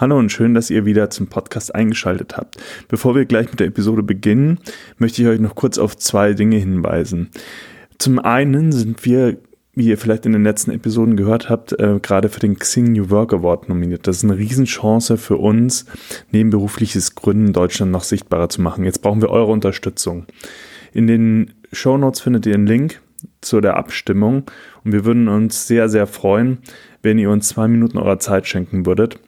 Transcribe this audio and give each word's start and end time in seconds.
Hallo 0.00 0.16
und 0.16 0.30
schön, 0.30 0.54
dass 0.54 0.70
ihr 0.70 0.84
wieder 0.84 1.10
zum 1.10 1.26
Podcast 1.26 1.74
eingeschaltet 1.74 2.36
habt. 2.36 2.56
Bevor 2.86 3.16
wir 3.16 3.24
gleich 3.24 3.50
mit 3.50 3.58
der 3.58 3.66
Episode 3.66 4.04
beginnen, 4.04 4.60
möchte 4.96 5.20
ich 5.20 5.26
euch 5.26 5.40
noch 5.40 5.56
kurz 5.56 5.76
auf 5.76 5.96
zwei 5.96 6.34
Dinge 6.34 6.56
hinweisen. 6.56 7.30
Zum 7.98 8.20
einen 8.20 8.70
sind 8.70 9.04
wir, 9.04 9.38
wie 9.74 9.88
ihr 9.88 9.98
vielleicht 9.98 10.24
in 10.24 10.34
den 10.34 10.44
letzten 10.44 10.70
Episoden 10.70 11.16
gehört 11.16 11.50
habt, 11.50 11.72
äh, 11.80 11.98
gerade 12.00 12.28
für 12.28 12.38
den 12.38 12.60
Xing 12.60 12.92
New 12.92 13.10
Work 13.10 13.32
Award 13.32 13.68
nominiert. 13.68 14.06
Das 14.06 14.18
ist 14.18 14.22
eine 14.22 14.38
Riesenchance 14.38 15.16
für 15.16 15.36
uns, 15.36 15.84
nebenberufliches 16.30 17.16
Gründen 17.16 17.52
Deutschland 17.52 17.90
noch 17.90 18.04
sichtbarer 18.04 18.48
zu 18.48 18.62
machen. 18.62 18.84
Jetzt 18.84 19.02
brauchen 19.02 19.20
wir 19.20 19.30
eure 19.30 19.50
Unterstützung. 19.50 20.26
In 20.92 21.08
den 21.08 21.54
Show 21.72 21.98
Notes 21.98 22.20
findet 22.20 22.46
ihr 22.46 22.54
einen 22.54 22.68
Link 22.68 23.00
zu 23.40 23.60
der 23.60 23.76
Abstimmung 23.76 24.44
und 24.84 24.92
wir 24.92 25.04
würden 25.04 25.26
uns 25.26 25.66
sehr, 25.66 25.88
sehr 25.88 26.06
freuen, 26.06 26.58
wenn 27.02 27.18
ihr 27.18 27.30
uns 27.30 27.48
zwei 27.48 27.66
Minuten 27.66 27.98
eurer 27.98 28.20
Zeit 28.20 28.46
schenken 28.46 28.86
würdet 28.86 29.18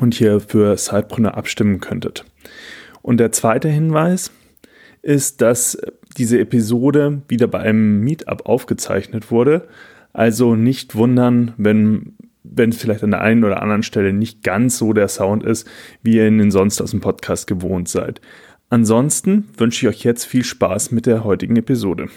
und 0.00 0.14
hier 0.14 0.40
für 0.40 0.76
Sidepreneur 0.76 1.36
abstimmen 1.36 1.80
könntet. 1.80 2.24
Und 3.02 3.18
der 3.18 3.32
zweite 3.32 3.68
Hinweis 3.68 4.30
ist, 5.02 5.42
dass 5.42 5.78
diese 6.16 6.38
Episode 6.38 7.22
wieder 7.28 7.46
bei 7.46 7.60
einem 7.60 8.00
Meetup 8.00 8.46
aufgezeichnet 8.46 9.30
wurde. 9.30 9.68
Also 10.12 10.54
nicht 10.54 10.94
wundern, 10.94 11.52
wenn 11.56 12.14
wenn 12.44 12.70
es 12.70 12.76
vielleicht 12.76 13.02
an 13.02 13.10
der 13.10 13.22
einen 13.22 13.42
oder 13.42 13.62
anderen 13.62 13.82
Stelle 13.82 14.12
nicht 14.12 14.42
ganz 14.42 14.78
so 14.78 14.92
der 14.92 15.08
Sound 15.08 15.42
ist, 15.42 15.66
wie 16.02 16.16
ihr 16.16 16.28
ihn 16.28 16.50
sonst 16.50 16.80
aus 16.80 16.92
dem 16.92 17.00
Podcast 17.00 17.46
gewohnt 17.46 17.88
seid. 17.88 18.20
Ansonsten 18.68 19.48
wünsche 19.56 19.86
ich 19.86 19.96
euch 19.96 20.04
jetzt 20.04 20.24
viel 20.24 20.44
Spaß 20.44 20.92
mit 20.92 21.06
der 21.06 21.24
heutigen 21.24 21.56
Episode. 21.56 22.08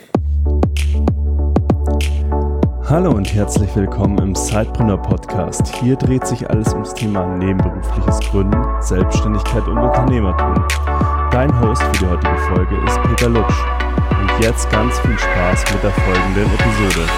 Hallo 2.89 3.11
und 3.11 3.33
herzlich 3.33 3.75
willkommen 3.75 4.17
im 4.19 4.33
Sidepreneur 4.33 5.01
Podcast. 5.01 5.75
Hier 5.75 5.97
dreht 5.97 6.25
sich 6.25 6.49
alles 6.49 6.71
ums 6.71 6.93
Thema 6.93 7.35
nebenberufliches 7.35 8.21
Gründen, 8.21 8.63
Selbstständigkeit 8.81 9.67
und 9.67 9.77
Unternehmertum. 9.77 10.65
Dein 11.29 11.59
Host 11.59 11.83
für 11.83 11.91
die 11.91 12.05
heutige 12.05 12.37
Folge 12.47 12.77
ist 12.87 12.97
Peter 13.03 13.27
Lutsch. 13.27 13.61
Und 14.21 14.41
jetzt 14.41 14.71
ganz 14.71 14.97
viel 15.01 15.19
Spaß 15.19 15.65
mit 15.73 15.83
der 15.83 15.91
folgenden 15.91 16.45
Episode. 16.45 17.09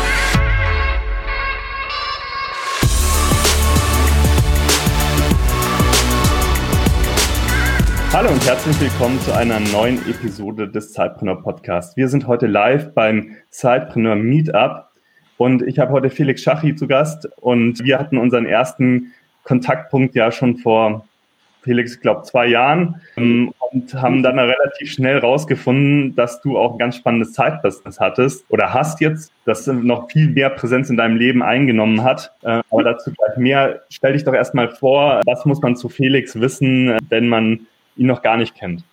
Hallo 8.11 8.31
und 8.31 8.43
herzlich 8.47 8.81
willkommen 8.81 9.21
zu 9.21 9.36
einer 9.36 9.59
neuen 9.59 9.99
Episode 10.09 10.67
des 10.67 10.95
Sidepreneur 10.95 11.43
Podcasts. 11.43 11.95
Wir 11.95 12.08
sind 12.08 12.25
heute 12.25 12.47
live 12.47 12.95
beim 12.95 13.36
Sidepreneur 13.52 14.15
Meetup 14.15 14.88
und 15.39 15.61
ich 15.61 15.79
habe 15.79 15.93
heute 15.93 16.09
Felix 16.09 16.43
Schachi 16.43 16.75
zu 16.75 16.85
Gast 16.85 17.29
und 17.37 17.81
wir 17.81 17.97
hatten 17.97 18.17
unseren 18.17 18.45
ersten 18.45 19.13
Kontaktpunkt 19.45 20.13
ja 20.13 20.33
schon 20.33 20.57
vor, 20.57 21.05
Felix, 21.61 21.95
ich 21.95 22.01
glaube, 22.01 22.23
zwei 22.23 22.47
Jahren 22.47 23.01
ähm, 23.15 23.53
und 23.71 23.93
haben 23.93 24.21
dann 24.21 24.37
relativ 24.37 24.91
schnell 24.91 25.17
rausgefunden, 25.17 26.13
dass 26.13 26.41
du 26.41 26.57
auch 26.57 26.73
ein 26.73 26.77
ganz 26.77 26.97
spannendes 26.97 27.31
Zeitbusiness 27.31 28.01
hattest 28.01 28.43
oder 28.49 28.73
hast 28.73 28.99
jetzt, 28.99 29.31
das 29.45 29.65
noch 29.67 30.11
viel 30.11 30.27
mehr 30.27 30.49
Präsenz 30.49 30.89
in 30.89 30.97
deinem 30.97 31.15
Leben 31.15 31.41
eingenommen 31.41 32.03
hat. 32.03 32.33
Äh, 32.41 32.61
aber 32.69 32.83
dazu 32.83 33.13
gleich 33.13 33.37
mehr. 33.37 33.83
Stell 33.89 34.13
dich 34.13 34.25
doch 34.25 34.33
erstmal 34.33 34.69
vor, 34.69 35.21
was 35.25 35.45
muss 35.45 35.61
man 35.61 35.77
zu 35.77 35.87
Felix 35.87 36.37
wissen, 36.37 36.97
wenn 37.07 37.29
man 37.29 37.65
ihn 37.95 38.07
noch 38.07 38.21
gar 38.21 38.35
nicht 38.35 38.55
kennt? 38.55 38.83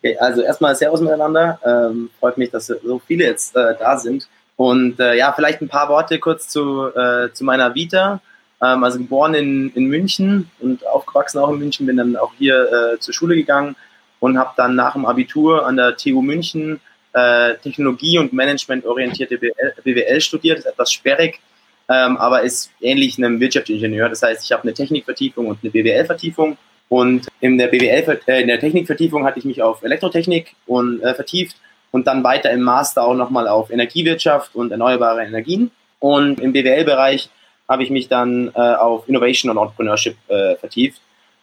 Okay, 0.00 0.18
also 0.18 0.42
erstmal 0.42 0.74
Servus 0.74 1.00
miteinander. 1.00 1.58
Ähm, 1.64 2.10
freut 2.20 2.36
mich, 2.36 2.50
dass 2.50 2.66
so 2.66 2.98
viele 2.98 3.24
jetzt 3.24 3.56
äh, 3.56 3.74
da 3.78 3.96
sind. 3.96 4.28
Und 4.56 5.00
äh, 5.00 5.16
ja, 5.16 5.32
vielleicht 5.32 5.60
ein 5.60 5.68
paar 5.68 5.88
Worte 5.88 6.18
kurz 6.18 6.48
zu, 6.48 6.88
äh, 6.94 7.32
zu 7.32 7.44
meiner 7.44 7.74
Vita. 7.74 8.20
Ähm, 8.62 8.84
also 8.84 8.98
geboren 8.98 9.34
in, 9.34 9.70
in 9.74 9.86
München 9.86 10.50
und 10.60 10.86
aufgewachsen 10.86 11.38
auch 11.38 11.50
in 11.50 11.58
München, 11.58 11.86
bin 11.86 11.96
dann 11.96 12.16
auch 12.16 12.32
hier 12.38 12.94
äh, 12.94 12.98
zur 12.98 13.12
Schule 13.12 13.34
gegangen 13.34 13.76
und 14.20 14.38
habe 14.38 14.52
dann 14.56 14.74
nach 14.74 14.94
dem 14.94 15.06
Abitur 15.06 15.66
an 15.66 15.76
der 15.76 15.96
TU 15.96 16.22
München 16.22 16.80
äh, 17.12 17.54
Technologie 17.62 18.18
und 18.18 18.32
Management 18.32 18.84
orientierte 18.86 19.38
BWL, 19.38 20.20
studiert. 20.20 20.58
Ist 20.58 20.66
etwas 20.66 20.92
sperrig, 20.92 21.40
ähm, 21.88 22.16
aber 22.16 22.42
ist 22.42 22.70
ähnlich 22.80 23.18
einem 23.18 23.40
Wirtschaftsingenieur. 23.40 24.08
Das 24.08 24.22
heißt, 24.22 24.44
ich 24.44 24.52
habe 24.52 24.62
eine 24.62 24.74
Technikvertiefung 24.74 25.46
und 25.46 25.58
eine 25.62 25.70
BWL-Vertiefung. 25.70 26.56
Und 26.88 27.28
in 27.40 27.58
der 27.58 27.68
BWL, 27.68 28.20
äh, 28.26 28.42
in 28.42 28.48
der 28.48 28.60
Technikvertiefung 28.60 29.24
hatte 29.24 29.38
ich 29.38 29.44
mich 29.44 29.62
auf 29.62 29.82
Elektrotechnik 29.82 30.54
und 30.66 31.00
äh, 31.02 31.14
vertieft 31.14 31.56
und 31.94 32.08
dann 32.08 32.24
weiter 32.24 32.50
im 32.50 32.62
Master 32.62 33.04
auch 33.04 33.14
nochmal 33.14 33.46
auf 33.46 33.70
Energiewirtschaft 33.70 34.56
und 34.56 34.72
erneuerbare 34.72 35.24
Energien. 35.24 35.70
Und 36.00 36.40
im 36.40 36.52
BWL-Bereich 36.52 37.30
habe 37.68 37.84
ich 37.84 37.90
mich 37.90 38.08
dann 38.08 38.50
äh, 38.56 38.58
auf 38.58 39.08
Innovation 39.08 39.48
und 39.52 39.58
Entrepreneurship 39.58 40.16
äh, 40.26 40.56
vertieft, 40.56 41.00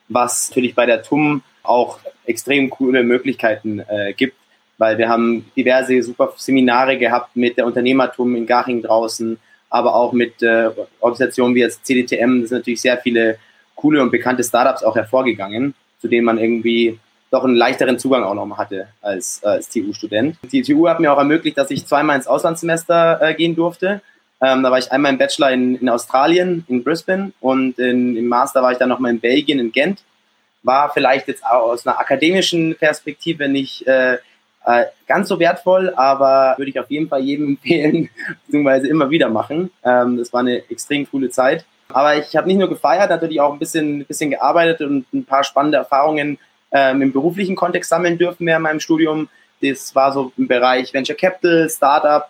was 0.10 0.50
natürlich 0.50 0.76
bei 0.76 0.86
der 0.86 1.04
TUM 1.04 1.42
auch 1.64 2.00
extrem 2.26 2.70
coole 2.70 3.02
Möglichkeiten 3.02 3.80
äh, 3.80 4.12
gibt, 4.12 4.36
weil 4.78 4.98
wir 4.98 5.08
haben 5.08 5.50
diverse 5.56 6.04
super 6.04 6.34
Seminare 6.36 6.98
gehabt 6.98 7.34
mit 7.38 7.56
der 7.56 7.66
Unternehmertum 7.66 8.36
in 8.36 8.46
Garching 8.46 8.82
draußen, 8.82 9.40
aber 9.70 9.96
auch 9.96 10.12
mit 10.12 10.44
äh, 10.44 10.70
Organisationen 11.00 11.56
wie 11.56 11.62
jetzt 11.62 11.86
CDTM, 11.86 12.42
das 12.42 12.50
sind 12.50 12.58
natürlich 12.58 12.82
sehr 12.82 12.98
viele 12.98 13.38
coole 13.76 14.02
und 14.02 14.12
bekannte 14.12 14.44
Startups 14.44 14.84
auch 14.84 14.98
hervorgegangen, 14.98 15.76
zu 16.02 16.10
denen 16.10 16.26
man 16.26 16.38
irgendwie 16.38 17.00
doch 17.32 17.46
einen 17.46 17.56
leichteren 17.56 17.98
Zugang 17.98 18.24
auch 18.24 18.36
noch 18.36 18.58
hatte 18.58 18.88
als, 19.02 19.42
äh, 19.44 19.48
als 19.48 19.70
TU-Student. 19.70 20.38
Die 20.52 20.62
TU 20.62 20.88
hat 20.88 21.00
mir 21.00 21.12
auch 21.12 21.18
ermöglicht, 21.18 21.58
dass 21.58 21.72
ich 21.72 21.88
zweimal 21.88 22.18
ins 22.18 22.28
Auslandssemester 22.28 23.20
äh, 23.22 23.34
gehen 23.34 23.56
durfte. 23.56 24.02
Ähm, 24.42 24.64
da 24.64 24.72
war 24.72 24.78
ich 24.78 24.92
einmal 24.92 25.14
im 25.14 25.18
Bachelor 25.18 25.52
in, 25.52 25.76
in 25.76 25.90
Australien, 25.90 26.66
in 26.68 26.84
Brisbane 26.84 27.32
und 27.40 27.80
in, 27.80 28.18
im 28.18 28.28
Master 28.28 28.62
war 28.62 28.72
ich 28.72 28.78
dann 28.78 28.90
nochmal 28.90 29.12
in 29.12 29.20
Belgien, 29.20 29.60
in 29.60 29.72
Gent. 29.72 30.04
War 30.64 30.92
vielleicht 30.92 31.28
jetzt 31.28 31.46
aus 31.46 31.88
einer 31.88 32.00
akademischen 32.00 32.76
Perspektive 32.76 33.48
nicht 33.48 33.88
äh, 33.88 34.18
äh, 34.66 34.86
ganz 35.08 35.30
so 35.30 35.40
wertvoll, 35.40 35.94
aber 35.96 36.56
würde 36.58 36.70
ich 36.70 36.80
auf 36.80 36.92
jeden 36.92 37.08
Fall 37.08 37.22
jedem 37.22 37.48
empfehlen, 37.50 38.10
beziehungsweise 38.46 38.88
immer 38.88 39.10
wieder 39.10 39.30
machen. 39.30 39.72
Ähm, 39.84 40.18
das 40.18 40.34
war 40.34 40.42
eine 40.42 40.70
extrem 40.70 41.10
coole 41.10 41.30
Zeit. 41.30 41.66
Aber 41.90 42.16
ich 42.16 42.36
habe 42.36 42.48
nicht 42.48 42.58
nur 42.58 42.70
gefeiert, 42.70 43.10
natürlich 43.10 43.42
auch 43.42 43.54
ein 43.54 43.60
bisschen, 43.60 44.00
ein 44.00 44.06
bisschen 44.06 44.32
gearbeitet 44.32 44.82
und 44.82 45.06
ein 45.14 45.26
paar 45.26 45.44
spannende 45.44 45.78
Erfahrungen 45.78 46.38
ähm, 46.72 47.02
im 47.02 47.14
beruflichen 47.14 47.56
Kontext 47.56 47.90
sammeln 47.90 48.18
dürfen 48.18 48.46
während 48.46 48.64
meinem 48.64 48.80
Studium. 48.80 49.30
Das 49.62 49.94
war 49.96 50.12
so 50.12 50.32
im 50.38 50.48
Bereich 50.48 50.94
Venture 50.94 51.16
Capital, 51.16 51.70
Startup 51.70 52.28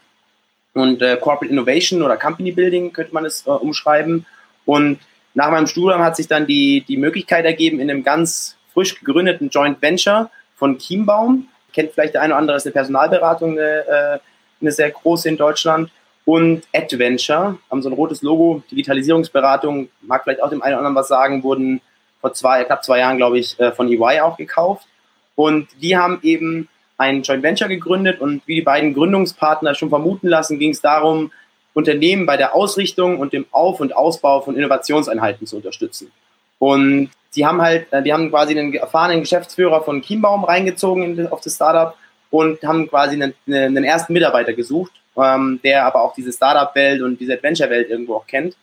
und 0.73 1.01
äh, 1.01 1.17
Corporate 1.17 1.51
Innovation 1.51 2.01
oder 2.01 2.17
Company 2.17 2.51
Building 2.51 2.93
könnte 2.93 3.13
man 3.13 3.25
es 3.25 3.45
äh, 3.45 3.49
umschreiben. 3.49 4.25
Und 4.65 4.99
nach 5.33 5.49
meinem 5.49 5.67
Studium 5.67 6.01
hat 6.01 6.15
sich 6.15 6.27
dann 6.27 6.45
die, 6.45 6.83
die 6.87 6.97
Möglichkeit 6.97 7.45
ergeben, 7.45 7.79
in 7.79 7.89
einem 7.89 8.03
ganz 8.03 8.57
frisch 8.73 8.99
gegründeten 8.99 9.49
Joint 9.49 9.81
Venture 9.81 10.29
von 10.55 10.77
Chiembaum, 10.77 11.47
kennt 11.73 11.93
vielleicht 11.93 12.13
der 12.13 12.21
eine 12.21 12.33
oder 12.33 12.39
andere, 12.39 12.57
ist 12.57 12.65
eine 12.65 12.73
Personalberatung, 12.73 13.51
eine, 13.51 13.85
äh, 13.87 14.19
eine 14.61 14.71
sehr 14.71 14.91
große 14.91 15.29
in 15.29 15.37
Deutschland, 15.37 15.89
und 16.23 16.67
Adventure, 16.73 17.57
haben 17.69 17.81
so 17.81 17.89
ein 17.89 17.93
rotes 17.93 18.21
Logo, 18.21 18.63
Digitalisierungsberatung, 18.69 19.89
mag 20.01 20.23
vielleicht 20.23 20.41
auch 20.41 20.49
dem 20.49 20.61
einen 20.61 20.73
oder 20.73 20.79
anderen 20.79 20.95
was 20.95 21.07
sagen, 21.07 21.43
wurden 21.43 21.81
vor 22.21 22.33
zwei, 22.33 22.63
knapp 22.63 22.83
zwei 22.83 22.99
Jahren, 22.99 23.17
glaube 23.17 23.39
ich, 23.39 23.59
äh, 23.59 23.71
von 23.71 23.91
EY 23.91 24.21
auch 24.21 24.37
gekauft. 24.37 24.87
Und 25.35 25.67
die 25.81 25.97
haben 25.97 26.19
eben 26.23 26.69
ein 26.97 27.23
Joint 27.23 27.43
Venture 27.43 27.67
gegründet 27.67 28.21
und 28.21 28.43
wie 28.45 28.55
die 28.55 28.61
beiden 28.61 28.93
Gründungspartner 28.93 29.73
schon 29.73 29.89
vermuten 29.89 30.27
lassen, 30.27 30.59
ging 30.59 30.69
es 30.69 30.81
darum, 30.81 31.31
Unternehmen 31.73 32.25
bei 32.25 32.37
der 32.37 32.53
Ausrichtung 32.53 33.19
und 33.19 33.33
dem 33.33 33.45
Auf- 33.51 33.79
und 33.79 33.95
Ausbau 33.95 34.41
von 34.41 34.55
Innovationseinheiten 34.55 35.47
zu 35.47 35.55
unterstützen. 35.55 36.11
Und 36.59 37.09
die 37.35 37.45
haben 37.45 37.61
halt, 37.61 37.91
äh, 37.91 38.03
die 38.03 38.13
haben 38.13 38.29
quasi 38.29 38.57
einen 38.57 38.73
erfahrenen 38.73 39.21
Geschäftsführer 39.21 39.83
von 39.83 40.01
Chiembaum 40.01 40.43
reingezogen 40.43 41.27
auf 41.31 41.41
das 41.41 41.55
Startup 41.55 41.95
und 42.29 42.61
haben 42.63 42.87
quasi 42.89 43.15
einen, 43.15 43.33
einen 43.47 43.83
ersten 43.83 44.13
Mitarbeiter 44.13 44.53
gesucht, 44.53 44.91
ähm, 45.17 45.59
der 45.63 45.85
aber 45.85 46.01
auch 46.01 46.13
diese 46.13 46.31
Startup-Welt 46.31 47.01
und 47.01 47.19
diese 47.19 47.33
Adventure-Welt 47.33 47.89
irgendwo 47.89 48.15
auch 48.15 48.27
kennt 48.27 48.55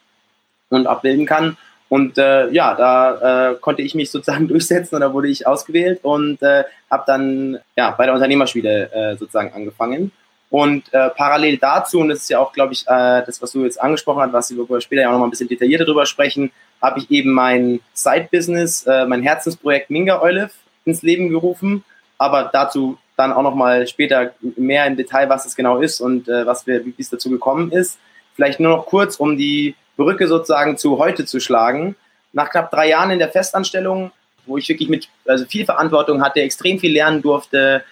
und 0.70 0.86
abbilden 0.86 1.26
kann. 1.26 1.56
Und 1.88 2.19
äh, 2.19 2.50
ja, 2.50 2.75
da 2.75 3.50
äh, 3.50 3.54
konnte 3.56 3.82
ich 3.82 3.94
mich 3.94 4.10
sozusagen 4.10 4.48
durchsetzen 4.48 4.97
und 4.97 5.01
da 5.01 5.12
wurde 5.12 5.28
ich 5.28 5.47
ausgewählt 5.47 6.01
und 6.03 6.42
äh, 6.42 6.65
habe 6.91 7.04
dann 7.07 7.59
ja, 7.77 7.91
bei 7.92 8.07
der 8.07 8.15
Unternehmerschmiede 8.15 8.92
äh, 8.92 9.16
sozusagen 9.16 9.53
angefangen. 9.53 10.12
Und 10.51 10.92
äh, 10.95 11.10
parallel 11.10 11.59
dazu, 11.59 12.01
und 12.01 12.09
das 12.09 12.21
ist 12.21 12.30
ja 12.30 12.39
auch, 12.39 12.53
glaube 12.53 12.72
ich, 12.72 12.83
äh, 12.86 13.22
das, 13.24 13.42
was 13.42 13.53
du 13.53 13.65
jetzt 13.65 13.80
angesprochen 13.80 14.22
hast, 14.22 14.33
was 14.33 14.51
wir 14.51 14.80
später 14.80 15.03
ja 15.03 15.09
auch 15.09 15.12
noch 15.12 15.18
mal 15.18 15.27
ein 15.27 15.30
bisschen 15.30 15.48
detaillierter 15.48 15.84
drüber 15.84 16.07
sprechen, 16.07 16.51
habe 16.80 17.01
ich 17.01 17.10
eben 17.10 17.33
mein 17.33 17.80
Side-Business, 17.92 18.86
äh, 18.86 19.04
mein 19.04 19.22
Herzensprojekt 19.22 19.91
Minga 19.91 20.22
Olive 20.22 20.51
ins 20.84 21.03
Leben 21.03 21.28
gerufen. 21.28 21.84
Aber 22.16 22.48
dazu 22.53 22.98
dann 23.16 23.33
auch 23.33 23.42
noch 23.42 23.54
mal 23.54 23.86
später 23.86 24.33
mehr 24.57 24.86
im 24.86 24.97
Detail, 24.97 25.28
was 25.28 25.45
es 25.45 25.54
genau 25.54 25.78
ist 25.80 26.01
und 26.01 26.28
äh, 26.28 26.47
was 26.47 26.66
wir, 26.66 26.84
wie 26.84 26.95
es 26.98 27.10
dazu 27.10 27.30
gekommen 27.30 27.71
ist. 27.72 27.98
Vielleicht 28.34 28.60
nur 28.60 28.77
noch 28.77 28.86
kurz, 28.86 29.16
um 29.16 29.36
die 29.36 29.74
Brücke 29.98 30.27
sozusagen 30.27 30.78
zu 30.78 30.98
heute 30.98 31.27
zu 31.27 31.41
schlagen. 31.41 31.97
Nach 32.33 32.48
knapp 32.48 32.71
drei 32.71 32.89
Jahren 32.89 33.10
in 33.10 33.18
der 33.18 33.28
Festanstellung, 33.28 34.12
wo 34.47 34.56
ich 34.56 34.68
wirklich 34.68 34.89
mit 34.89 35.09
also 35.27 35.45
viel 35.45 35.66
Verantwortung 35.66 36.22
hatte, 36.22 36.41
extrem 36.41 36.78
viel 36.78 36.92
lernen 36.92 37.21
durfte, 37.21 37.83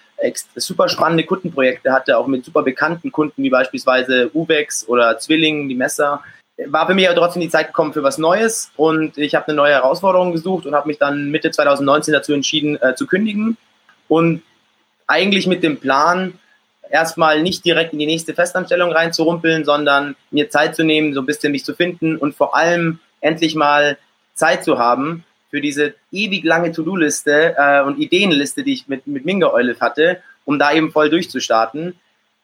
super 0.55 0.89
spannende 0.89 1.25
Kundenprojekte 1.25 1.91
hatte, 1.91 2.17
auch 2.17 2.25
mit 2.25 2.43
super 2.43 2.63
bekannten 2.63 3.11
Kunden 3.11 3.43
wie 3.43 3.51
beispielsweise 3.51 4.31
Uvex 4.33 4.87
oder 4.87 5.19
Zwilling, 5.19 5.69
die 5.69 5.75
Messer, 5.75 6.23
war 6.65 6.87
für 6.87 6.95
mich 6.95 7.07
aber 7.07 7.17
trotzdem 7.17 7.41
die 7.41 7.49
Zeit 7.49 7.67
gekommen 7.67 7.93
für 7.93 8.01
was 8.01 8.17
Neues 8.17 8.71
und 8.77 9.17
ich 9.17 9.35
habe 9.35 9.47
eine 9.47 9.57
neue 9.57 9.73
Herausforderung 9.73 10.31
gesucht 10.31 10.65
und 10.65 10.73
habe 10.73 10.87
mich 10.87 10.97
dann 10.97 11.29
Mitte 11.29 11.51
2019 11.51 12.13
dazu 12.13 12.33
entschieden 12.33 12.81
äh, 12.81 12.95
zu 12.95 13.05
kündigen 13.05 13.57
und 14.07 14.41
eigentlich 15.05 15.45
mit 15.45 15.61
dem 15.61 15.77
Plan, 15.77 16.39
erstmal 16.89 17.41
nicht 17.41 17.65
direkt 17.65 17.93
in 17.93 17.99
die 17.99 18.05
nächste 18.05 18.33
Festanstellung 18.33 18.91
reinzurumpeln, 18.91 19.65
sondern 19.65 20.15
mir 20.31 20.49
Zeit 20.49 20.75
zu 20.75 20.83
nehmen, 20.83 21.13
so 21.13 21.21
ein 21.21 21.25
bisschen 21.25 21.51
mich 21.51 21.65
zu 21.65 21.73
finden 21.73 22.17
und 22.17 22.35
vor 22.35 22.55
allem 22.55 22.99
endlich 23.21 23.55
mal 23.55 23.97
Zeit 24.33 24.63
zu 24.63 24.77
haben 24.77 25.23
für 25.49 25.61
diese 25.61 25.95
ewig 26.11 26.43
lange 26.43 26.71
To-Do-Liste 26.71 27.55
äh, 27.57 27.81
und 27.81 27.99
Ideenliste, 27.99 28.63
die 28.63 28.73
ich 28.73 28.87
mit, 28.87 29.07
mit 29.07 29.25
Minga 29.25 29.51
Eulif 29.51 29.81
hatte, 29.81 30.21
um 30.45 30.59
da 30.59 30.73
eben 30.73 30.91
voll 30.91 31.09
durchzustarten. 31.09 31.97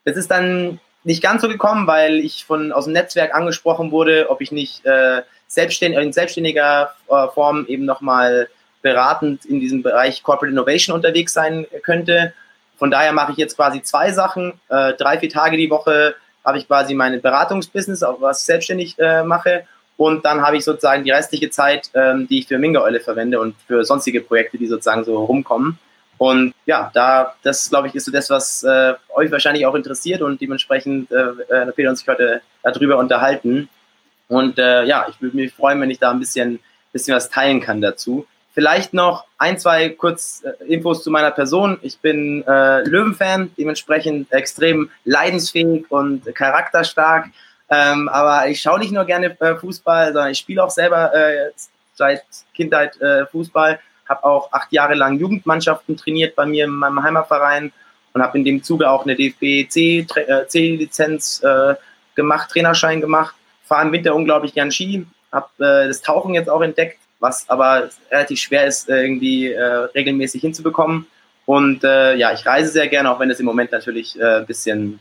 Das 0.05 0.17
ist 0.17 0.31
dann 0.31 0.79
nicht 1.03 1.21
ganz 1.21 1.41
so 1.41 1.49
gekommen, 1.49 1.85
weil 1.85 2.19
ich 2.19 2.45
von 2.45 2.71
aus 2.71 2.85
dem 2.85 2.93
Netzwerk 2.93 3.35
angesprochen 3.35 3.91
wurde, 3.91 4.29
ob 4.29 4.41
ich 4.41 4.51
nicht 4.51 4.85
äh, 4.85 5.21
selbstständig, 5.47 5.99
in 5.99 6.13
selbstständiger 6.13 6.95
äh, 7.09 7.27
Form 7.33 7.65
eben 7.67 7.85
nochmal 7.85 8.47
beratend 8.81 9.45
in 9.45 9.59
diesem 9.59 9.81
Bereich 9.81 10.23
Corporate 10.23 10.51
Innovation 10.51 10.95
unterwegs 10.95 11.33
sein 11.33 11.65
könnte. 11.83 12.33
Von 12.77 12.91
daher 12.91 13.13
mache 13.13 13.31
ich 13.31 13.37
jetzt 13.37 13.55
quasi 13.55 13.81
zwei 13.81 14.11
Sachen. 14.11 14.53
Äh, 14.69 14.93
drei, 14.93 15.19
vier 15.19 15.29
Tage 15.29 15.57
die 15.57 15.69
Woche 15.69 16.15
habe 16.43 16.57
ich 16.57 16.67
quasi 16.67 16.93
meine 16.93 17.19
Beratungsbusiness, 17.19 18.03
auch 18.03 18.19
was 18.21 18.41
ich 18.41 18.45
selbstständig 18.45 18.99
äh, 18.99 19.23
mache. 19.23 19.65
Und 19.95 20.25
dann 20.25 20.41
habe 20.41 20.57
ich 20.57 20.65
sozusagen 20.65 21.03
die 21.03 21.11
restliche 21.11 21.49
Zeit, 21.49 21.89
ähm, 21.93 22.27
die 22.27 22.39
ich 22.39 22.47
für 22.47 22.57
Minga 22.57 22.81
Eule 22.81 22.99
verwende 22.99 23.39
und 23.39 23.55
für 23.67 23.83
sonstige 23.83 24.21
Projekte, 24.21 24.57
die 24.57 24.67
sozusagen 24.67 25.03
so 25.03 25.23
rumkommen. 25.23 25.77
Und 26.17 26.53
ja, 26.65 26.91
da, 26.93 27.35
das 27.43 27.69
glaube 27.69 27.87
ich, 27.87 27.95
ist 27.95 28.05
so 28.05 28.11
das, 28.11 28.29
was 28.29 28.63
äh, 28.63 28.93
euch 29.13 29.31
wahrscheinlich 29.31 29.65
auch 29.65 29.75
interessiert 29.75 30.21
und 30.21 30.41
dementsprechend 30.41 31.11
äh, 31.11 31.15
äh, 31.49 31.71
Peter 31.71 31.89
und 31.89 31.95
sich 31.97 32.07
heute 32.07 32.41
darüber 32.63 32.97
unterhalten. 32.97 33.69
Und 34.27 34.57
äh, 34.57 34.83
ja, 34.85 35.05
ich 35.09 35.21
würde 35.21 35.35
mich 35.35 35.53
freuen, 35.53 35.81
wenn 35.81 35.89
ich 35.89 35.99
da 35.99 36.11
ein 36.11 36.19
bisschen, 36.19 36.59
bisschen 36.91 37.15
was 37.15 37.29
teilen 37.29 37.61
kann 37.61 37.81
dazu. 37.81 38.25
Vielleicht 38.53 38.93
noch 38.93 39.25
ein, 39.37 39.57
zwei 39.57 39.89
kurz 39.89 40.43
äh, 40.43 40.71
Infos 40.71 41.03
zu 41.03 41.11
meiner 41.11 41.31
Person. 41.31 41.79
Ich 41.81 41.99
bin 41.99 42.43
äh, 42.47 42.83
Löwenfan, 42.83 43.51
dementsprechend 43.57 44.31
extrem 44.31 44.89
leidensfähig 45.05 45.85
und 45.89 46.23
charakterstark. 46.35 47.27
Ähm, 47.69 48.07
aber 48.09 48.47
ich 48.49 48.61
schaue 48.61 48.79
nicht 48.79 48.91
nur 48.91 49.05
gerne 49.05 49.35
äh, 49.39 49.55
Fußball, 49.55 50.13
sondern 50.13 50.31
ich 50.31 50.37
spiele 50.37 50.63
auch 50.63 50.69
selber 50.69 51.13
äh, 51.13 51.51
seit 51.95 52.23
Kindheit 52.53 52.99
äh, 53.01 53.25
Fußball 53.25 53.79
habe 54.07 54.23
auch 54.23 54.51
acht 54.51 54.71
Jahre 54.71 54.93
lang 54.93 55.17
Jugendmannschaften 55.19 55.97
trainiert 55.97 56.35
bei 56.35 56.45
mir 56.45 56.65
in 56.65 56.71
meinem 56.71 57.01
Heimatverein 57.01 57.71
und 58.13 58.21
habe 58.21 58.37
in 58.37 58.43
dem 58.43 58.61
Zuge 58.63 58.87
auch 58.89 59.05
eine 59.05 59.15
DFB-C-Lizenz 59.15 61.41
äh, 61.43 61.75
gemacht, 62.15 62.51
Trainerschein 62.51 62.99
gemacht. 63.01 63.33
Fahre 63.63 63.87
im 63.87 63.93
Winter 63.93 64.13
unglaublich 64.13 64.53
gern 64.53 64.71
Ski, 64.71 65.07
habe 65.31 65.47
äh, 65.59 65.87
das 65.87 66.01
Tauchen 66.01 66.35
jetzt 66.35 66.49
auch 66.49 66.61
entdeckt, 66.61 66.99
was 67.23 67.49
aber 67.49 67.89
relativ 68.11 68.39
schwer 68.39 68.67
ist, 68.67 68.89
äh, 68.89 69.01
irgendwie 69.01 69.47
äh, 69.47 69.63
regelmäßig 69.95 70.41
hinzubekommen. 70.41 71.07
Und 71.45 71.83
äh, 71.83 72.15
ja, 72.15 72.33
ich 72.33 72.45
reise 72.45 72.69
sehr 72.69 72.87
gerne, 72.87 73.09
auch 73.09 73.19
wenn 73.19 73.31
es 73.31 73.39
im 73.39 73.45
Moment 73.45 73.71
natürlich 73.71 74.19
äh, 74.19 74.39
ein 74.39 74.45
bisschen 74.45 74.99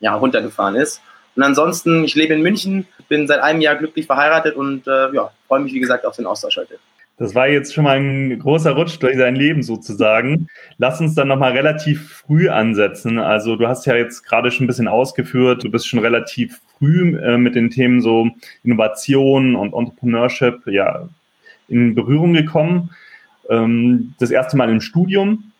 ja, 0.00 0.14
runtergefahren 0.14 0.74
ist. 0.74 1.00
Und 1.34 1.44
ansonsten, 1.44 2.04
ich 2.04 2.14
lebe 2.14 2.34
in 2.34 2.42
München, 2.42 2.86
bin 3.08 3.26
seit 3.26 3.40
einem 3.40 3.60
Jahr 3.60 3.76
glücklich 3.76 4.06
verheiratet 4.06 4.54
und 4.54 4.86
äh, 4.86 5.14
ja, 5.14 5.30
freue 5.48 5.60
mich, 5.60 5.72
wie 5.72 5.80
gesagt, 5.80 6.04
auf 6.04 6.16
den 6.16 6.26
Austausch 6.26 6.56
heute. 6.56 6.78
Das 7.18 7.34
war 7.34 7.46
jetzt 7.46 7.72
schon 7.72 7.84
mal 7.84 7.96
ein 7.96 8.38
großer 8.40 8.72
Rutsch 8.72 8.98
durch 8.98 9.16
dein 9.16 9.36
Leben 9.36 9.62
sozusagen. 9.62 10.48
Lass 10.78 11.00
uns 11.00 11.14
dann 11.14 11.28
nochmal 11.28 11.52
relativ 11.52 12.24
früh 12.26 12.48
ansetzen. 12.48 13.18
Also 13.18 13.54
du 13.54 13.68
hast 13.68 13.86
ja 13.86 13.94
jetzt 13.94 14.24
gerade 14.24 14.50
schon 14.50 14.64
ein 14.64 14.66
bisschen 14.66 14.88
ausgeführt, 14.88 15.62
du 15.62 15.70
bist 15.70 15.86
schon 15.86 16.00
relativ 16.00 16.60
früh 16.78 17.16
äh, 17.18 17.38
mit 17.38 17.54
den 17.54 17.70
Themen 17.70 18.00
so 18.00 18.28
Innovation 18.64 19.54
und 19.54 19.72
Entrepreneurship 19.72 20.66
ja 20.66 21.08
in 21.68 21.94
Berührung 21.94 22.32
gekommen. 22.32 22.90
Ähm, 23.48 24.14
das 24.18 24.30
erste 24.30 24.56
Mal 24.56 24.70
im 24.70 24.80
Studium. 24.80 25.52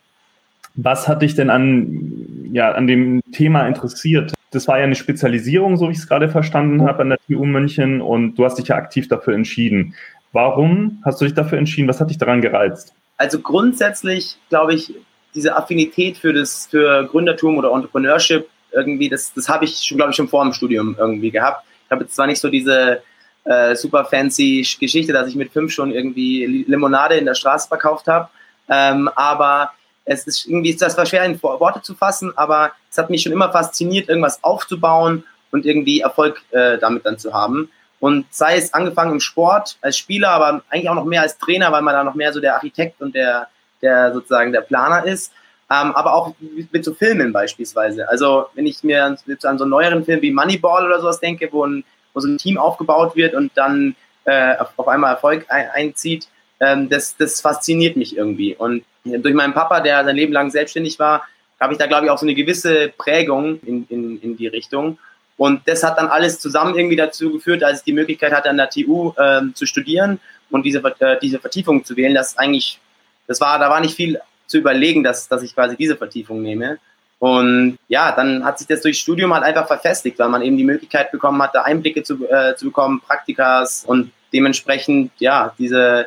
Was 0.75 1.07
hat 1.09 1.23
dich 1.23 1.35
denn 1.35 1.51
an, 1.51 2.51
ja, 2.53 2.73
an 2.73 2.87
dem 2.87 3.21
Thema 3.33 3.67
interessiert? 3.67 4.33
Das 4.53 4.69
war 4.69 4.79
ja 4.79 4.85
eine 4.85 4.95
Spezialisierung, 4.95 5.77
so 5.77 5.89
wie 5.89 5.93
ich 5.93 5.99
es 5.99 6.09
gerade 6.09 6.29
verstanden 6.29 6.83
habe, 6.83 7.03
an 7.03 7.11
der 7.11 7.19
TU 7.27 7.45
München 7.45 8.01
und 8.01 8.37
du 8.37 8.45
hast 8.45 8.59
dich 8.59 8.69
ja 8.69 8.77
aktiv 8.77 9.09
dafür 9.09 9.35
entschieden. 9.35 9.95
Warum 10.33 11.03
hast 11.05 11.21
du 11.21 11.27
dich 11.27 11.35
dafür 11.35 11.59
entschieden? 11.59 11.89
Was 11.89 12.01
hat 12.01 12.11
dich 12.11 12.19
daran 12.19 12.41
gereizt? 12.41 12.95
Also 13.19 13.39
grundsätzlich 13.39 14.37
glaube 14.49 14.75
ich, 14.75 14.95
diese 15.35 15.57
Affinität 15.57 16.17
für 16.19 16.33
das 16.33 16.69
für 16.71 17.07
Gründertum 17.07 17.57
oder 17.57 17.73
Entrepreneurship 17.73 18.47
irgendwie, 18.73 19.09
das, 19.09 19.33
das 19.35 19.49
habe 19.49 19.65
ich 19.65 19.77
schon, 19.77 19.99
glaube 19.99 20.11
ich, 20.11 20.17
schon 20.17 20.29
vor 20.29 20.45
dem 20.45 20.53
Studium 20.53 20.97
irgendwie 20.99 21.31
gehabt. 21.31 21.65
Ich 21.85 21.91
habe 21.91 22.05
jetzt 22.05 22.15
zwar 22.15 22.27
nicht 22.27 22.41
so 22.41 22.49
diese 22.49 23.03
äh, 23.45 23.75
super 23.75 24.05
fancy 24.05 24.67
Geschichte, 24.79 25.13
dass 25.13 25.29
ich 25.29 25.37
mit 25.37 25.53
fünf 25.53 25.73
schon 25.73 25.93
irgendwie 25.93 26.65
Limonade 26.67 27.17
in 27.17 27.27
der 27.27 27.35
Straße 27.35 27.69
verkauft 27.69 28.07
habe, 28.07 28.29
ähm, 28.69 29.09
aber 29.15 29.73
es 30.05 30.27
ist 30.27 30.47
irgendwie, 30.47 30.75
das 30.75 30.97
war 30.97 31.07
schwer 31.07 31.25
in 31.25 31.41
Worte 31.43 31.83
zu 31.83 31.95
fassen, 31.95 32.33
aber 32.37 32.73
es 32.91 32.99
hat 32.99 33.11
mich 33.11 33.23
schon 33.23 33.33
immer 33.33 33.53
fasziniert, 33.53 34.09
irgendwas 34.09 34.43
aufzubauen 34.43 35.25
und 35.51 35.65
irgendwie 35.67 36.01
Erfolg 36.01 36.43
äh, 36.51 36.79
damit 36.79 37.07
dann 37.07 37.19
zu 37.19 37.33
haben. 37.33 37.71
Und 38.01 38.27
sei 38.31 38.57
es 38.57 38.75
angefangen 38.75 39.13
im 39.13 39.21
Sport 39.21 39.79
als 39.81 39.97
Spieler, 39.97 40.31
aber 40.31 40.63
eigentlich 40.71 40.89
auch 40.89 40.97
noch 40.97 41.05
mehr 41.05 41.23
als 41.23 41.39
Trainer, 41.39 41.71
weil 41.71 41.83
man 41.83 41.95
da 41.95 42.03
noch 42.03 42.17
mehr 42.17 42.33
so 42.33 42.41
der 42.41 42.55
Architekt 42.55 43.01
und 43.01 43.15
der, 43.15 43.47
der 43.81 44.13
sozusagen 44.13 44.51
der 44.51 44.63
Planer 44.63 45.05
ist. 45.05 45.33
Ähm, 45.71 45.93
aber 45.93 46.13
auch 46.15 46.35
mit 46.73 46.85
so 46.85 46.95
Filmen 46.95 47.33
beispielsweise. 47.33 48.09
Also 48.09 48.47
wenn 48.55 48.67
ich 48.67 48.83
mir 48.83 49.05
an, 49.05 49.19
an 49.45 49.59
so 49.59 49.65
einen 49.65 49.71
neueren 49.71 50.05
Film 50.05 50.21
wie 50.21 50.33
Moneyball 50.33 50.85
oder 50.85 51.01
sowas 51.01 51.21
denke, 51.21 51.49
wo, 51.53 51.65
ein, 51.65 51.85
wo 52.15 52.21
so 52.21 52.29
ein 52.29 52.39
Team 52.39 52.59
aufgebaut 52.59 53.17
wird 53.17 53.35
und 53.35 53.53
dann 53.55 53.95
äh, 54.25 54.57
auf 54.57 54.89
einmal 54.89 55.15
Erfolg 55.15 55.47
ein, 55.49 55.69
einzieht, 55.71 56.29
ähm, 56.61 56.89
das, 56.89 57.17
das 57.17 57.41
fasziniert 57.41 57.97
mich 57.97 58.17
irgendwie. 58.17 58.55
Und 58.55 58.85
durch 59.05 59.35
meinen 59.35 59.53
Papa, 59.53 59.81
der 59.81 60.05
sein 60.05 60.17
Leben 60.17 60.33
lang 60.33 60.51
selbstständig 60.51 60.99
war, 60.99 61.27
habe 61.61 61.73
ich 61.73 61.79
da, 61.79 61.87
glaube 61.87 62.07
ich, 62.07 62.11
auch 62.11 62.19
so 62.19 62.27
eine 62.27 62.35
gewisse 62.35 62.89
Prägung 62.97 63.61
in, 63.61 63.87
in, 63.89 64.21
in 64.21 64.37
die 64.37 64.49
Richtung. 64.49 64.99
Und 65.37 65.63
das 65.67 65.83
hat 65.83 65.99
dann 65.99 66.09
alles 66.09 66.39
zusammen 66.39 66.77
irgendwie 66.77 66.97
dazu 66.97 67.33
geführt, 67.33 67.65
als 67.65 67.81
ich 67.81 67.85
die 67.85 67.93
Möglichkeit 67.93 68.33
hatte, 68.33 68.51
an 68.51 68.57
der 68.57 68.71
TU 68.71 69.13
äh, 69.17 69.41
zu 69.55 69.67
studieren 69.67 70.21
und 70.51 70.65
diese, 70.65 70.79
äh, 71.01 71.19
diese 71.21 71.39
Vertiefung 71.39 71.85
zu 71.85 71.97
wählen, 71.97 72.15
dass 72.15 72.37
eigentlich, 72.39 72.81
das 73.27 73.41
war, 73.41 73.59
da 73.59 73.71
war 73.71 73.81
nicht 73.81 73.97
viel 73.97 74.21
zu 74.47 74.59
überlegen, 74.59 75.03
dass, 75.03 75.29
dass 75.29 75.43
ich 75.43 75.55
quasi 75.55 75.77
diese 75.77 75.97
Vertiefung 75.97 76.43
nehme. 76.43 76.79
Und 77.23 77.79
ja, 77.87 78.11
dann 78.11 78.45
hat 78.45 78.59
sich 78.59 78.67
das 78.67 78.81
durch 78.81 78.99
Studium 78.99 79.33
halt 79.33 79.45
einfach 79.45 79.69
verfestigt, 79.69 80.19
weil 80.19 80.29
man 80.29 80.43
eben 80.43 80.57
die 80.57 80.65
Möglichkeit 80.65 81.13
bekommen 81.13 81.41
hat, 81.41 81.55
da 81.55 81.63
Einblicke 81.63 82.03
zu, 82.03 82.29
äh, 82.29 82.57
zu 82.57 82.65
bekommen, 82.65 83.01
Praktikas 83.01 83.85
und 83.87 84.11
dementsprechend, 84.33 85.13
ja, 85.21 85.55
diese, 85.57 86.07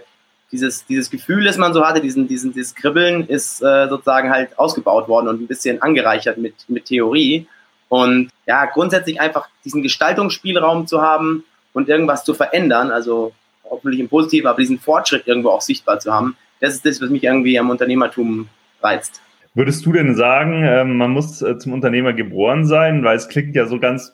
dieses, 0.52 0.86
dieses 0.86 1.10
Gefühl, 1.10 1.46
das 1.46 1.56
man 1.56 1.74
so 1.74 1.86
hatte, 1.86 2.02
diesen, 2.02 2.28
diesen, 2.28 2.52
dieses 2.52 2.76
Kribbeln, 2.76 3.26
ist 3.28 3.64
äh, 3.64 3.88
sozusagen 3.88 4.30
halt 4.30 4.60
ausgebaut 4.60 5.08
worden 5.08 5.30
und 5.30 5.42
ein 5.42 5.48
bisschen 5.48 5.82
angereichert 5.82 6.38
mit, 6.38 6.56
mit 6.68 6.84
Theorie. 6.84 7.48
Und 7.88 8.30
ja, 8.46 8.66
grundsätzlich 8.66 9.22
einfach 9.22 9.48
diesen 9.64 9.84
Gestaltungsspielraum 9.84 10.86
zu 10.86 11.02
haben 11.02 11.46
und 11.72 11.88
irgendwas 11.88 12.26
zu 12.26 12.34
verändern, 12.34 12.92
also 12.92 13.32
hoffentlich 13.64 14.02
im 14.02 14.10
Positiven, 14.10 14.48
aber 14.48 14.60
diesen 14.60 14.80
Fortschritt 14.80 15.28
irgendwo 15.28 15.52
auch 15.52 15.62
sichtbar 15.62 15.98
zu 15.98 16.14
haben, 16.14 16.36
das 16.60 16.74
ist 16.74 16.86
das, 16.86 17.02
was 17.02 17.10
mich 17.10 17.24
irgendwie 17.24 17.58
am 17.58 17.70
Unternehmertum 17.70 18.50
reizt. 18.84 19.22
Würdest 19.56 19.86
du 19.86 19.94
denn 19.94 20.16
sagen, 20.16 20.64
ähm, 20.66 20.98
man 20.98 21.12
muss 21.12 21.42
äh, 21.42 21.58
zum 21.58 21.74
Unternehmer 21.74 22.14
geboren 22.14 22.66
sein? 22.66 23.04
Weil 23.04 23.16
es 23.16 23.30
klingt 23.30 23.56
ja 23.56 23.66
so 23.66 23.80
ganz 23.80 24.14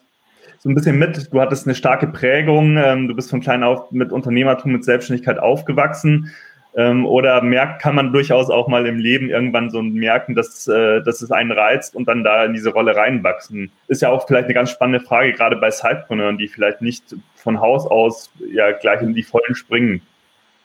so 0.60 0.68
ein 0.68 0.76
bisschen 0.76 0.96
mit, 0.96 1.32
du 1.32 1.40
hattest 1.40 1.66
eine 1.66 1.74
starke 1.74 2.06
Prägung, 2.06 2.76
ähm, 2.76 3.08
du 3.08 3.16
bist 3.16 3.28
von 3.28 3.40
klein 3.40 3.64
auf 3.64 3.90
mit 3.90 4.12
Unternehmertum, 4.12 4.70
mit 4.70 4.84
Selbstständigkeit 4.84 5.40
aufgewachsen. 5.40 6.32
Ähm, 6.74 7.04
oder 7.04 7.42
merkt, 7.42 7.82
kann 7.82 7.96
man 7.96 8.12
durchaus 8.12 8.48
auch 8.48 8.68
mal 8.68 8.86
im 8.86 8.98
Leben 8.98 9.28
irgendwann 9.28 9.68
so 9.68 9.82
merken, 9.82 10.34
dass, 10.34 10.66
äh, 10.68 11.02
dass 11.02 11.20
es 11.20 11.30
einen 11.30 11.50
reizt 11.50 11.94
und 11.96 12.08
dann 12.08 12.24
da 12.24 12.44
in 12.44 12.54
diese 12.54 12.70
Rolle 12.70 12.96
reinwachsen. 12.96 13.72
Ist 13.88 14.00
ja 14.00 14.08
auch 14.10 14.26
vielleicht 14.26 14.44
eine 14.44 14.54
ganz 14.54 14.70
spannende 14.70 15.04
Frage, 15.04 15.32
gerade 15.32 15.56
bei 15.56 15.70
Sidepreneuren, 15.70 16.38
die 16.38 16.48
vielleicht 16.48 16.80
nicht 16.80 17.16
von 17.34 17.60
Haus 17.60 17.84
aus 17.86 18.30
ja 18.54 18.70
gleich 18.70 19.02
in 19.02 19.12
die 19.12 19.22
Vollen 19.22 19.54
springen. 19.54 20.00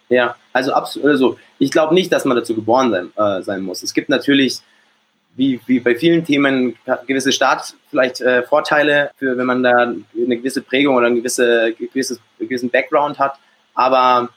Ja, 0.10 0.36
also 0.54 0.74
absolut. 0.74 1.10
Also 1.10 1.40
ich 1.60 1.72
glaube 1.72 1.94
nicht, 1.94 2.12
dass 2.12 2.26
man 2.26 2.38
dazu 2.38 2.56
geboren 2.56 2.92
sein, 2.92 3.12
äh, 3.18 3.42
sein 3.44 3.62
muss. 3.62 3.84
Es 3.84 3.94
gibt 3.94 4.10
natürlich, 4.10 4.60
wie, 5.36 5.60
wie 5.66 5.80
bei 5.80 5.96
vielen 5.96 6.24
Themen, 6.24 6.76
gewisse 7.06 7.32
Start, 7.32 7.76
vielleicht 7.90 8.22
äh, 8.22 8.44
Vorteile, 8.44 9.12
für, 9.18 9.38
wenn 9.38 9.46
man 9.46 9.64
da 9.64 9.72
eine 9.76 10.38
gewisse 10.38 10.62
Prägung 10.62 10.96
oder 10.96 11.08
einen 11.08 11.18
gewisse, 11.18 11.74
gewisses, 11.74 12.20
gewissen 12.40 12.70
Background 12.70 13.20
hat. 13.20 13.38
Aber 13.74 14.30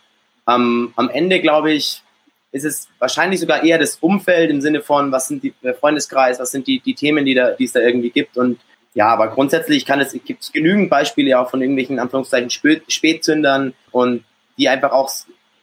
ähm, 0.48 0.92
am 0.96 1.08
Ende, 1.08 1.40
glaube 1.40 1.72
ich, 1.72 2.02
ist 2.52 2.64
es 2.64 2.88
wahrscheinlich 2.98 3.40
sogar 3.40 3.62
eher 3.62 3.78
das 3.78 3.96
Umfeld 3.96 4.50
im 4.50 4.60
Sinne 4.60 4.80
von, 4.80 5.12
was 5.12 5.28
sind 5.28 5.42
die 5.42 5.54
der 5.62 5.74
Freundeskreis, 5.74 6.40
was 6.40 6.50
sind 6.50 6.66
die, 6.66 6.80
die 6.80 6.94
Themen, 6.94 7.24
die, 7.24 7.34
da, 7.34 7.52
die 7.52 7.64
es 7.64 7.72
da 7.72 7.80
irgendwie 7.80 8.10
gibt. 8.10 8.36
Und 8.36 8.58
ja, 8.94 9.08
aber 9.08 9.28
grundsätzlich 9.28 9.86
kann 9.86 10.00
es, 10.00 10.12
gibt 10.12 10.42
es 10.42 10.52
genügend 10.52 10.90
Beispiele 10.90 11.38
auch 11.38 11.50
von 11.50 11.60
irgendwelchen 11.60 11.98
Anführungszeichen 11.98 12.50
Spätzündern 12.88 13.74
und 13.92 14.24
die 14.58 14.68
einfach 14.68 14.90
auch, 14.90 15.10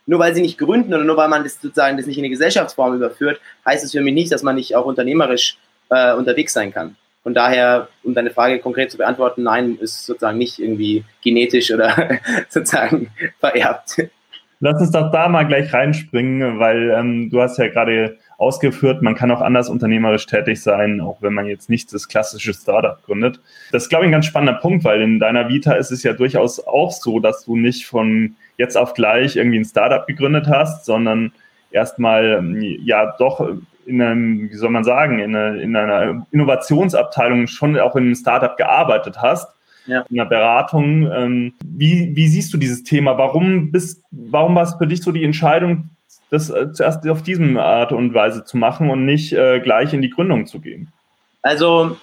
nur 0.07 0.19
weil 0.19 0.33
sie 0.33 0.41
nicht 0.41 0.57
gründen 0.57 0.93
oder 0.93 1.03
nur 1.03 1.17
weil 1.17 1.27
man 1.27 1.43
das 1.43 1.61
sozusagen 1.61 1.97
das 1.97 2.07
nicht 2.07 2.17
in 2.17 2.23
eine 2.23 2.31
Gesellschaftsform 2.31 2.95
überführt, 2.95 3.39
heißt 3.65 3.83
es 3.83 3.91
für 3.91 4.01
mich 4.01 4.13
nicht, 4.13 4.31
dass 4.31 4.41
man 4.41 4.55
nicht 4.55 4.75
auch 4.75 4.85
unternehmerisch 4.85 5.57
äh, 5.89 6.13
unterwegs 6.13 6.53
sein 6.53 6.73
kann. 6.73 6.95
Von 7.23 7.33
daher, 7.33 7.89
um 8.03 8.13
deine 8.13 8.31
Frage 8.31 8.59
konkret 8.59 8.89
zu 8.89 8.97
beantworten, 8.97 9.43
nein, 9.43 9.77
ist 9.81 10.05
sozusagen 10.05 10.37
nicht 10.37 10.59
irgendwie 10.59 11.03
genetisch 11.21 11.71
oder 11.71 12.19
sozusagen 12.49 13.11
vererbt. 13.39 14.07
Lass 14.59 14.81
uns 14.81 14.91
doch 14.91 15.11
da 15.11 15.27
mal 15.27 15.45
gleich 15.45 15.71
reinspringen, 15.71 16.57
weil 16.57 16.89
ähm, 16.91 17.29
du 17.29 17.41
hast 17.41 17.57
ja 17.57 17.67
gerade 17.67 18.17
ausgeführt, 18.37 19.01
man 19.01 19.15
kann 19.15 19.31
auch 19.31 19.41
anders 19.41 19.67
unternehmerisch 19.67 20.27
tätig 20.27 20.61
sein, 20.61 21.01
auch 21.01 21.21
wenn 21.21 21.33
man 21.33 21.47
jetzt 21.47 21.69
nicht 21.69 21.91
das 21.93 22.07
klassische 22.07 22.53
Startup 22.53 23.03
gründet. 23.03 23.39
Das 23.71 23.83
ist, 23.83 23.89
glaube 23.89 24.05
ich, 24.05 24.09
ein 24.09 24.11
ganz 24.11 24.27
spannender 24.27 24.59
Punkt, 24.59 24.83
weil 24.83 25.01
in 25.01 25.19
deiner 25.19 25.49
Vita 25.49 25.73
ist 25.73 25.91
es 25.91 26.03
ja 26.03 26.13
durchaus 26.13 26.65
auch 26.65 26.91
so, 26.91 27.19
dass 27.19 27.45
du 27.45 27.55
nicht 27.55 27.87
von 27.87 28.35
jetzt 28.57 28.77
auf 28.77 28.93
gleich 28.93 29.35
irgendwie 29.35 29.59
ein 29.59 29.65
Startup 29.65 30.05
gegründet 30.05 30.47
hast, 30.47 30.85
sondern 30.85 31.31
erstmal 31.71 32.55
ja 32.83 33.15
doch 33.17 33.47
in 33.85 34.01
einem, 34.01 34.51
wie 34.51 34.55
soll 34.55 34.69
man 34.69 34.83
sagen, 34.83 35.19
in 35.19 35.35
einer, 35.35 35.61
in 35.61 35.75
einer 35.75 36.27
Innovationsabteilung 36.31 37.47
schon 37.47 37.79
auch 37.79 37.95
in 37.95 38.03
einem 38.03 38.15
Startup 38.15 38.55
gearbeitet 38.55 39.21
hast 39.21 39.47
ja. 39.87 40.01
in 40.09 40.17
der 40.17 40.25
Beratung. 40.25 41.09
Ähm, 41.11 41.53
wie, 41.65 42.15
wie 42.15 42.27
siehst 42.27 42.53
du 42.53 42.57
dieses 42.57 42.83
Thema? 42.83 43.17
Warum 43.17 43.71
bist, 43.71 44.03
warum 44.11 44.55
war 44.55 44.63
es 44.63 44.75
für 44.75 44.87
dich 44.87 45.01
so 45.01 45.11
die 45.11 45.23
Entscheidung, 45.23 45.89
das 46.29 46.49
äh, 46.49 46.71
zuerst 46.73 47.07
auf 47.07 47.23
diesem 47.23 47.57
Art 47.57 47.91
und 47.91 48.13
Weise 48.13 48.43
zu 48.43 48.57
machen 48.57 48.89
und 48.89 49.05
nicht 49.05 49.33
äh, 49.33 49.59
gleich 49.59 49.93
in 49.93 50.01
die 50.01 50.09
Gründung 50.09 50.45
zu 50.47 50.59
gehen? 50.59 50.91
Also, 51.41 51.97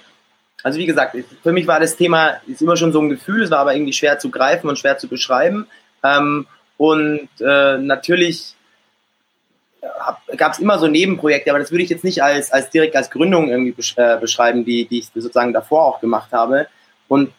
also 0.62 0.78
wie 0.78 0.86
gesagt, 0.86 1.16
für 1.42 1.52
mich 1.52 1.66
war 1.66 1.80
das 1.80 1.96
Thema 1.96 2.40
ist 2.46 2.62
immer 2.62 2.76
schon 2.76 2.92
so 2.92 3.00
ein 3.00 3.08
Gefühl, 3.08 3.42
es 3.42 3.50
war 3.50 3.58
aber 3.58 3.74
irgendwie 3.74 3.92
schwer 3.92 4.18
zu 4.18 4.30
greifen 4.30 4.68
und 4.68 4.78
schwer 4.78 4.98
zu 4.98 5.08
beschreiben. 5.08 5.66
Ähm, 6.02 6.46
und 6.76 7.28
äh, 7.40 7.78
natürlich 7.78 8.54
gab 10.36 10.52
es 10.52 10.58
immer 10.58 10.78
so 10.78 10.86
Nebenprojekte, 10.86 11.50
aber 11.50 11.58
das 11.58 11.70
würde 11.70 11.84
ich 11.84 11.90
jetzt 11.90 12.04
nicht 12.04 12.22
als, 12.22 12.52
als 12.52 12.70
direkt 12.70 12.96
als 12.96 13.10
Gründung 13.10 13.48
irgendwie 13.48 13.72
besch 13.72 13.96
äh, 13.96 14.16
beschreiben, 14.18 14.64
die, 14.64 14.86
die 14.86 15.00
ich 15.00 15.06
sozusagen 15.06 15.52
davor 15.52 15.84
auch 15.84 16.00
gemacht 16.00 16.32
habe. 16.32 16.66
Und 17.08 17.32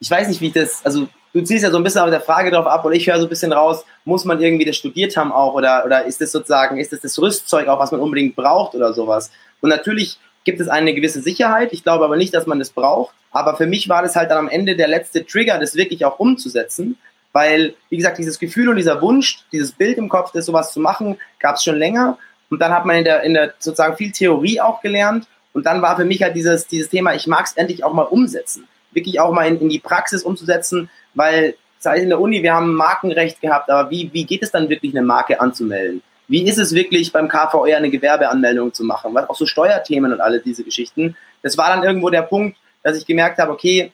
ich 0.00 0.10
weiß 0.10 0.28
nicht, 0.28 0.40
wie 0.40 0.48
ich 0.48 0.52
das, 0.52 0.84
also 0.84 1.08
du 1.32 1.42
ziehst 1.42 1.64
ja 1.64 1.70
so 1.70 1.76
ein 1.76 1.82
bisschen 1.82 2.02
auf 2.02 2.10
der 2.10 2.20
Frage 2.20 2.50
drauf 2.50 2.66
ab 2.66 2.84
und 2.84 2.92
ich 2.92 3.06
höre 3.06 3.18
so 3.18 3.26
ein 3.26 3.28
bisschen 3.28 3.52
raus, 3.52 3.84
muss 4.04 4.24
man 4.24 4.40
irgendwie 4.40 4.64
das 4.64 4.76
studiert 4.76 5.16
haben 5.16 5.32
auch 5.32 5.54
oder, 5.54 5.84
oder 5.84 6.04
ist 6.04 6.20
das 6.20 6.32
sozusagen, 6.32 6.78
ist 6.78 6.92
das 6.92 7.00
das 7.00 7.18
Rüstzeug 7.18 7.68
auch, 7.68 7.78
was 7.78 7.92
man 7.92 8.00
unbedingt 8.00 8.36
braucht 8.36 8.74
oder 8.74 8.92
sowas? 8.92 9.30
Und 9.60 9.70
natürlich 9.70 10.18
gibt 10.44 10.60
es 10.60 10.68
eine 10.68 10.94
gewisse 10.94 11.22
Sicherheit, 11.22 11.72
ich 11.72 11.82
glaube 11.82 12.04
aber 12.04 12.16
nicht, 12.16 12.34
dass 12.34 12.46
man 12.46 12.58
das 12.58 12.70
braucht, 12.70 13.14
aber 13.30 13.56
für 13.56 13.66
mich 13.66 13.88
war 13.88 14.02
das 14.02 14.16
halt 14.16 14.30
dann 14.30 14.38
am 14.38 14.48
Ende 14.48 14.76
der 14.76 14.88
letzte 14.88 15.24
Trigger, 15.24 15.58
das 15.58 15.74
wirklich 15.74 16.04
auch 16.04 16.18
umzusetzen, 16.18 16.98
weil, 17.32 17.74
wie 17.88 17.96
gesagt, 17.96 18.18
dieses 18.18 18.38
Gefühl 18.38 18.68
und 18.68 18.76
dieser 18.76 19.00
Wunsch, 19.00 19.44
dieses 19.52 19.72
Bild 19.72 19.98
im 19.98 20.08
Kopf, 20.08 20.32
das 20.32 20.46
sowas 20.46 20.72
zu 20.72 20.80
machen, 20.80 21.16
gab 21.40 21.56
es 21.56 21.64
schon 21.64 21.76
länger. 21.76 22.18
Und 22.50 22.60
dann 22.60 22.72
hat 22.72 22.84
man 22.84 22.96
in 22.96 23.04
der, 23.04 23.22
in 23.22 23.34
der 23.34 23.54
sozusagen 23.58 23.96
viel 23.96 24.12
Theorie 24.12 24.60
auch 24.60 24.82
gelernt. 24.82 25.26
Und 25.54 25.64
dann 25.64 25.80
war 25.80 25.96
für 25.96 26.04
mich 26.04 26.22
halt 26.22 26.36
dieses, 26.36 26.66
dieses 26.66 26.90
Thema, 26.90 27.14
ich 27.14 27.26
mag 27.26 27.46
es 27.46 27.52
endlich 27.52 27.84
auch 27.84 27.94
mal 27.94 28.02
umsetzen. 28.02 28.68
Wirklich 28.92 29.20
auch 29.20 29.32
mal 29.32 29.46
in, 29.48 29.58
in 29.58 29.70
die 29.70 29.78
Praxis 29.78 30.22
umzusetzen, 30.22 30.90
weil 31.14 31.54
sei 31.78 31.96
es 31.96 32.02
in 32.02 32.08
der 32.08 32.20
Uni, 32.20 32.42
wir 32.42 32.54
haben 32.54 32.74
Markenrecht 32.74 33.40
gehabt, 33.40 33.68
aber 33.70 33.90
wie, 33.90 34.10
wie 34.12 34.24
geht 34.24 34.42
es 34.42 34.50
dann 34.50 34.68
wirklich, 34.68 34.92
eine 34.92 35.04
Marke 35.04 35.40
anzumelden? 35.40 36.02
Wie 36.28 36.46
ist 36.46 36.58
es 36.58 36.74
wirklich 36.74 37.12
beim 37.12 37.28
KVR 37.28 37.76
eine 37.76 37.90
Gewerbeanmeldung 37.90 38.72
zu 38.72 38.84
machen? 38.84 39.12
Weil 39.14 39.26
auch 39.26 39.36
so 39.36 39.46
Steuerthemen 39.46 40.12
und 40.12 40.20
alle 40.20 40.40
diese 40.40 40.64
Geschichten. 40.64 41.16
Das 41.42 41.58
war 41.58 41.68
dann 41.68 41.82
irgendwo 41.82 42.08
der 42.08 42.22
Punkt, 42.22 42.56
dass 42.82 42.96
ich 42.96 43.04
gemerkt 43.04 43.38
habe, 43.38 43.52
okay, 43.52 43.92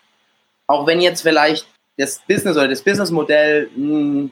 auch 0.66 0.86
wenn 0.86 1.00
jetzt 1.00 1.22
vielleicht 1.22 1.66
das 1.96 2.20
Business 2.28 2.56
oder 2.56 2.68
das 2.68 2.82
Businessmodell, 2.82 3.70
hm, 3.74 4.30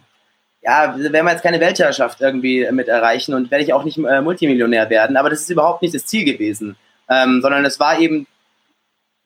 ja, 0.62 0.96
werden 0.98 1.26
wir 1.26 1.32
jetzt 1.32 1.42
keine 1.42 1.60
Weltherrschaft 1.60 2.20
irgendwie 2.20 2.68
mit 2.70 2.88
erreichen 2.88 3.34
und 3.34 3.50
werde 3.50 3.64
ich 3.64 3.72
auch 3.72 3.84
nicht 3.84 3.98
äh, 3.98 4.20
Multimillionär 4.20 4.90
werden, 4.90 5.16
aber 5.16 5.30
das 5.30 5.40
ist 5.40 5.50
überhaupt 5.50 5.82
nicht 5.82 5.94
das 5.94 6.06
Ziel 6.06 6.24
gewesen, 6.24 6.76
ähm, 7.08 7.40
sondern 7.40 7.64
es 7.64 7.78
war 7.78 7.98
eben 7.98 8.26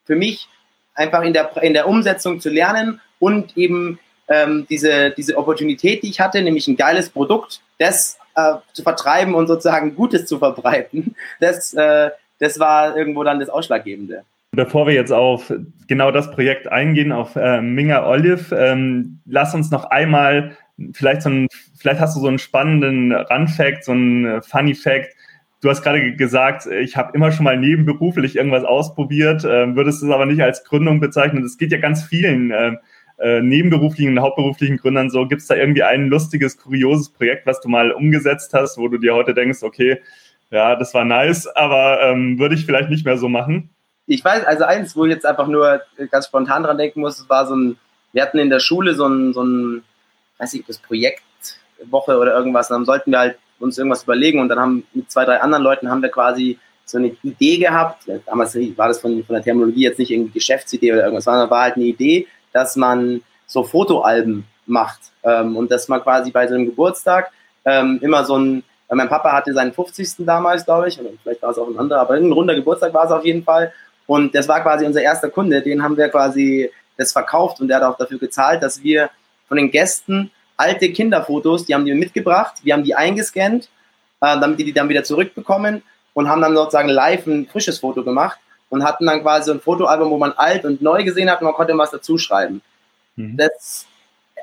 für 0.04 0.16
mich 0.16 0.48
einfach 0.94 1.22
in 1.22 1.32
der, 1.32 1.50
in 1.62 1.74
der 1.74 1.88
Umsetzung 1.88 2.40
zu 2.40 2.50
lernen 2.50 3.00
und 3.18 3.56
eben 3.56 3.98
ähm, 4.28 4.66
diese, 4.70 5.10
diese 5.10 5.36
Opportunität, 5.36 6.02
die 6.02 6.10
ich 6.10 6.20
hatte, 6.20 6.42
nämlich 6.42 6.68
ein 6.68 6.76
geiles 6.76 7.10
Produkt, 7.10 7.60
das 7.78 8.18
äh, 8.36 8.54
zu 8.72 8.82
vertreiben 8.82 9.34
und 9.34 9.46
sozusagen 9.46 9.94
Gutes 9.94 10.26
zu 10.26 10.38
verbreiten, 10.38 11.14
das, 11.40 11.74
äh, 11.74 12.10
das 12.38 12.58
war 12.58 12.96
irgendwo 12.96 13.24
dann 13.24 13.40
das 13.40 13.48
Ausschlaggebende. 13.48 14.24
Bevor 14.52 14.86
wir 14.86 14.94
jetzt 14.94 15.12
auf 15.12 15.52
genau 15.86 16.10
das 16.10 16.30
Projekt 16.32 16.66
eingehen, 16.66 17.12
auf 17.12 17.36
äh, 17.36 17.60
Minga 17.60 18.06
Olive, 18.06 18.54
ähm, 18.56 19.20
lass 19.24 19.54
uns 19.54 19.70
noch 19.70 19.84
einmal 19.84 20.56
vielleicht 20.92 21.22
so 21.22 21.30
ein, 21.30 21.46
vielleicht 21.78 22.00
hast 22.00 22.16
du 22.16 22.20
so 22.20 22.28
einen 22.28 22.38
spannenden 22.38 23.12
Run-Fact, 23.12 23.84
so 23.84 23.92
einen 23.92 24.24
äh, 24.24 24.42
Funny 24.42 24.74
Fact, 24.74 25.14
Du 25.60 25.68
hast 25.68 25.82
gerade 25.82 26.16
gesagt, 26.16 26.66
ich 26.66 26.96
habe 26.96 27.12
immer 27.14 27.32
schon 27.32 27.44
mal 27.44 27.58
nebenberuflich 27.58 28.36
irgendwas 28.36 28.64
ausprobiert, 28.64 29.44
äh, 29.44 29.74
würdest 29.76 30.02
es 30.02 30.10
aber 30.10 30.24
nicht 30.24 30.42
als 30.42 30.64
Gründung 30.64 31.00
bezeichnen. 31.00 31.42
Das 31.42 31.58
geht 31.58 31.70
ja 31.70 31.78
ganz 31.78 32.02
vielen 32.02 32.50
äh, 32.50 32.76
äh, 33.18 33.42
nebenberuflichen 33.42 34.16
und 34.16 34.22
hauptberuflichen 34.22 34.78
Gründern 34.78 35.10
so. 35.10 35.26
Gibt 35.26 35.42
es 35.42 35.48
da 35.48 35.56
irgendwie 35.56 35.82
ein 35.82 36.08
lustiges, 36.08 36.56
kurioses 36.56 37.10
Projekt, 37.10 37.46
was 37.46 37.60
du 37.60 37.68
mal 37.68 37.92
umgesetzt 37.92 38.54
hast, 38.54 38.78
wo 38.78 38.88
du 38.88 38.96
dir 38.96 39.14
heute 39.14 39.34
denkst, 39.34 39.62
okay, 39.62 40.00
ja, 40.50 40.74
das 40.76 40.94
war 40.94 41.04
nice, 41.04 41.46
aber 41.46 42.00
ähm, 42.02 42.38
würde 42.38 42.54
ich 42.54 42.64
vielleicht 42.64 42.88
nicht 42.88 43.04
mehr 43.04 43.18
so 43.18 43.28
machen? 43.28 43.68
Ich 44.06 44.24
weiß, 44.24 44.46
also 44.46 44.64
eins, 44.64 44.96
wo 44.96 45.04
ich 45.04 45.12
jetzt 45.12 45.26
einfach 45.26 45.46
nur 45.46 45.82
ganz 46.10 46.26
spontan 46.26 46.62
dran 46.62 46.78
denken 46.78 47.00
muss, 47.00 47.28
war 47.28 47.46
so 47.46 47.54
ein, 47.54 47.76
wir 48.12 48.22
hatten 48.22 48.38
in 48.38 48.50
der 48.50 48.60
Schule 48.60 48.94
so 48.94 49.06
ein, 49.06 49.34
so 49.34 49.44
ein 49.44 49.82
weiß 50.38 50.54
ich, 50.54 50.64
das 50.64 50.78
Projektwoche 50.78 52.18
oder 52.18 52.34
irgendwas, 52.34 52.70
und 52.70 52.78
dann 52.78 52.84
sollten 52.86 53.12
wir 53.12 53.18
halt 53.18 53.38
uns 53.60 53.78
irgendwas 53.78 54.04
überlegen 54.04 54.40
und 54.40 54.48
dann 54.48 54.58
haben 54.58 54.86
mit 54.92 55.10
zwei, 55.10 55.24
drei 55.24 55.40
anderen 55.40 55.62
Leuten 55.62 55.90
haben 55.90 56.02
wir 56.02 56.08
quasi 56.10 56.58
so 56.84 56.98
eine 56.98 57.16
Idee 57.22 57.58
gehabt. 57.58 58.04
Damals 58.26 58.56
war 58.76 58.88
das 58.88 59.00
von, 59.00 59.24
von 59.24 59.34
der 59.34 59.42
Terminologie 59.42 59.82
jetzt 59.82 59.98
nicht 59.98 60.10
irgendwie 60.10 60.32
Geschäftsidee 60.32 60.92
oder 60.92 61.02
irgendwas, 61.02 61.24
sondern 61.24 61.48
war 61.50 61.62
halt 61.62 61.76
eine 61.76 61.84
Idee, 61.84 62.26
dass 62.52 62.76
man 62.76 63.22
so 63.46 63.62
Fotoalben 63.62 64.44
macht 64.66 65.00
ähm, 65.22 65.56
und 65.56 65.70
dass 65.70 65.88
man 65.88 66.02
quasi 66.02 66.30
bei 66.30 66.46
so 66.46 66.54
einem 66.54 66.66
Geburtstag 66.66 67.30
ähm, 67.64 67.98
immer 68.02 68.24
so 68.24 68.36
ein, 68.36 68.62
weil 68.88 68.96
mein 68.96 69.08
Papa 69.08 69.32
hatte 69.32 69.52
seinen 69.52 69.72
50. 69.72 70.26
damals, 70.26 70.64
glaube 70.64 70.88
ich, 70.88 70.98
oder 71.00 71.10
vielleicht 71.22 71.42
war 71.42 71.50
es 71.50 71.58
auch 71.58 71.68
ein 71.68 71.78
anderer, 71.78 72.00
aber 72.00 72.14
ein 72.14 72.32
runder 72.32 72.54
Geburtstag 72.54 72.92
war 72.94 73.04
es 73.04 73.12
auf 73.12 73.24
jeden 73.24 73.44
Fall. 73.44 73.72
Und 74.06 74.34
das 74.34 74.48
war 74.48 74.60
quasi 74.60 74.84
unser 74.86 75.02
erster 75.02 75.30
Kunde, 75.30 75.62
den 75.62 75.82
haben 75.82 75.96
wir 75.96 76.08
quasi 76.08 76.70
das 76.96 77.12
verkauft 77.12 77.60
und 77.60 77.68
der 77.68 77.78
hat 77.78 77.84
auch 77.84 77.96
dafür 77.96 78.18
gezahlt, 78.18 78.62
dass 78.62 78.82
wir 78.82 79.10
von 79.48 79.56
den 79.56 79.70
Gästen 79.70 80.30
alte 80.60 80.92
Kinderfotos, 80.92 81.64
die 81.64 81.74
haben 81.74 81.84
die 81.84 81.94
mitgebracht, 81.94 82.56
wir 82.62 82.74
haben 82.74 82.84
die 82.84 82.94
eingescannt, 82.94 83.64
äh, 84.20 84.38
damit 84.38 84.58
die 84.58 84.64
die 84.64 84.72
dann 84.72 84.88
wieder 84.88 85.02
zurückbekommen 85.02 85.82
und 86.14 86.28
haben 86.28 86.42
dann 86.42 86.54
sozusagen 86.54 86.88
live 86.88 87.26
ein 87.26 87.46
frisches 87.46 87.78
Foto 87.78 88.04
gemacht 88.04 88.38
und 88.68 88.84
hatten 88.84 89.06
dann 89.06 89.22
quasi 89.22 89.46
so 89.46 89.52
ein 89.52 89.60
Fotoalbum, 89.60 90.10
wo 90.10 90.18
man 90.18 90.32
alt 90.32 90.64
und 90.64 90.82
neu 90.82 91.02
gesehen 91.02 91.30
hat 91.30 91.40
und 91.40 91.46
man 91.46 91.54
konnte 91.54 91.76
was 91.76 91.90
dazu 91.90 92.18
schreiben. 92.18 92.60
Mhm. 93.16 93.36
Das 93.36 93.86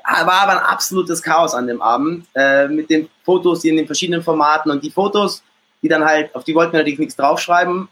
war 0.04 0.42
aber 0.42 0.52
ein 0.52 0.66
absolutes 0.66 1.22
Chaos 1.22 1.54
an 1.54 1.66
dem 1.66 1.80
Abend 1.80 2.26
äh, 2.34 2.66
mit 2.68 2.90
den 2.90 3.08
Fotos, 3.24 3.60
die 3.60 3.68
in 3.68 3.76
den 3.76 3.86
verschiedenen 3.86 4.22
Formaten 4.22 4.70
und 4.70 4.82
die 4.82 4.90
Fotos, 4.90 5.42
die 5.82 5.88
dann 5.88 6.04
halt, 6.04 6.34
auf 6.34 6.44
die 6.44 6.54
wollten 6.54 6.72
wir 6.72 6.80
natürlich 6.80 6.98
nichts 6.98 7.16
draufschreiben, 7.16 7.88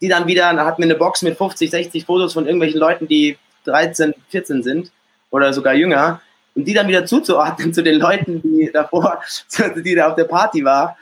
die 0.00 0.08
dann 0.08 0.26
wieder, 0.26 0.52
da 0.52 0.66
hatten 0.66 0.82
wir 0.82 0.86
eine 0.86 0.96
Box 0.96 1.22
mit 1.22 1.38
50, 1.38 1.70
60 1.70 2.04
Fotos 2.04 2.32
von 2.32 2.44
irgendwelchen 2.44 2.80
Leuten, 2.80 3.08
die 3.08 3.38
13, 3.64 4.14
14 4.28 4.62
sind 4.62 4.90
oder 5.30 5.52
sogar 5.52 5.74
jünger 5.74 6.20
und 6.54 6.64
die 6.66 6.74
dann 6.74 6.88
wieder 6.88 7.06
zuzuordnen 7.06 7.72
zu 7.72 7.82
den 7.82 7.98
Leuten, 7.98 8.42
die 8.42 8.70
davor, 8.72 9.20
die 9.76 9.94
da 9.94 10.08
auf 10.08 10.16
der 10.16 10.24
Party 10.24 10.64
war, 10.64 10.96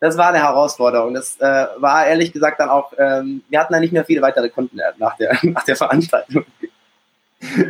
das 0.00 0.18
war 0.18 0.30
eine 0.30 0.42
Herausforderung. 0.42 1.14
Das 1.14 1.36
äh, 1.40 1.66
war 1.78 2.06
ehrlich 2.06 2.32
gesagt 2.32 2.58
dann 2.58 2.68
auch, 2.68 2.92
ähm, 2.98 3.42
wir 3.48 3.60
hatten 3.60 3.72
da 3.72 3.78
nicht 3.78 3.92
mehr 3.92 4.04
viele 4.04 4.20
weitere 4.20 4.48
Kunden 4.48 4.78
nach 4.98 5.16
der, 5.16 5.38
nach 5.42 5.64
der 5.64 5.76
Veranstaltung. 5.76 6.44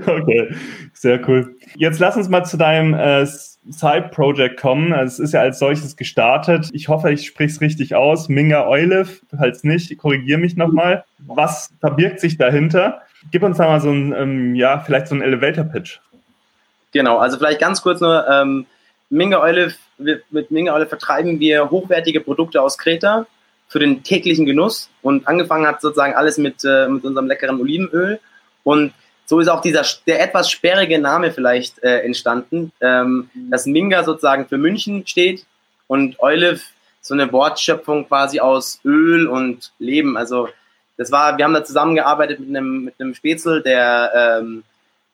Okay, 0.06 0.54
sehr 0.94 1.28
cool. 1.28 1.56
Jetzt 1.76 1.98
lass 1.98 2.16
uns 2.16 2.28
mal 2.28 2.44
zu 2.44 2.56
deinem 2.56 2.94
äh, 2.94 3.26
Side-Project 3.26 4.58
kommen. 4.60 4.92
Es 4.92 5.18
ist 5.18 5.32
ja 5.32 5.40
als 5.40 5.58
solches 5.58 5.96
gestartet. 5.96 6.70
Ich 6.72 6.88
hoffe, 6.88 7.12
ich 7.12 7.26
spreche 7.26 7.52
es 7.52 7.60
richtig 7.60 7.94
aus. 7.94 8.28
Minga 8.28 8.66
Olive, 8.66 9.08
falls 9.36 9.64
nicht, 9.64 9.96
korrigiere 9.98 10.38
mich 10.38 10.56
nochmal. 10.56 11.04
Was 11.26 11.70
verbirgt 11.80 12.20
sich 12.20 12.38
dahinter? 12.38 13.02
Gib 13.30 13.42
uns 13.42 13.58
da 13.58 13.66
mal 13.66 13.80
so 13.80 13.90
ein, 13.90 14.14
ähm, 14.16 14.54
ja, 14.54 14.80
vielleicht 14.80 15.08
so 15.08 15.14
ein 15.14 15.22
Elevator-Pitch. 15.22 16.00
Genau, 16.92 17.18
also 17.18 17.38
vielleicht 17.38 17.60
ganz 17.60 17.82
kurz 17.82 18.00
nur, 18.00 18.26
ähm, 18.28 18.66
Minga 19.10 19.42
Olive, 19.42 19.74
mit 19.98 20.50
Minga 20.50 20.74
Olive 20.74 20.88
vertreiben 20.88 21.38
wir 21.40 21.70
hochwertige 21.70 22.20
Produkte 22.20 22.62
aus 22.62 22.78
Kreta 22.78 23.26
für 23.68 23.78
den 23.78 24.02
täglichen 24.02 24.46
Genuss 24.46 24.90
und 25.02 25.26
angefangen 25.26 25.66
hat 25.66 25.80
sozusagen 25.80 26.14
alles 26.14 26.38
mit, 26.38 26.64
äh, 26.64 26.88
mit 26.88 27.04
unserem 27.04 27.26
leckeren 27.26 27.60
Olivenöl 27.60 28.20
und 28.64 28.92
so 29.26 29.38
ist 29.40 29.48
auch 29.48 29.60
dieser 29.60 29.82
der 30.06 30.22
etwas 30.22 30.50
sperrige 30.50 30.98
Name 30.98 31.32
vielleicht 31.32 31.82
äh, 31.82 32.00
entstanden, 32.00 32.72
ähm, 32.80 33.30
dass 33.50 33.66
Minga 33.66 34.04
sozusagen 34.04 34.46
für 34.46 34.58
München 34.58 35.06
steht 35.06 35.46
und 35.86 36.20
Olive 36.20 36.60
so 37.00 37.14
eine 37.14 37.32
Wortschöpfung 37.32 38.08
quasi 38.08 38.40
aus 38.40 38.80
Öl 38.84 39.26
und 39.26 39.72
Leben. 39.78 40.16
Also 40.16 40.48
das 40.96 41.10
war, 41.10 41.36
wir 41.36 41.44
haben 41.44 41.54
da 41.54 41.64
zusammengearbeitet 41.64 42.40
mit 42.40 42.48
einem 42.50 42.84
mit 42.84 42.94
einem 43.00 43.14
Spätzl, 43.14 43.62
der 43.62 44.40
ähm, 44.40 44.64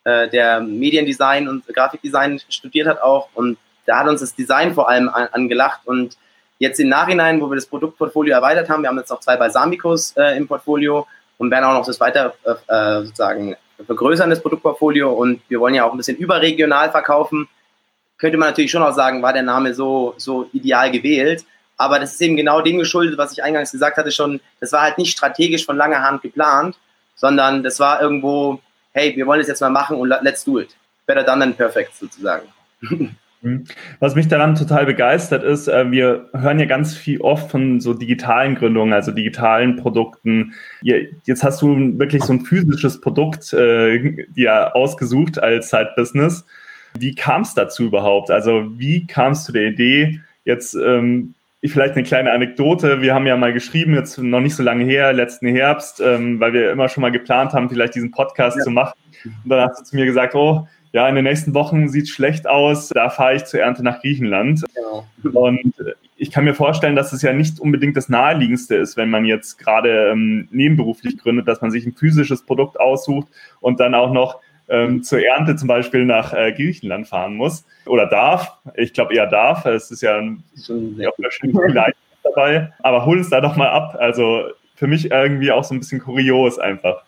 äh, 0.08 0.28
der 0.28 0.60
Mediendesign 0.60 1.48
und 1.48 1.66
Grafikdesign 1.66 2.40
studiert 2.48 2.88
hat 2.88 3.02
auch 3.02 3.28
und 3.34 3.58
da 3.86 4.00
hat 4.00 4.08
uns 4.08 4.20
das 4.20 4.34
Design 4.34 4.74
vor 4.74 4.88
allem 4.88 5.08
an, 5.08 5.28
angelacht 5.32 5.80
und 5.84 6.16
jetzt 6.58 6.80
im 6.80 6.88
Nachhinein, 6.88 7.40
wo 7.40 7.48
wir 7.50 7.54
das 7.54 7.66
Produktportfolio 7.66 8.34
erweitert 8.34 8.68
haben, 8.68 8.82
wir 8.82 8.88
haben 8.88 8.98
jetzt 8.98 9.10
noch 9.10 9.20
zwei 9.20 9.36
Balsamicos 9.36 10.14
äh, 10.16 10.36
im 10.36 10.46
Portfolio 10.46 11.06
und 11.38 11.50
werden 11.50 11.64
auch 11.64 11.74
noch 11.74 11.86
das 11.86 12.00
weiter 12.00 12.34
äh, 12.44 13.04
sozusagen 13.04 13.56
vergrößern, 13.86 14.30
das 14.30 14.42
Produktportfolio. 14.42 15.10
Und 15.12 15.40
wir 15.48 15.60
wollen 15.60 15.74
ja 15.74 15.84
auch 15.84 15.92
ein 15.92 15.96
bisschen 15.96 16.16
überregional 16.16 16.90
verkaufen. 16.90 17.48
Könnte 18.18 18.36
man 18.36 18.48
natürlich 18.50 18.70
schon 18.70 18.82
auch 18.82 18.92
sagen, 18.92 19.22
war 19.22 19.32
der 19.32 19.42
Name 19.42 19.74
so, 19.74 20.14
so 20.16 20.48
ideal 20.52 20.90
gewählt. 20.90 21.44
Aber 21.76 22.00
das 22.00 22.14
ist 22.14 22.20
eben 22.20 22.36
genau 22.36 22.60
dem 22.60 22.78
geschuldet, 22.78 23.18
was 23.18 23.32
ich 23.32 23.42
eingangs 23.42 23.70
gesagt 23.70 23.96
hatte 23.96 24.10
schon. 24.10 24.40
Das 24.60 24.72
war 24.72 24.82
halt 24.82 24.98
nicht 24.98 25.12
strategisch 25.12 25.64
von 25.64 25.76
langer 25.76 26.02
Hand 26.02 26.22
geplant, 26.22 26.76
sondern 27.14 27.62
das 27.62 27.78
war 27.78 28.02
irgendwo, 28.02 28.60
hey, 28.98 29.16
wir 29.16 29.26
wollen 29.26 29.38
das 29.38 29.48
jetzt 29.48 29.60
mal 29.60 29.70
machen 29.70 29.96
und 29.96 30.08
let's 30.22 30.44
do 30.44 30.58
it. 30.58 30.76
Better 31.06 31.22
done 31.22 31.40
than 31.40 31.54
perfect 31.54 31.94
sozusagen. 31.94 32.48
Mhm. 33.40 33.64
Was 34.00 34.16
mich 34.16 34.26
daran 34.26 34.56
total 34.56 34.84
begeistert 34.84 35.44
ist, 35.44 35.68
äh, 35.68 35.90
wir 35.92 36.28
hören 36.32 36.58
ja 36.58 36.66
ganz 36.66 36.96
viel 36.96 37.20
oft 37.20 37.50
von 37.50 37.80
so 37.80 37.94
digitalen 37.94 38.56
Gründungen, 38.56 38.92
also 38.92 39.12
digitalen 39.12 39.76
Produkten. 39.76 40.54
Jetzt 40.82 41.44
hast 41.44 41.62
du 41.62 41.98
wirklich 41.98 42.24
so 42.24 42.32
ein 42.32 42.40
physisches 42.40 43.00
Produkt 43.00 43.52
äh, 43.52 44.26
dir 44.34 44.74
ausgesucht 44.74 45.40
als 45.40 45.70
Side-Business. 45.70 46.44
Wie 46.98 47.14
kam 47.14 47.42
es 47.42 47.54
dazu 47.54 47.84
überhaupt? 47.84 48.32
Also 48.32 48.66
wie 48.76 49.06
kamst 49.06 49.48
du 49.48 49.52
der 49.52 49.68
Idee, 49.68 50.20
jetzt 50.44 50.74
ähm, 50.74 51.34
vielleicht 51.64 51.94
eine 51.94 52.04
kleine 52.04 52.32
Anekdote. 52.32 53.02
Wir 53.02 53.14
haben 53.14 53.26
ja 53.26 53.36
mal 53.36 53.52
geschrieben, 53.52 53.94
jetzt 53.94 54.18
noch 54.18 54.40
nicht 54.40 54.54
so 54.54 54.62
lange 54.62 54.84
her, 54.84 55.12
letzten 55.12 55.48
Herbst, 55.48 56.00
ähm, 56.00 56.38
weil 56.38 56.52
wir 56.52 56.70
immer 56.70 56.88
schon 56.88 57.02
mal 57.02 57.10
geplant 57.10 57.52
haben, 57.52 57.68
vielleicht 57.68 57.94
diesen 57.94 58.12
Podcast 58.12 58.58
ja. 58.58 58.62
zu 58.64 58.70
machen. 58.70 58.94
Und 59.24 59.50
dann 59.50 59.68
hast 59.68 59.80
du 59.80 59.84
zu 59.84 59.96
mir 59.96 60.06
gesagt, 60.06 60.34
oh, 60.34 60.68
ja, 60.92 61.08
in 61.08 61.16
den 61.16 61.24
nächsten 61.24 61.54
Wochen 61.54 61.88
sieht 61.88 62.04
es 62.04 62.10
schlecht 62.10 62.46
aus, 62.46 62.88
da 62.88 63.10
fahre 63.10 63.34
ich 63.34 63.44
zur 63.44 63.60
Ernte 63.60 63.82
nach 63.82 64.00
Griechenland. 64.00 64.64
Genau. 64.74 65.06
Und 65.32 65.74
ich 66.16 66.30
kann 66.30 66.44
mir 66.44 66.54
vorstellen, 66.54 66.96
dass 66.96 67.12
es 67.12 67.22
ja 67.22 67.32
nicht 67.32 67.60
unbedingt 67.60 67.96
das 67.96 68.08
Naheliegendste 68.08 68.76
ist, 68.76 68.96
wenn 68.96 69.10
man 69.10 69.24
jetzt 69.24 69.58
gerade 69.58 70.10
ähm, 70.10 70.48
nebenberuflich 70.50 71.18
gründet, 71.18 71.46
dass 71.46 71.60
man 71.60 71.70
sich 71.70 71.86
ein 71.86 71.94
physisches 71.94 72.44
Produkt 72.44 72.80
aussucht 72.80 73.28
und 73.60 73.80
dann 73.80 73.94
auch 73.94 74.12
noch 74.12 74.40
ähm, 74.68 75.02
zur 75.02 75.24
Ernte 75.24 75.56
zum 75.56 75.68
Beispiel 75.68 76.04
nach 76.04 76.32
äh, 76.32 76.52
Griechenland 76.52 77.08
fahren 77.08 77.34
muss 77.34 77.64
oder 77.86 78.06
darf. 78.06 78.58
Ich 78.74 78.92
glaube 78.92 79.14
eher 79.14 79.26
darf. 79.26 79.64
Es 79.66 79.90
ist 79.90 80.02
ja 80.02 80.16
ein 80.16 80.44
ja, 80.96 81.10
dabei. 82.22 82.72
Aber 82.80 83.04
hol 83.04 83.18
es 83.18 83.30
da 83.30 83.40
doch 83.40 83.56
mal 83.56 83.70
ab. 83.70 83.96
Also 83.98 84.44
für 84.74 84.86
mich 84.86 85.10
irgendwie 85.10 85.50
auch 85.52 85.64
so 85.64 85.74
ein 85.74 85.80
bisschen 85.80 86.00
kurios 86.00 86.58
einfach. 86.58 87.02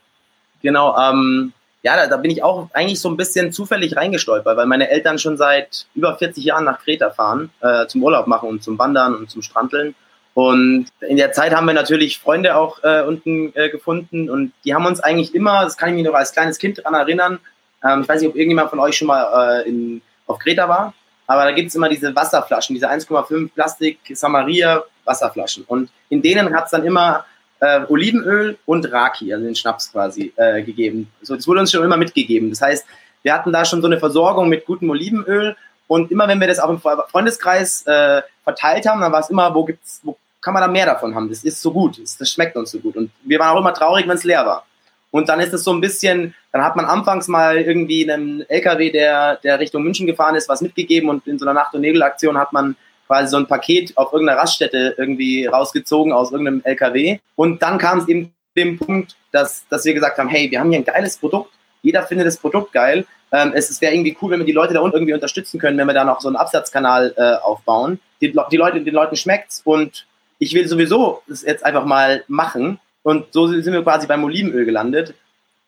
Genau, 0.62 0.96
ähm, 0.98 1.52
ja, 1.82 1.96
da, 1.96 2.06
da, 2.06 2.16
bin 2.18 2.30
ich 2.30 2.42
auch 2.42 2.68
eigentlich 2.72 3.00
so 3.00 3.08
ein 3.08 3.16
bisschen 3.16 3.52
zufällig 3.52 3.96
reingestolpert, 3.96 4.56
weil 4.56 4.66
meine 4.66 4.90
Eltern 4.90 5.18
schon 5.18 5.36
seit 5.36 5.86
über 5.94 6.16
40 6.16 6.44
Jahren 6.44 6.64
nach 6.64 6.80
Kreta 6.80 7.10
fahren, 7.10 7.50
äh, 7.60 7.86
zum 7.86 8.02
Urlaub 8.02 8.26
machen 8.26 8.48
und 8.48 8.62
zum 8.62 8.78
Wandern 8.78 9.14
und 9.14 9.30
zum 9.30 9.40
Strandeln. 9.40 9.94
Und 10.34 10.86
in 11.00 11.16
der 11.16 11.32
Zeit 11.32 11.54
haben 11.54 11.66
wir 11.66 11.74
natürlich 11.74 12.18
Freunde 12.18 12.56
auch 12.56 12.82
äh, 12.84 13.02
unten 13.02 13.52
äh, 13.56 13.68
gefunden 13.68 14.30
und 14.30 14.52
die 14.64 14.74
haben 14.74 14.86
uns 14.86 15.00
eigentlich 15.00 15.34
immer, 15.34 15.64
das 15.64 15.76
kann 15.76 15.90
ich 15.90 15.96
mich 15.96 16.04
noch 16.04 16.14
als 16.14 16.32
kleines 16.32 16.58
Kind 16.58 16.78
daran 16.78 16.94
erinnern, 16.94 17.40
ähm, 17.84 18.02
ich 18.02 18.08
weiß 18.08 18.20
nicht, 18.20 18.30
ob 18.30 18.36
irgendjemand 18.36 18.70
von 18.70 18.78
euch 18.78 18.96
schon 18.96 19.08
mal 19.08 19.62
äh, 19.64 19.68
in, 19.68 20.02
auf 20.26 20.38
Kreta 20.38 20.68
war, 20.68 20.94
aber 21.26 21.44
da 21.44 21.52
gibt 21.52 21.68
es 21.68 21.74
immer 21.74 21.88
diese 21.88 22.14
Wasserflaschen, 22.14 22.74
diese 22.74 22.88
1,5 22.88 23.50
Plastik 23.52 23.98
Samaria 24.12 24.84
Wasserflaschen 25.04 25.64
und 25.64 25.90
in 26.10 26.22
denen 26.22 26.54
hat 26.54 26.66
es 26.66 26.70
dann 26.70 26.84
immer 26.84 27.24
äh, 27.58 27.80
Olivenöl 27.88 28.56
und 28.66 28.90
Raki, 28.90 29.32
also 29.32 29.44
den 29.44 29.56
Schnaps 29.56 29.90
quasi, 29.92 30.32
äh, 30.36 30.62
gegeben. 30.62 31.10
So, 31.22 31.36
das 31.36 31.46
wurde 31.46 31.60
uns 31.60 31.72
schon 31.72 31.84
immer 31.84 31.96
mitgegeben. 31.96 32.50
Das 32.50 32.62
heißt, 32.62 32.86
wir 33.22 33.34
hatten 33.34 33.52
da 33.52 33.64
schon 33.64 33.82
so 33.82 33.86
eine 33.86 33.98
Versorgung 33.98 34.48
mit 34.48 34.64
gutem 34.64 34.88
Olivenöl 34.90 35.56
und 35.90 36.12
immer 36.12 36.28
wenn 36.28 36.38
wir 36.38 36.46
das 36.46 36.60
auch 36.60 36.70
im 36.70 36.80
Freundeskreis 36.80 37.84
äh, 37.84 38.22
verteilt 38.44 38.86
haben, 38.86 39.00
dann 39.00 39.10
war 39.10 39.18
es 39.18 39.28
immer, 39.28 39.52
wo 39.52 39.64
gibt's, 39.64 40.00
wo 40.04 40.16
kann 40.40 40.54
man 40.54 40.62
da 40.62 40.68
mehr 40.68 40.86
davon 40.86 41.16
haben? 41.16 41.28
Das 41.28 41.42
ist 41.42 41.60
so 41.60 41.72
gut, 41.72 42.00
das, 42.00 42.30
schmeckt 42.30 42.56
uns 42.56 42.70
so 42.70 42.78
gut. 42.78 42.94
Und 42.96 43.10
wir 43.24 43.40
waren 43.40 43.56
auch 43.56 43.60
immer 43.60 43.74
traurig, 43.74 44.06
wenn 44.06 44.16
es 44.16 44.22
leer 44.22 44.46
war. 44.46 44.64
Und 45.10 45.28
dann 45.28 45.40
ist 45.40 45.52
es 45.52 45.64
so 45.64 45.72
ein 45.72 45.80
bisschen, 45.80 46.32
dann 46.52 46.62
hat 46.62 46.76
man 46.76 46.84
anfangs 46.84 47.26
mal 47.26 47.56
irgendwie 47.56 48.08
einen 48.08 48.48
LKW, 48.48 48.92
der, 48.92 49.38
der 49.38 49.58
Richtung 49.58 49.82
München 49.82 50.06
gefahren 50.06 50.36
ist, 50.36 50.48
was 50.48 50.60
mitgegeben 50.60 51.10
und 51.10 51.26
in 51.26 51.40
so 51.40 51.44
einer 51.44 51.54
Nacht- 51.54 51.74
und 51.74 51.80
Nebelaktion 51.80 52.38
hat 52.38 52.52
man 52.52 52.76
quasi 53.08 53.26
so 53.28 53.38
ein 53.38 53.48
Paket 53.48 53.96
auf 53.96 54.12
irgendeiner 54.12 54.38
Raststätte 54.38 54.94
irgendwie 54.96 55.46
rausgezogen 55.46 56.12
aus 56.12 56.30
irgendeinem 56.30 56.62
LKW. 56.62 57.18
Und 57.34 57.62
dann 57.62 57.78
kam 57.78 57.98
es 57.98 58.06
eben 58.06 58.32
dem 58.56 58.78
Punkt, 58.78 59.16
dass, 59.32 59.66
dass 59.68 59.84
wir 59.84 59.94
gesagt 59.94 60.18
haben, 60.18 60.28
hey, 60.28 60.48
wir 60.52 60.60
haben 60.60 60.70
hier 60.70 60.78
ein 60.78 60.84
geiles 60.84 61.16
Produkt, 61.16 61.50
jeder 61.82 62.04
findet 62.04 62.28
das 62.28 62.36
Produkt 62.36 62.72
geil. 62.72 63.06
Ähm, 63.32 63.52
es, 63.54 63.70
es 63.70 63.80
wäre 63.80 63.94
irgendwie 63.94 64.16
cool, 64.20 64.32
wenn 64.32 64.40
wir 64.40 64.46
die 64.46 64.52
Leute 64.52 64.74
da 64.74 64.80
unten 64.80 64.96
irgendwie 64.96 65.14
unterstützen 65.14 65.60
können, 65.60 65.78
wenn 65.78 65.86
wir 65.86 65.94
da 65.94 66.04
noch 66.04 66.20
so 66.20 66.28
einen 66.28 66.36
Absatzkanal 66.36 67.14
äh, 67.16 67.34
aufbauen. 67.44 68.00
Die, 68.20 68.32
die 68.50 68.56
Leute, 68.56 68.80
den 68.80 68.94
Leuten 68.94 69.16
schmeckt's 69.16 69.62
und 69.64 70.06
ich 70.38 70.54
will 70.54 70.66
sowieso 70.66 71.22
das 71.28 71.42
jetzt 71.42 71.64
einfach 71.64 71.84
mal 71.84 72.24
machen. 72.26 72.80
Und 73.02 73.32
so 73.32 73.46
sind 73.46 73.72
wir 73.72 73.82
quasi 73.82 74.06
beim 74.06 74.24
Olivenöl 74.24 74.64
gelandet 74.64 75.14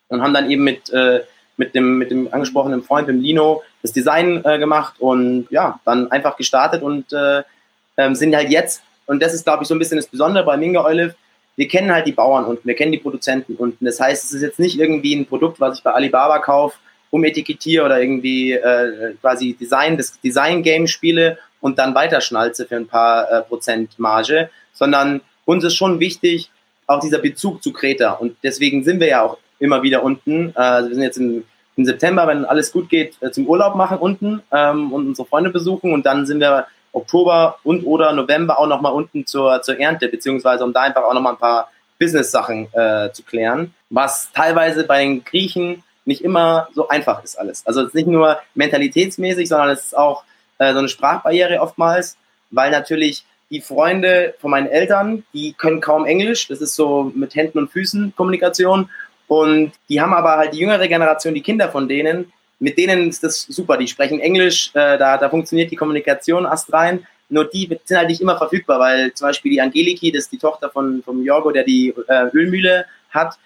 und 0.08 0.22
haben 0.22 0.34
dann 0.34 0.50
eben 0.50 0.64
mit, 0.64 0.90
äh, 0.90 1.22
mit, 1.56 1.74
dem, 1.74 1.98
mit 1.98 2.10
dem 2.10 2.32
angesprochenen 2.32 2.82
Freund, 2.82 3.08
dem 3.08 3.20
Lino, 3.20 3.62
das 3.82 3.92
Design 3.92 4.42
äh, 4.44 4.58
gemacht 4.58 4.94
und 4.98 5.46
ja, 5.50 5.80
dann 5.84 6.10
einfach 6.10 6.36
gestartet 6.36 6.82
und 6.82 7.12
äh, 7.12 7.42
ähm, 7.96 8.14
sind 8.14 8.34
halt 8.34 8.50
jetzt, 8.50 8.82
und 9.06 9.22
das 9.22 9.34
ist, 9.34 9.44
glaube 9.44 9.62
ich, 9.62 9.68
so 9.68 9.74
ein 9.74 9.78
bisschen 9.78 9.96
das 9.96 10.06
Besondere 10.06 10.44
bei 10.44 10.56
Minga 10.56 10.84
Olive, 10.84 11.14
wir 11.56 11.68
kennen 11.68 11.92
halt 11.92 12.06
die 12.06 12.12
Bauern 12.12 12.44
und 12.44 12.64
wir 12.64 12.74
kennen 12.74 12.92
die 12.92 12.98
Produzenten 12.98 13.56
und 13.56 13.76
das 13.80 14.00
heißt, 14.00 14.24
es 14.24 14.32
ist 14.32 14.42
jetzt 14.42 14.58
nicht 14.58 14.78
irgendwie 14.78 15.14
ein 15.14 15.26
Produkt, 15.26 15.60
was 15.60 15.78
ich 15.78 15.84
bei 15.84 15.92
Alibaba 15.92 16.38
kaufe, 16.38 16.78
umetikettiere 17.12 17.84
oder 17.84 18.00
irgendwie 18.00 18.52
äh, 18.52 19.14
quasi 19.20 19.54
Design, 19.54 19.96
das 19.96 20.20
Design-Game 20.20 20.88
spiele 20.88 21.38
und 21.60 21.78
dann 21.78 21.94
weiterschnalze 21.94 22.66
für 22.66 22.76
ein 22.76 22.88
paar 22.88 23.30
äh, 23.30 23.42
Prozent 23.42 23.98
Marge, 23.98 24.50
sondern 24.72 25.20
uns 25.44 25.62
ist 25.62 25.76
schon 25.76 26.00
wichtig, 26.00 26.50
auch 26.86 27.00
dieser 27.00 27.18
Bezug 27.18 27.62
zu 27.62 27.72
Kreta. 27.72 28.12
Und 28.12 28.36
deswegen 28.42 28.82
sind 28.82 28.98
wir 28.98 29.08
ja 29.08 29.22
auch 29.22 29.38
immer 29.58 29.82
wieder 29.82 30.02
unten. 30.02 30.50
Äh, 30.56 30.88
wir 30.88 30.94
sind 30.94 31.02
jetzt 31.02 31.18
in 31.18 31.44
im 31.76 31.84
September, 31.84 32.26
wenn 32.26 32.44
alles 32.44 32.72
gut 32.72 32.88
geht, 32.88 33.16
äh, 33.20 33.30
zum 33.30 33.46
Urlaub 33.46 33.74
machen 33.76 33.98
unten 33.98 34.42
ähm, 34.52 34.92
und 34.92 35.08
unsere 35.08 35.26
Freunde 35.26 35.50
besuchen. 35.50 35.92
Und 35.92 36.04
dann 36.06 36.26
sind 36.26 36.40
wir 36.40 36.66
Oktober 36.92 37.58
und 37.62 37.84
oder 37.84 38.12
November 38.12 38.58
auch 38.58 38.66
nochmal 38.66 38.92
unten 38.92 39.26
zur, 39.26 39.62
zur 39.62 39.78
Ernte, 39.78 40.08
beziehungsweise 40.08 40.64
um 40.64 40.72
da 40.72 40.82
einfach 40.82 41.04
auch 41.04 41.14
nochmal 41.14 41.32
ein 41.32 41.38
paar 41.38 41.70
Business-Sachen 41.98 42.68
äh, 42.72 43.12
zu 43.12 43.22
klären, 43.22 43.74
was 43.88 44.30
teilweise 44.32 44.84
bei 44.84 45.04
den 45.04 45.24
Griechen 45.24 45.82
nicht 46.04 46.22
immer 46.22 46.68
so 46.74 46.88
einfach 46.88 47.22
ist 47.22 47.38
alles. 47.38 47.66
Also 47.66 47.82
es 47.82 47.88
ist 47.88 47.94
nicht 47.94 48.08
nur 48.08 48.38
mentalitätsmäßig, 48.54 49.48
sondern 49.48 49.70
es 49.70 49.86
ist 49.86 49.96
auch 49.96 50.24
äh, 50.58 50.72
so 50.72 50.78
eine 50.78 50.88
Sprachbarriere 50.88 51.60
oftmals, 51.60 52.16
weil 52.50 52.70
natürlich 52.70 53.24
die 53.50 53.60
Freunde 53.60 54.34
von 54.40 54.50
meinen 54.50 54.66
Eltern, 54.66 55.24
die 55.34 55.52
können 55.52 55.80
kaum 55.80 56.06
Englisch, 56.06 56.48
das 56.48 56.60
ist 56.60 56.74
so 56.74 57.12
mit 57.14 57.34
Händen 57.34 57.58
und 57.58 57.70
Füßen 57.70 58.14
Kommunikation 58.16 58.88
und 59.28 59.72
die 59.88 60.00
haben 60.00 60.14
aber 60.14 60.36
halt 60.36 60.54
die 60.54 60.58
jüngere 60.58 60.88
Generation, 60.88 61.34
die 61.34 61.42
Kinder 61.42 61.70
von 61.70 61.88
denen, 61.88 62.32
mit 62.62 62.78
denen 62.78 63.08
ist 63.08 63.24
das 63.24 63.42
super. 63.42 63.76
Die 63.76 63.88
sprechen 63.88 64.20
Englisch, 64.20 64.70
äh, 64.74 64.96
da, 64.96 65.18
da 65.18 65.28
funktioniert 65.28 65.70
die 65.70 65.76
Kommunikation 65.76 66.46
astrein. 66.46 67.06
Nur 67.28 67.46
die 67.46 67.66
sind 67.84 67.96
halt 67.96 68.08
nicht 68.08 68.20
immer 68.20 68.38
verfügbar, 68.38 68.78
weil 68.78 69.12
zum 69.14 69.26
Beispiel 69.28 69.50
die 69.50 69.60
Angeliki, 69.60 70.12
das 70.12 70.24
ist 70.24 70.32
die 70.32 70.38
Tochter 70.38 70.70
von, 70.70 71.02
vom 71.02 71.24
Jorgo, 71.24 71.50
der 71.50 71.64
die 71.64 71.94
äh, 72.06 72.28
Ölmühle 72.32 72.86
hat, 73.10 73.36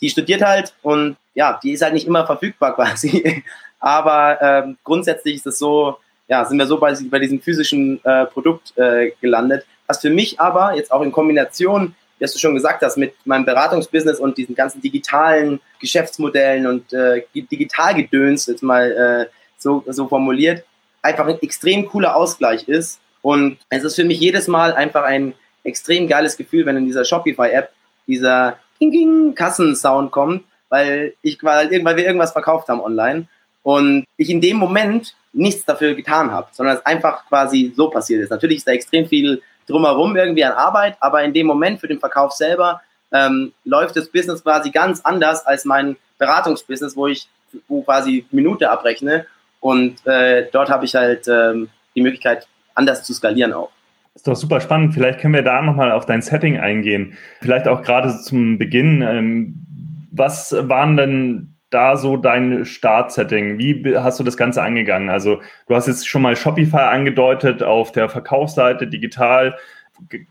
die 0.00 0.10
studiert 0.10 0.42
halt 0.42 0.74
und 0.82 1.16
ja, 1.34 1.58
die 1.62 1.72
ist 1.72 1.82
halt 1.82 1.94
nicht 1.94 2.06
immer 2.06 2.26
verfügbar 2.26 2.74
quasi. 2.76 3.42
Aber 3.80 4.38
ähm, 4.42 4.78
grundsätzlich 4.84 5.36
ist 5.36 5.46
es 5.46 5.58
so, 5.58 5.98
ja, 6.26 6.44
sind 6.44 6.58
wir 6.58 6.66
so 6.66 6.78
bei, 6.78 6.94
bei 7.10 7.18
diesem 7.18 7.40
physischen 7.40 8.04
äh, 8.04 8.26
Produkt 8.26 8.76
äh, 8.76 9.12
gelandet. 9.20 9.64
Was 9.86 10.00
für 10.00 10.10
mich 10.10 10.38
aber 10.40 10.74
jetzt 10.74 10.92
auch 10.92 11.02
in 11.02 11.12
Kombination 11.12 11.94
wie 12.18 12.24
du 12.24 12.38
schon 12.38 12.54
gesagt 12.54 12.82
hast, 12.82 12.96
mit 12.96 13.14
meinem 13.24 13.44
Beratungsbusiness 13.44 14.18
und 14.18 14.36
diesen 14.36 14.54
ganzen 14.54 14.80
digitalen 14.80 15.60
Geschäftsmodellen 15.80 16.66
und 16.66 16.92
äh, 16.92 17.22
Digitalgedöns, 17.34 18.46
jetzt 18.46 18.62
mal 18.62 18.90
äh, 18.90 19.32
so, 19.56 19.84
so 19.86 20.08
formuliert, 20.08 20.64
einfach 21.02 21.26
ein 21.26 21.40
extrem 21.40 21.86
cooler 21.86 22.16
Ausgleich 22.16 22.68
ist. 22.68 23.00
Und 23.22 23.58
es 23.68 23.84
ist 23.84 23.96
für 23.96 24.04
mich 24.04 24.20
jedes 24.20 24.48
Mal 24.48 24.72
einfach 24.72 25.04
ein 25.04 25.34
extrem 25.64 26.08
geiles 26.08 26.36
Gefühl, 26.36 26.66
wenn 26.66 26.76
in 26.76 26.86
dieser 26.86 27.04
Shopify-App 27.04 27.70
dieser 28.06 28.58
Kassensound 29.34 30.10
kommt, 30.10 30.44
weil 30.68 31.14
ich 31.22 31.42
weil, 31.42 31.70
weil 31.84 31.96
wir 31.96 32.06
irgendwas 32.06 32.32
verkauft 32.32 32.68
haben 32.68 32.80
online 32.80 33.26
und 33.62 34.04
ich 34.16 34.30
in 34.30 34.40
dem 34.40 34.56
Moment 34.56 35.14
nichts 35.32 35.64
dafür 35.64 35.94
getan 35.94 36.30
habe, 36.30 36.48
sondern 36.52 36.76
es 36.76 36.86
einfach 36.86 37.26
quasi 37.26 37.72
so 37.76 37.90
passiert 37.90 38.22
ist. 38.22 38.30
Natürlich 38.30 38.58
ist 38.58 38.66
da 38.66 38.72
extrem 38.72 39.06
viel 39.06 39.42
drumherum 39.66 40.16
irgendwie 40.16 40.44
an 40.44 40.52
Arbeit, 40.52 40.96
aber 41.00 41.22
in 41.22 41.32
dem 41.32 41.46
Moment 41.46 41.80
für 41.80 41.88
den 41.88 42.00
Verkauf 42.00 42.32
selber 42.32 42.80
ähm, 43.12 43.52
läuft 43.64 43.96
das 43.96 44.08
Business 44.08 44.42
quasi 44.42 44.70
ganz 44.70 45.00
anders 45.02 45.46
als 45.46 45.64
mein 45.64 45.96
Beratungsbusiness, 46.18 46.96
wo 46.96 47.06
ich 47.06 47.28
wo 47.66 47.82
quasi 47.82 48.26
Minute 48.30 48.70
abrechne 48.70 49.26
und 49.60 50.06
äh, 50.06 50.48
dort 50.52 50.70
habe 50.70 50.84
ich 50.84 50.94
halt 50.94 51.26
ähm, 51.28 51.70
die 51.94 52.02
Möglichkeit, 52.02 52.46
anders 52.74 53.02
zu 53.04 53.14
skalieren 53.14 53.52
auch. 53.52 53.70
Ist 54.18 54.26
doch 54.26 54.34
super 54.34 54.60
spannend. 54.60 54.94
Vielleicht 54.94 55.20
können 55.20 55.34
wir 55.34 55.42
da 55.42 55.62
nochmal 55.62 55.92
auf 55.92 56.04
dein 56.04 56.22
Setting 56.22 56.58
eingehen. 56.58 57.16
Vielleicht 57.40 57.68
auch 57.68 57.82
gerade 57.82 58.18
zum 58.18 58.58
Beginn. 58.58 59.00
Ähm, 59.00 59.64
was 60.10 60.52
waren 60.58 60.96
denn 60.96 61.54
da 61.70 61.96
so 61.96 62.16
dein 62.16 62.64
Startsetting? 62.64 63.58
Wie 63.58 63.96
hast 63.96 64.18
du 64.18 64.24
das 64.24 64.36
Ganze 64.36 64.60
angegangen? 64.60 65.08
Also 65.08 65.40
du 65.68 65.74
hast 65.76 65.86
jetzt 65.86 66.08
schon 66.08 66.22
mal 66.22 66.34
Shopify 66.34 66.78
angedeutet 66.78 67.62
auf 67.62 67.92
der 67.92 68.08
Verkaufsseite 68.08 68.88
digital. 68.88 69.56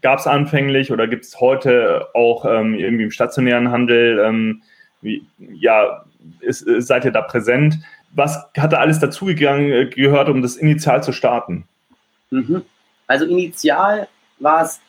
gab 0.02 0.20
es 0.20 0.28
anfänglich 0.28 0.92
oder 0.92 1.08
gibt 1.08 1.24
es 1.24 1.40
heute 1.40 2.08
auch 2.14 2.44
ähm, 2.44 2.74
irgendwie 2.74 3.06
im 3.06 3.12
stationären 3.12 3.72
Handel? 3.72 4.20
Ähm, 4.20 4.64
wie, 5.02 5.26
ja, 5.38 6.04
ist, 6.42 6.66
seid 6.80 7.06
ihr 7.06 7.12
da 7.12 7.22
präsent? 7.22 7.80
Was 8.14 8.50
hat 8.58 8.74
da 8.74 8.80
alles 8.80 9.00
dazugegangen 9.00 9.72
äh, 9.72 9.86
gehört, 9.86 10.28
um 10.28 10.42
das 10.42 10.58
initial 10.58 11.02
zu 11.02 11.14
starten? 11.14 11.64
Mhm. 12.32 12.64
Also 13.08 13.26
initial 13.26 14.08
war 14.40 14.64
es 14.64 14.80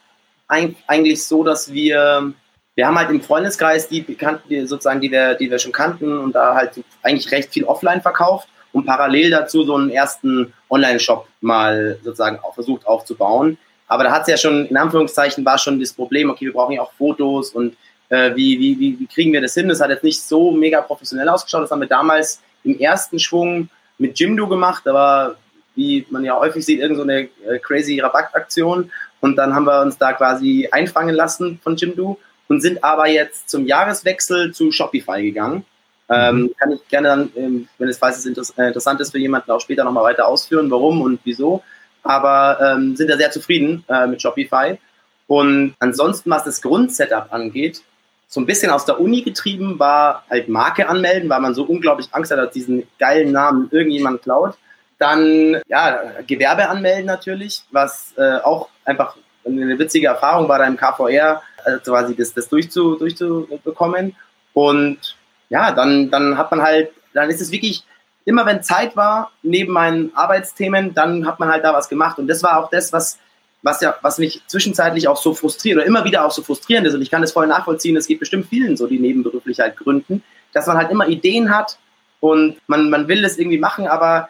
eigentlich 0.49 1.25
so, 1.25 1.45
dass 1.45 1.73
wir 1.73 2.35
wir 2.79 2.87
haben 2.87 2.97
halt 2.97 3.11
im 3.11 3.21
Freundeskreis 3.21 3.89
die 3.89 4.03
Bekannten, 4.03 4.49
die 4.49 4.65
sozusagen, 4.65 5.01
die 5.01 5.11
wir, 5.11 5.35
die 5.35 5.51
wir 5.51 5.59
schon 5.59 5.73
kannten 5.73 6.17
und 6.17 6.33
da 6.33 6.55
halt 6.55 6.81
eigentlich 7.03 7.33
recht 7.33 7.53
viel 7.53 7.65
offline 7.65 8.01
verkauft 8.01 8.47
und 8.73 8.87
parallel 8.87 9.31
dazu 9.31 9.65
so 9.65 9.75
einen 9.75 9.91
ersten 9.91 10.53
Online-Shop 10.71 11.27
mal 11.41 11.99
sozusagen 12.05 12.39
auch 12.39 12.55
versucht 12.55 12.87
aufzubauen. 12.87 13.59
Aber 13.89 14.05
da 14.05 14.13
hat 14.13 14.23
es 14.23 14.29
ja 14.29 14.37
schon, 14.37 14.67
in 14.67 14.77
Anführungszeichen, 14.77 15.45
war 15.45 15.59
schon 15.59 15.81
das 15.81 15.93
Problem, 15.93 16.31
okay, 16.31 16.45
wir 16.45 16.53
brauchen 16.53 16.75
ja 16.75 16.83
auch 16.83 16.93
Fotos 16.93 17.51
und 17.51 17.77
äh, 18.11 18.37
wie, 18.37 18.61
wie, 18.61 18.79
wie, 18.79 19.01
wie 19.01 19.07
kriegen 19.09 19.33
wir 19.33 19.41
das 19.41 19.55
hin? 19.55 19.69
Das 19.69 19.81
hat 19.81 19.91
jetzt 19.91 20.05
nicht 20.05 20.23
so 20.23 20.53
mega 20.53 20.81
professionell 20.81 21.29
ausgeschaut. 21.29 21.65
Das 21.65 21.73
haben 21.73 21.81
wir 21.81 21.89
damals 21.89 22.41
im 22.63 22.79
ersten 22.79 23.19
Schwung 23.19 23.71
mit 23.99 24.21
Jimdo 24.21 24.47
gemacht. 24.47 24.83
Da 24.85 24.95
war, 24.95 25.35
wie 25.79 26.05
man 26.11 26.25
ja 26.25 26.37
häufig 26.37 26.67
sieht, 26.67 26.81
irgend 26.81 26.97
so 26.99 27.05
eine 27.05 27.29
äh, 27.47 27.59
crazy 27.63 28.01
Rabattaktion. 28.01 28.91
Und 29.21 29.37
dann 29.37 29.55
haben 29.55 29.65
wir 29.65 29.81
uns 29.81 29.97
da 29.97 30.13
quasi 30.13 30.69
einfangen 30.71 31.15
lassen 31.15 31.61
von 31.63 31.77
Jimdo 31.77 32.19
und 32.49 32.61
sind 32.61 32.83
aber 32.83 33.09
jetzt 33.09 33.49
zum 33.49 33.67
Jahreswechsel 33.67 34.53
zu 34.53 34.73
Shopify 34.73 35.23
gegangen. 35.23 35.65
Ähm, 36.11 36.41
mhm. 36.41 36.55
kann 36.59 36.73
ich 36.73 36.89
gerne 36.89 37.09
dann, 37.09 37.31
ähm, 37.37 37.69
wenn 37.79 37.89
es 37.89 37.99
falls 37.99 38.25
es 38.25 38.51
äh, 38.51 38.67
interessant 38.67 39.01
ist 39.01 39.13
für 39.13 39.19
jemanden, 39.19 39.51
auch 39.51 39.61
später 39.61 39.85
nochmal 39.85 40.05
weiter 40.05 40.27
ausführen, 40.27 40.71
warum 40.71 41.03
und 41.03 41.21
wieso. 41.25 41.63
Aber 42.03 42.59
ähm, 42.61 42.97
sind 42.97 43.11
da 43.11 43.17
sehr 43.17 43.31
zufrieden 43.31 43.85
äh, 43.89 44.07
mit 44.07 44.21
Shopify. 44.21 44.79
Und 45.27 45.75
ansonsten, 45.79 46.31
was 46.31 46.45
das 46.45 46.63
Grundsetup 46.63 47.27
angeht, 47.31 47.83
so 48.27 48.41
ein 48.41 48.47
bisschen 48.47 48.71
aus 48.71 48.85
der 48.85 49.01
Uni 49.01 49.23
getrieben 49.23 49.79
war 49.79 50.25
halt 50.29 50.49
Marke 50.49 50.89
anmelden, 50.89 51.29
weil 51.29 51.41
man 51.41 51.55
so 51.55 51.65
unglaublich 51.65 52.09
Angst 52.13 52.31
hat, 52.31 52.39
dass 52.39 52.53
diesen 52.53 52.85
geilen 52.99 53.33
Namen 53.33 53.69
irgendjemand 53.71 54.23
klaut. 54.23 54.57
Dann 54.99 55.61
ja, 55.69 56.03
Gewerbe 56.27 56.69
anmelden 56.69 57.07
natürlich, 57.07 57.63
was 57.71 58.15
äh, 58.17 58.39
auch 58.39 58.69
einfach 58.85 59.17
eine 59.47 59.79
witzige 59.79 60.09
Erfahrung 60.09 60.49
war 60.49 60.59
da 60.59 60.67
im 60.67 60.77
KVR, 60.77 61.43
also 61.65 61.79
quasi 61.81 62.17
das, 62.17 62.35
das 62.35 62.49
durchzu, 62.49 62.97
durchzubekommen. 62.97 64.17
Und 64.53 65.17
ja, 65.49 65.73
dann, 65.73 66.11
dann 66.11 66.37
hat 66.37 66.51
man 66.51 66.63
halt, 66.63 66.91
dann 67.15 67.31
ist 67.31 67.41
es 67.41 67.51
wirklich, 67.51 67.85
immer 68.25 68.45
wenn 68.47 68.63
Zeit 68.63 68.97
war, 68.97 69.31
neben 69.43 69.73
meinen 69.73 70.15
Arbeitsthemen, 70.15 70.95
dann 70.95 71.27
hat 71.27 71.41
man 71.41 71.49
halt 71.49 71.65
da 71.65 71.73
was 71.73 71.89
gemacht. 71.89 72.19
Und 72.19 72.29
das 72.29 72.43
war 72.43 72.63
auch 72.63 72.71
das, 72.71 72.93
was, 72.93 73.19
was 73.63 73.81
ja, 73.81 73.95
was 74.03 74.19
mich 74.19 74.43
zwischenzeitlich 74.47 75.09
auch 75.09 75.17
so 75.17 75.35
frustriert 75.35 75.79
oder 75.79 75.87
immer 75.87 76.05
wieder 76.05 76.25
auch 76.25 76.31
so 76.31 76.43
frustrierend 76.43 76.87
ist. 76.87 76.95
Und 76.95 77.03
ich 77.03 77.11
kann 77.11 77.23
das 77.23 77.33
voll 77.33 77.47
nachvollziehen, 77.47 77.97
es 77.97 78.07
geht 78.07 78.21
bestimmt 78.21 78.49
vielen 78.49 78.77
so, 78.77 78.87
die 78.87 78.99
nebenberuflich 78.99 79.61
halt 79.61 79.77
gründen, 79.77 80.23
dass 80.53 80.67
man 80.67 80.77
halt 80.77 80.91
immer 80.91 81.09
Ideen 81.09 81.55
hat 81.55 81.79
und 82.21 82.57
man, 82.67 82.91
man 82.91 83.09
will 83.09 83.23
das 83.23 83.39
irgendwie 83.39 83.59
machen, 83.59 83.87
aber 83.87 84.29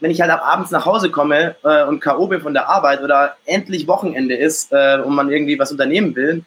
wenn 0.00 0.10
ich 0.10 0.20
halt 0.20 0.30
ab 0.30 0.42
abends 0.44 0.70
nach 0.70 0.86
Hause 0.86 1.10
komme 1.10 1.56
äh, 1.64 1.84
und 1.84 2.00
K.O. 2.00 2.26
bin 2.26 2.40
von 2.40 2.54
der 2.54 2.68
Arbeit 2.68 3.02
oder 3.02 3.36
endlich 3.44 3.86
Wochenende 3.86 4.34
ist 4.34 4.72
äh, 4.72 4.98
und 5.04 5.14
man 5.14 5.30
irgendwie 5.30 5.58
was 5.58 5.70
unternehmen 5.70 6.16
will, 6.16 6.44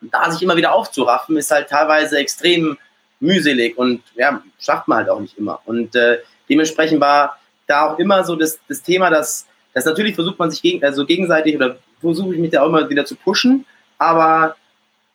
da 0.00 0.30
sich 0.30 0.42
immer 0.42 0.56
wieder 0.56 0.74
aufzuraffen, 0.74 1.36
ist 1.36 1.50
halt 1.50 1.68
teilweise 1.68 2.18
extrem 2.18 2.76
mühselig 3.20 3.78
und 3.78 4.02
ja, 4.14 4.42
schafft 4.58 4.88
man 4.88 4.98
halt 4.98 5.08
auch 5.08 5.20
nicht 5.20 5.38
immer. 5.38 5.60
Und 5.64 5.96
äh, 5.96 6.18
dementsprechend 6.48 7.00
war 7.00 7.38
da 7.66 7.88
auch 7.88 7.98
immer 7.98 8.24
so 8.24 8.36
das, 8.36 8.58
das 8.68 8.82
Thema, 8.82 9.10
dass, 9.10 9.46
dass 9.72 9.86
natürlich 9.86 10.14
versucht 10.14 10.38
man 10.38 10.50
sich 10.50 10.60
gegen, 10.60 10.84
also 10.84 11.06
gegenseitig 11.06 11.56
oder 11.56 11.76
versuche 12.00 12.34
ich 12.34 12.40
mich 12.40 12.50
da 12.50 12.62
auch 12.62 12.68
immer 12.68 12.88
wieder 12.88 13.06
zu 13.06 13.16
pushen, 13.16 13.64
aber 13.98 14.56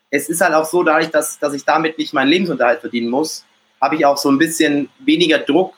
es 0.09 0.27
ist 0.27 0.41
halt 0.41 0.55
auch 0.55 0.65
so, 0.65 0.83
dadurch, 0.83 1.11
dass, 1.11 1.37
dass 1.37 1.53
ich 1.53 1.63
damit 1.63 1.97
nicht 1.99 2.13
meinen 2.13 2.29
Lebensunterhalt 2.29 2.79
verdienen 2.79 3.09
muss, 3.09 3.45
habe 3.79 3.95
ich 3.95 4.05
auch 4.05 4.17
so 4.17 4.29
ein 4.29 4.39
bisschen 4.39 4.89
weniger 4.99 5.37
Druck, 5.37 5.75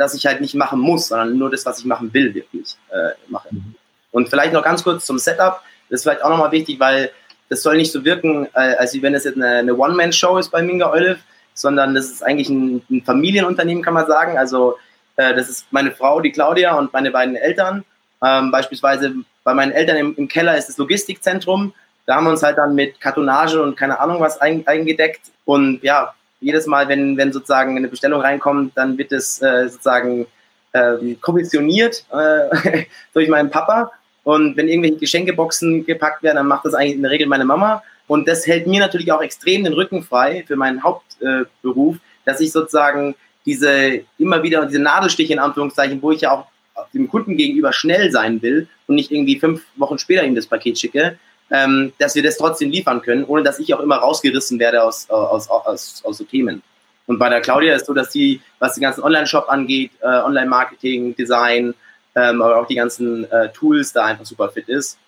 dass 0.00 0.14
ich 0.14 0.24
halt 0.24 0.40
nicht 0.40 0.54
machen 0.54 0.80
muss, 0.80 1.08
sondern 1.08 1.36
nur 1.36 1.50
das, 1.50 1.66
was 1.66 1.78
ich 1.78 1.84
machen 1.84 2.12
will, 2.14 2.34
wirklich 2.34 2.74
äh, 2.88 3.10
mache. 3.28 3.48
Mhm. 3.50 3.74
Und 4.12 4.30
vielleicht 4.30 4.54
noch 4.54 4.64
ganz 4.64 4.82
kurz 4.82 5.04
zum 5.04 5.18
Setup. 5.18 5.60
Das 5.90 6.00
ist 6.00 6.02
vielleicht 6.04 6.24
auch 6.24 6.30
nochmal 6.30 6.52
wichtig, 6.52 6.80
weil 6.80 7.10
das 7.50 7.62
soll 7.62 7.76
nicht 7.76 7.92
so 7.92 8.02
wirken, 8.02 8.46
äh, 8.54 8.76
als 8.76 9.00
wenn 9.02 9.14
es 9.14 9.24
jetzt 9.24 9.36
eine, 9.36 9.58
eine 9.58 9.76
One-Man-Show 9.76 10.38
ist 10.38 10.50
bei 10.50 10.62
Minga 10.62 10.90
Olive, 10.90 11.18
sondern 11.52 11.94
das 11.94 12.06
ist 12.06 12.22
eigentlich 12.22 12.48
ein, 12.48 12.82
ein 12.90 13.02
Familienunternehmen, 13.02 13.82
kann 13.82 13.92
man 13.92 14.06
sagen. 14.06 14.38
Also 14.38 14.78
äh, 15.16 15.34
das 15.34 15.50
ist 15.50 15.66
meine 15.70 15.90
Frau, 15.90 16.22
die 16.22 16.32
Claudia, 16.32 16.78
und 16.78 16.94
meine 16.94 17.10
beiden 17.10 17.36
Eltern. 17.36 17.84
Ähm, 18.24 18.50
beispielsweise 18.50 19.14
bei 19.44 19.52
meinen 19.52 19.72
Eltern 19.72 19.98
im, 19.98 20.14
im, 20.16 20.28
Keller 20.28 20.56
ist 20.56 20.70
das 20.70 20.78
Logistikzentrum. 20.78 21.74
Da 22.06 22.16
haben 22.16 22.24
wir 22.24 22.30
uns 22.30 22.42
halt 22.42 22.56
dann 22.56 22.74
mit 22.74 23.02
Kartonage 23.02 23.62
und 23.62 23.76
keine 23.76 24.00
Ahnung 24.00 24.18
was 24.20 24.40
ein, 24.40 24.66
eingedeckt. 24.66 25.30
Und 25.44 25.82
ja, 25.82 26.14
jedes 26.40 26.66
Mal, 26.66 26.88
wenn, 26.88 27.16
wenn 27.16 27.32
sozusagen 27.32 27.76
eine 27.76 27.88
Bestellung 27.88 28.20
reinkommt, 28.20 28.72
dann 28.76 28.96
wird 28.98 29.12
es 29.12 29.40
äh, 29.42 29.68
sozusagen 29.68 30.26
äh, 30.72 31.14
kommissioniert 31.20 32.04
äh, 32.12 32.84
durch 33.12 33.28
meinen 33.28 33.50
Papa. 33.50 33.92
Und 34.24 34.56
wenn 34.56 34.68
irgendwelche 34.68 34.96
Geschenkeboxen 34.96 35.86
gepackt 35.86 36.22
werden, 36.22 36.36
dann 36.36 36.46
macht 36.46 36.64
das 36.64 36.74
eigentlich 36.74 36.96
in 36.96 37.02
der 37.02 37.10
Regel 37.10 37.26
meine 37.26 37.44
Mama. 37.44 37.82
Und 38.06 38.28
das 38.28 38.46
hält 38.46 38.66
mir 38.66 38.80
natürlich 38.80 39.12
auch 39.12 39.22
extrem 39.22 39.64
den 39.64 39.72
Rücken 39.72 40.02
frei 40.02 40.44
für 40.46 40.56
meinen 40.56 40.82
Hauptberuf, 40.82 41.96
dass 42.24 42.40
ich 42.40 42.52
sozusagen 42.52 43.14
diese 43.46 44.00
immer 44.18 44.42
wieder 44.42 44.66
diese 44.66 44.80
Nadelstiche 44.80 45.32
in 45.32 45.38
Anführungszeichen, 45.38 46.02
wo 46.02 46.10
ich 46.10 46.22
ja 46.22 46.32
auch 46.32 46.46
dem 46.92 47.08
Kunden 47.08 47.36
gegenüber 47.36 47.72
schnell 47.72 48.10
sein 48.10 48.42
will 48.42 48.68
und 48.86 48.96
nicht 48.96 49.10
irgendwie 49.10 49.38
fünf 49.38 49.64
Wochen 49.76 49.98
später 49.98 50.24
ihm 50.24 50.34
das 50.34 50.46
Paket 50.46 50.78
schicke, 50.78 51.18
ähm, 51.50 51.92
dass 51.98 52.14
wir 52.14 52.22
das 52.22 52.36
trotzdem 52.36 52.70
liefern 52.70 53.02
können, 53.02 53.24
ohne 53.24 53.42
dass 53.42 53.58
ich 53.58 53.74
auch 53.74 53.80
immer 53.80 53.96
rausgerissen 53.96 54.58
werde 54.58 54.82
aus, 54.82 55.08
aus, 55.10 55.48
aus, 55.50 56.02
aus 56.04 56.18
so 56.18 56.24
Themen. 56.24 56.62
Und 57.06 57.18
bei 57.18 57.28
der 57.28 57.40
Claudia 57.40 57.74
ist 57.74 57.86
so, 57.86 57.94
dass 57.94 58.12
sie, 58.12 58.40
was 58.60 58.74
den 58.74 58.82
ganzen 58.82 59.02
Online-Shop 59.02 59.48
angeht, 59.48 59.90
äh, 60.00 60.06
Online-Marketing, 60.06 61.16
Design, 61.16 61.74
ähm, 62.14 62.40
aber 62.40 62.60
auch 62.60 62.66
die 62.66 62.76
ganzen 62.76 63.30
äh, 63.32 63.50
Tools 63.52 63.92
da 63.92 64.04
einfach 64.04 64.24
super 64.24 64.48
fit 64.50 64.68
ist. 64.68 64.98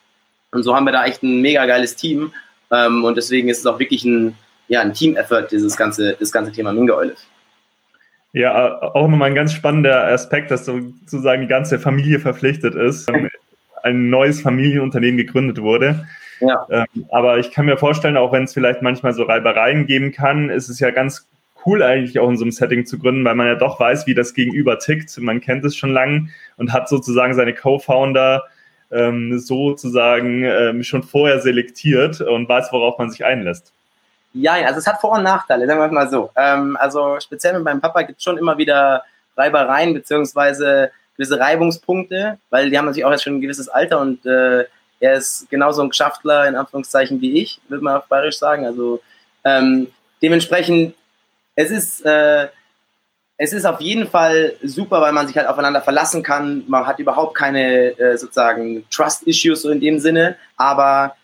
Und 0.50 0.64
so 0.64 0.74
haben 0.74 0.85
wir 0.85 0.92
da 0.92 1.05
echt 1.05 1.22
ein 1.22 1.40
mega 1.40 1.64
geiles 1.66 1.94
Team. 1.94 2.33
Ähm, 2.72 3.05
und 3.05 3.16
deswegen 3.16 3.48
ist 3.48 3.61
es 3.61 3.66
auch 3.66 3.78
wirklich 3.78 4.05
ein, 4.05 4.35
ja, 4.68 4.81
ein 4.81 4.94
Team-Effort, 4.94 5.48
dieses 5.50 5.76
ganze, 5.76 6.16
das 6.18 6.33
ganze 6.33 6.50
Thema 6.50 6.70
Olive. 6.70 7.16
Ja, 8.33 8.81
auch 8.81 9.09
nochmal 9.09 9.28
ein 9.28 9.35
ganz 9.35 9.52
spannender 9.52 10.07
Aspekt, 10.07 10.50
dass 10.50 10.64
sozusagen 10.64 11.42
die 11.42 11.48
ganze 11.48 11.78
Familie 11.78 12.18
verpflichtet 12.18 12.74
ist, 12.74 13.11
ein 13.83 14.11
neues 14.11 14.40
Familienunternehmen 14.40 15.18
gegründet 15.18 15.61
wurde. 15.61 16.07
Ja. 16.40 16.66
Ähm, 16.71 17.07
aber 17.11 17.38
ich 17.38 17.51
kann 17.51 17.66
mir 17.66 17.77
vorstellen, 17.77 18.16
auch 18.16 18.33
wenn 18.33 18.45
es 18.45 18.55
vielleicht 18.55 18.83
manchmal 18.83 19.12
so 19.12 19.25
Reibereien 19.25 19.87
geben 19.87 20.12
kann, 20.12 20.51
ist 20.51 20.68
es 20.68 20.81
ja 20.81 20.90
ganz 20.90 21.29
cool 21.64 21.83
eigentlich 21.83 22.18
auch 22.18 22.29
in 22.29 22.37
so 22.37 22.45
einem 22.45 22.53
Setting 22.53 22.87
zu 22.87 22.99
gründen, 22.99 23.25
weil 23.25 23.35
man 23.35 23.47
ja 23.47 23.55
doch 23.55 23.79
weiß, 23.79 24.07
wie 24.07 24.14
das 24.14 24.35
Gegenüber 24.35 24.79
tickt. 24.79 25.16
Man 25.18 25.40
kennt 25.40 25.64
es 25.64 25.77
schon 25.77 25.92
lange 25.92 26.29
und 26.57 26.73
hat 26.73 26.88
sozusagen 26.88 27.35
seine 27.35 27.55
Co-Founder 27.55 28.42
ähm, 28.90 29.38
sozusagen 29.38 30.45
ähm, 30.45 30.83
schon 30.83 31.03
vorher 31.03 31.40
selektiert 31.40 32.21
und 32.21 32.49
weiß, 32.49 32.73
worauf 32.73 32.99
man 32.99 33.11
sich 33.11 33.25
einlässt. 33.25 33.73
Ja, 34.35 34.53
also 34.53 34.79
es 34.79 34.87
hat 34.87 35.01
Vor- 35.01 35.12
und 35.12 35.25
Nachteile, 35.25 35.66
sagen 35.66 35.81
wir 35.81 35.88
mal 35.88 36.11
so. 36.11 36.31
Ähm, 36.37 36.77
also 36.81 37.18
speziell 37.21 37.55
mit 37.55 37.64
meinem 37.64 37.81
Papa 37.81 38.03
gibt 38.03 38.18
es 38.18 38.25
schon 38.25 38.38
immer 38.38 38.57
wieder 38.59 39.03
Reibereien 39.37 39.95
beziehungsweise 39.95 40.90
gewisse 41.16 41.38
Reibungspunkte, 41.38 42.38
weil 42.51 42.71
die 42.71 42.79
haben 42.79 42.87
natürlich 42.87 43.05
auch 43.05 43.11
jetzt 43.11 43.25
schon 43.25 43.37
ein 43.37 43.40
gewisses 43.40 43.68
Alter 43.68 44.01
und 44.01 44.25
äh, 44.27 44.64
er 45.03 45.15
ist 45.15 45.51
genauso 45.51 45.83
ein 45.83 45.88
Geschäftler 45.88 46.47
in 46.47 46.55
Anführungszeichen 46.55 47.21
wie 47.21 47.43
ich, 47.43 47.61
würde 47.69 47.83
man 47.83 47.97
auf 47.97 48.07
Bayerisch 48.07 48.38
sagen. 48.38 48.65
Also 48.65 49.01
ähm, 49.45 49.88
dementsprechend, 50.23 50.95
es 51.57 51.73
ist, 51.73 52.07
äh, 52.07 52.47
es 53.37 53.53
ist 53.53 53.67
auf 53.67 53.81
jeden 53.81 54.07
Fall 54.07 54.55
super, 54.62 55.01
weil 55.01 55.12
man 55.12 55.27
sich 55.27 55.37
halt 55.37 55.49
aufeinander 55.49 55.83
verlassen 55.83 56.23
kann. 56.23 56.62
Man 56.69 56.87
hat 56.87 57.01
überhaupt 57.01 57.35
keine 57.35 57.99
äh, 57.99 58.17
sozusagen 58.17 58.88
Trust-Issues 58.91 59.62
so 59.62 59.71
in 59.71 59.81
dem 59.81 59.99
Sinne, 59.99 60.37
aber 60.57 61.17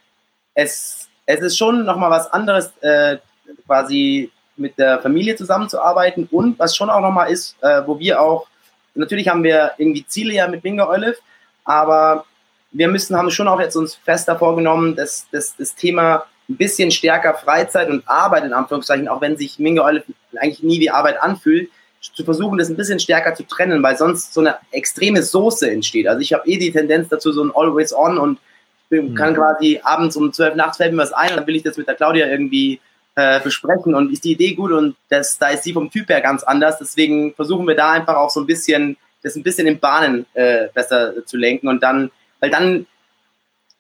es, 0.55 1.09
es 1.27 1.41
ist 1.41 1.57
schon 1.57 1.85
nochmal 1.85 2.11
was 2.11 2.33
anderes, 2.33 2.73
äh, 2.81 3.19
quasi 3.65 4.33
mit 4.57 4.77
der 4.77 5.01
Familie 5.01 5.37
zusammenzuarbeiten 5.37 6.27
und 6.33 6.59
was 6.59 6.75
schon 6.75 6.91
auch 6.91 7.01
nochmal 7.01 7.31
ist, 7.31 7.55
äh, 7.63 7.83
wo 7.87 8.01
wir 8.01 8.21
auch, 8.21 8.49
natürlich 8.97 9.29
haben 9.29 9.45
wir 9.45 9.71
irgendwie 9.79 10.05
Ziele 10.05 10.35
ja 10.35 10.49
mit 10.49 10.63
Bingo 10.63 10.89
Olive, 10.91 11.19
aber 11.65 12.25
wir 12.71 12.89
müssen, 12.89 13.17
haben 13.17 13.31
schon 13.31 13.49
auch 13.49 13.61
jetzt 13.61 13.77
uns 13.77 13.95
fest 13.95 14.29
davor 14.29 14.57
genommen, 14.57 14.95
dass, 14.95 15.27
dass 15.31 15.57
das 15.57 15.75
Thema 15.75 16.25
ein 16.49 16.57
bisschen 16.57 16.91
stärker 16.91 17.35
Freizeit 17.35 17.89
und 17.91 18.09
Arbeit 18.09 18.45
in 18.45 18.53
Anführungszeichen, 18.53 19.09
auch 19.09 19.21
wenn 19.21 19.37
sich 19.37 19.59
Mingo 19.59 19.85
Olive 19.85 20.05
eigentlich 20.37 20.63
nie 20.63 20.81
wie 20.81 20.91
Arbeit 20.91 21.21
anfühlt, 21.21 21.71
zu 22.01 22.25
versuchen, 22.25 22.59
das 22.59 22.69
ein 22.69 22.77
bisschen 22.77 23.01
stärker 23.01 23.35
zu 23.35 23.43
trennen, 23.43 23.83
weil 23.83 23.97
sonst 23.97 24.33
so 24.33 24.41
eine 24.41 24.57
extreme 24.71 25.23
Soße 25.23 25.71
entsteht. 25.71 26.07
Also 26.07 26.21
ich 26.21 26.33
habe 26.33 26.49
eh 26.49 26.57
die 26.57 26.73
Tendenz 26.73 27.09
dazu, 27.09 27.33
so 27.33 27.43
ein 27.43 27.53
Always 27.55 27.93
On 27.93 28.19
und 28.19 28.39
mhm. 28.91 29.15
kann 29.15 29.35
quasi 29.35 29.81
abends 29.83 30.17
um 30.17 30.33
zwölf 30.33 30.55
nachts 30.55 30.77
fällt 30.77 30.93
mir 30.93 31.03
was 31.03 31.13
ein 31.13 31.31
und 31.31 31.37
dann 31.37 31.47
will 31.47 31.57
ich 31.57 31.65
das 31.65 31.77
mit 31.77 31.89
der 31.89 31.97
Claudia 31.97 32.29
irgendwie 32.29 32.81
äh, 33.17 33.41
besprechen 33.41 33.95
und 33.95 34.13
ist 34.13 34.25
die 34.25 34.33
Idee 34.33 34.55
gut 34.55 34.71
und 34.73 34.97
das, 35.09 35.39
da 35.39 35.49
ist 35.49 35.65
sie 35.65 35.73
vom 35.73 35.91
Typ 35.91 36.09
her 36.09 36.21
ganz 36.21 36.45
anders. 36.45 36.79
Deswegen 36.79 37.35
versuchen 37.35 37.67
wir 37.67 37.75
da 37.75 37.93
einfach 37.93 38.17
auch 38.17 38.31
so 38.31 38.41
ein 38.41 38.47
bisschen, 38.47 38.97
das 39.23 39.35
ein 39.35 39.43
bisschen 39.43 39.67
in 39.67 39.81
Bahnen 39.81 40.25
äh, 40.35 40.69
besser 40.73 41.27
zu 41.27 41.37
lenken 41.37 41.69
und 41.69 41.83
dann 41.83 42.11
weil 42.41 42.51
dann 42.51 42.87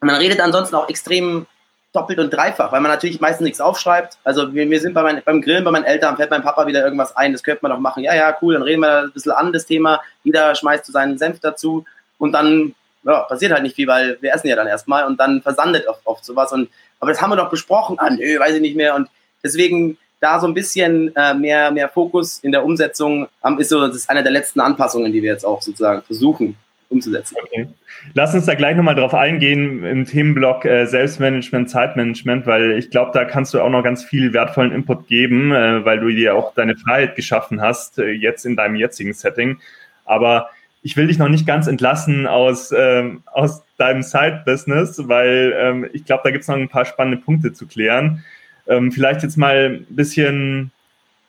Man 0.01 0.16
redet 0.16 0.40
ansonsten 0.40 0.77
auch 0.77 0.88
extrem 0.88 1.47
doppelt 1.92 2.18
und 2.18 2.31
dreifach, 2.31 2.71
weil 2.71 2.81
man 2.81 2.92
natürlich 2.92 3.21
meistens 3.21 3.44
nichts 3.44 3.61
aufschreibt. 3.61 4.18
Also 4.23 4.53
wir, 4.55 4.68
wir 4.68 4.81
sind 4.81 4.94
bei 4.94 5.03
mein, 5.03 5.23
beim 5.25 5.40
Grillen 5.40 5.64
bei 5.64 5.71
meinen 5.71 5.85
Eltern, 5.85 6.16
fällt 6.16 6.31
mein 6.31 6.42
Papa 6.42 6.66
wieder 6.66 6.85
irgendwas 6.85 7.16
ein, 7.16 7.33
das 7.33 7.42
könnte 7.42 7.61
man 7.62 7.73
doch 7.73 7.79
machen. 7.79 8.05
Ja, 8.05 8.14
ja, 8.14 8.37
cool, 8.42 8.55
dann 8.55 8.62
reden 8.62 8.83
wir 8.83 9.05
ein 9.05 9.12
bisschen 9.12 9.33
an 9.33 9.53
das 9.53 9.66
Thema, 9.66 10.03
jeder 10.23 10.55
schmeißt 10.55 10.85
so 10.85 10.92
seinen 10.92 11.18
Senf 11.18 11.40
dazu 11.40 11.85
und 12.18 12.33
dann 12.33 12.75
ja, 13.05 13.21
passiert 13.23 13.53
halt 13.53 13.62
nicht 13.62 13.77
viel, 13.77 13.88
weil 13.88 14.18
wir 14.21 14.35
essen 14.35 14.49
ja 14.49 14.57
dann 14.57 14.66
erstmal 14.66 15.07
und 15.07 15.18
dann 15.18 15.40
versandet 15.40 15.87
oft, 15.88 16.01
oft 16.05 16.25
sowas. 16.25 16.53
Und, 16.53 16.68
aber 17.01 17.11
das 17.11 17.23
haben 17.23 17.31
wir 17.31 17.37
doch 17.37 17.51
besprochen. 17.51 17.99
Ah, 17.99 18.11
nö, 18.11 18.38
weiß 18.38 18.57
ich 18.57 18.61
nicht 18.61 18.77
mehr. 18.77 18.94
Und 18.94 19.09
deswegen 19.42 19.97
da 20.21 20.40
so 20.40 20.47
ein 20.47 20.55
bisschen 20.55 21.14
äh, 21.16 21.33
mehr, 21.33 21.71
mehr 21.71 21.88
Fokus 21.88 22.40
in 22.40 22.53
der 22.53 22.64
Umsetzung 22.64 23.29
ähm, 23.44 23.59
ist 23.59 23.71
so, 23.71 23.87
das 23.87 23.97
ist 23.97 24.11
eine 24.11 24.23
der 24.23 24.33
letzten 24.33 24.61
Anpassungen, 24.61 25.12
die 25.12 25.23
wir 25.23 25.33
jetzt 25.33 25.44
auch 25.44 25.62
sozusagen 25.62 26.03
versuchen 26.03 26.57
umzusetzen. 26.88 27.37
Okay. 27.42 27.68
Lass 28.14 28.35
uns 28.35 28.46
da 28.46 28.55
gleich 28.55 28.77
nochmal 28.77 28.94
drauf 28.94 29.14
eingehen 29.14 29.85
im 29.85 30.05
Themenblock 30.05 30.64
äh, 30.64 30.87
Selbstmanagement, 30.87 31.68
Zeitmanagement, 31.68 32.46
weil 32.46 32.79
ich 32.79 32.90
glaube, 32.90 33.11
da 33.12 33.24
kannst 33.24 33.55
du 33.55 33.61
auch 33.61 33.68
noch 33.68 33.83
ganz 33.83 34.05
viel 34.05 34.33
wertvollen 34.33 34.72
Input 34.72 35.07
geben, 35.09 35.53
äh, 35.53 35.85
weil 35.85 36.01
du 36.01 36.09
dir 36.09 36.35
auch 36.35 36.55
deine 36.55 36.77
Freiheit 36.77 37.16
geschaffen 37.16 37.61
hast, 37.61 37.98
äh, 37.98 38.11
jetzt 38.11 38.46
in 38.46 38.57
deinem 38.57 38.77
jetzigen 38.77 39.12
Setting. 39.12 39.59
Aber 40.05 40.48
ich 40.83 40.96
will 40.96 41.09
dich 41.09 41.18
noch 41.18 41.29
nicht 41.29 41.46
ganz 41.46 41.66
entlassen 41.66 42.27
aus, 42.27 42.72
ähm, 42.77 43.22
aus 43.27 43.62
deinem 43.77 44.03
Side-Business, 44.03 45.09
weil 45.09 45.55
ähm, 45.59 45.90
ich 45.92 46.05
glaube, 46.05 46.22
da 46.24 46.31
gibt 46.31 46.42
es 46.42 46.48
noch 46.48 46.57
ein 46.57 46.68
paar 46.68 46.85
spannende 46.85 47.18
Punkte 47.18 47.53
zu 47.53 47.66
klären. 47.66 48.24
Ähm, 48.66 48.92
vielleicht 48.92 49.22
jetzt 49.22 49.37
mal 49.37 49.81
ein 49.81 49.87
bisschen 49.94 50.70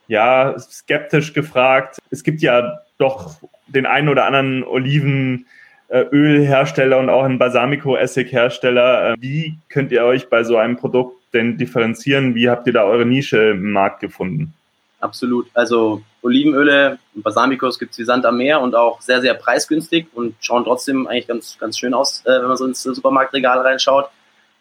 ja, 0.08 0.58
skeptisch 0.58 1.34
gefragt. 1.34 2.00
Es 2.10 2.24
gibt 2.24 2.42
ja 2.42 2.80
doch 3.00 3.32
den 3.68 3.88
einen 3.88 4.10
oder 4.10 4.26
anderen 4.26 4.64
Olivenölhersteller 4.64 7.00
und 7.00 7.10
auch 7.10 7.24
einen 7.24 7.40
Balsamico-Essig-Hersteller. 7.40 9.14
Äh, 9.14 9.16
wie 9.20 9.58
könnt 9.70 9.92
ihr 9.92 10.04
euch 10.04 10.30
bei 10.30 10.44
so 10.44 10.58
einem 10.58 10.78
Produkt 10.78 11.16
denn 11.34 11.58
differenzieren? 11.58 12.36
Wie 12.36 12.48
habt 12.50 12.68
ihr 12.68 12.74
da 12.74 12.84
eure 12.84 13.06
Nische 13.06 13.52
im 13.52 13.72
Markt 13.72 14.02
gefunden? 14.02 14.54
Absolut. 15.00 15.48
Also 15.54 16.02
Olivenöle 16.22 17.00
und 17.16 17.24
Balsamicos 17.24 17.80
gibt 17.80 17.94
es 17.94 18.00
wie 18.00 18.04
Sand 18.04 18.26
am 18.26 18.36
Meer 18.38 18.60
und 18.60 18.76
auch 18.76 19.00
sehr, 19.02 19.22
sehr 19.22 19.34
preisgünstig 19.34 20.08
und 20.14 20.36
schauen 20.42 20.66
trotzdem 20.66 21.08
eigentlich 21.08 21.28
ganz, 21.28 21.58
ganz 21.58 21.80
schön 21.80 21.94
aus, 21.94 22.22
äh, 22.26 22.42
wenn 22.42 22.50
man 22.50 22.58
so 22.58 22.66
ins 22.66 22.84
Supermarktregal 22.84 23.60
reinschaut. 23.60 24.10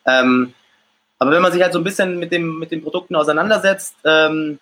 Ähm, 0.07 0.55
aber 1.19 1.33
wenn 1.33 1.43
man 1.43 1.51
sich 1.51 1.63
halt 1.63 1.73
so 1.73 1.81
ein 1.81 1.85
bisschen 1.85 2.19
mit, 2.19 2.31
dem, 2.31 2.61
mit 2.61 2.71
den 2.71 2.83
Produkten 2.83 3.17
auseinandersetzt, 3.17 3.97
ähm, 4.05 4.61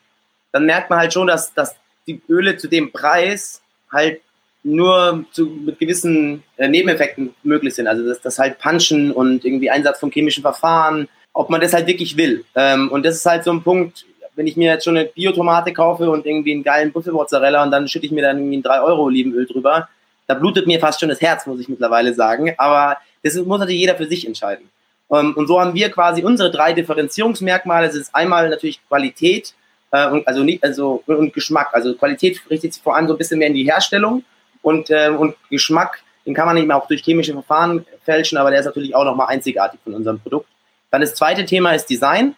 dann 0.53 0.65
merkt 0.65 0.89
man 0.89 0.99
halt 0.99 1.13
schon, 1.13 1.27
dass, 1.27 1.53
dass 1.53 1.77
die 2.07 2.23
Öle 2.29 2.57
zu 2.57 2.69
dem 2.69 2.93
Preis 2.93 3.63
halt 3.93 4.21
nur 4.63 5.25
zu, 5.31 5.47
mit 5.47 5.79
gewissen 5.79 6.43
äh, 6.57 6.69
Nebeneffekten 6.69 7.35
möglich 7.43 7.75
sind. 7.75 7.87
Also 7.87 8.07
dass 8.07 8.21
das 8.21 8.39
halt 8.39 8.59
Punchen 8.59 9.13
und 9.13 9.45
irgendwie 9.45 9.71
Einsatz 9.71 10.01
von 10.01 10.11
chemischen 10.11 10.43
Verfahren, 10.43 11.09
ob 11.33 11.51
man 11.51 11.61
das 11.61 11.73
halt 11.73 11.87
wirklich 11.87 12.17
will. 12.17 12.45
Ähm, 12.55 12.91
und 12.91 13.05
das 13.05 13.17
ist 13.17 13.27
halt 13.27 13.45
so 13.45 13.53
ein 13.53 13.63
Punkt, 13.63 14.05
wenn 14.35 14.47
ich 14.47 14.57
mir 14.57 14.73
jetzt 14.73 14.85
schon 14.85 14.97
eine 14.97 15.07
Biotomate 15.07 15.73
kaufe 15.73 16.11
und 16.11 16.27
irgendwie 16.27 16.53
einen 16.53 16.65
geilen 16.65 16.93
Büffelmozzarella 16.93 17.63
und 17.63 17.71
dann 17.71 17.89
schütte 17.89 18.07
ich 18.07 18.13
mir 18.13 18.23
dann 18.23 18.39
irgendwie 18.39 18.59
ein 18.59 18.63
3 18.63 18.83
Euro 18.83 19.05
Olivenöl 19.05 19.47
drüber, 19.47 19.89
da 20.27 20.35
blutet 20.35 20.67
mir 20.67 20.81
fast 20.81 21.01
schon 21.01 21.09
das 21.09 21.21
Herz, 21.21 21.47
muss 21.47 21.61
ich 21.61 21.69
mittlerweile 21.69 22.13
sagen. 22.15 22.55
Aber 22.59 22.99
das 23.23 23.35
muss 23.37 23.61
natürlich 23.61 23.81
jeder 23.81 23.97
für 23.97 24.07
sich 24.07 24.27
entscheiden. 24.27 24.69
Ähm, 25.11 25.35
und 25.37 25.47
so 25.47 25.61
haben 25.61 25.75
wir 25.75 25.91
quasi 25.91 26.23
unsere 26.23 26.51
drei 26.51 26.73
Differenzierungsmerkmale. 26.73 27.87
Es 27.87 27.95
ist 27.95 28.15
einmal 28.15 28.49
natürlich 28.49 28.81
Qualität, 28.89 29.55
äh, 29.97 30.11
und, 30.11 30.29
also 30.29 30.43
nicht, 30.43 30.63
also, 30.63 31.03
und 31.07 31.33
Geschmack. 31.33 31.71
Also 31.73 31.95
Qualität 31.95 32.41
richtet 32.51 32.75
sich 32.75 32.83
vor 32.83 32.97
allem 32.97 33.09
so 33.09 33.15
ein 33.15 33.19
bisschen 33.19 33.39
mehr 33.39 33.49
in 33.49 33.55
die 33.55 33.65
Herstellung 33.65 34.25
und, 34.63 34.91
äh, 34.91 35.09
und 35.09 35.37
Geschmack, 35.51 36.03
den 36.27 36.35
kann 36.35 36.47
man 36.47 36.57
nicht 36.57 36.67
mehr 36.67 36.77
auch 36.77 36.89
durch 36.89 37.03
chemische 37.03 37.33
Verfahren 37.33 37.87
fälschen, 38.05 38.37
aber 38.37 38.51
der 38.51 38.61
ist 38.61 38.67
natürlich 38.67 38.95
auch 38.95 39.05
nochmal 39.05 39.29
einzigartig 39.29 39.81
von 39.85 39.95
unserem 39.95 40.19
Produkt. 40.21 40.49
Dann 40.91 41.01
das 41.01 41.15
zweite 41.15 41.45
Thema 41.45 41.73
ist 41.73 41.87
Design. 41.87 42.35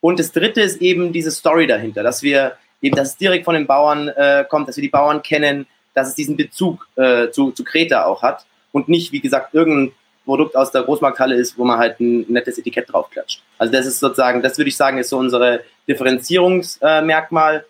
Und 0.00 0.18
das 0.18 0.32
dritte 0.32 0.60
ist 0.60 0.80
eben 0.82 1.12
diese 1.12 1.30
Story 1.30 1.66
dahinter, 1.66 2.02
dass 2.02 2.22
wir 2.22 2.56
eben, 2.82 2.94
dass 2.94 3.10
es 3.10 3.16
direkt 3.16 3.44
von 3.44 3.54
den 3.54 3.66
Bauern 3.66 4.08
äh, 4.08 4.44
kommt, 4.48 4.68
dass 4.68 4.76
wir 4.76 4.82
die 4.82 4.88
Bauern 4.88 5.22
kennen, 5.22 5.66
dass 5.94 6.08
es 6.08 6.14
diesen 6.14 6.36
Bezug 6.36 6.86
äh, 6.96 7.30
zu, 7.30 7.50
zu 7.52 7.64
Kreta 7.64 8.04
auch 8.04 8.22
hat 8.22 8.46
und 8.72 8.88
nicht, 8.88 9.12
wie 9.12 9.20
gesagt, 9.20 9.54
irgendein 9.54 9.94
Produkt 10.26 10.54
aus 10.56 10.72
der 10.72 10.82
Großmarkthalle 10.82 11.36
ist, 11.36 11.56
wo 11.56 11.64
man 11.64 11.78
halt 11.78 11.98
ein 12.00 12.26
nettes 12.28 12.58
Etikett 12.58 12.92
draufklatscht. 12.92 13.42
Also 13.56 13.72
das 13.72 13.86
ist 13.86 14.00
sozusagen, 14.00 14.42
das 14.42 14.58
würde 14.58 14.68
ich 14.68 14.76
sagen, 14.76 14.98
ist 14.98 15.08
so 15.08 15.16
unsere 15.16 15.60
Differenzierungsmerkmal. 15.88 17.64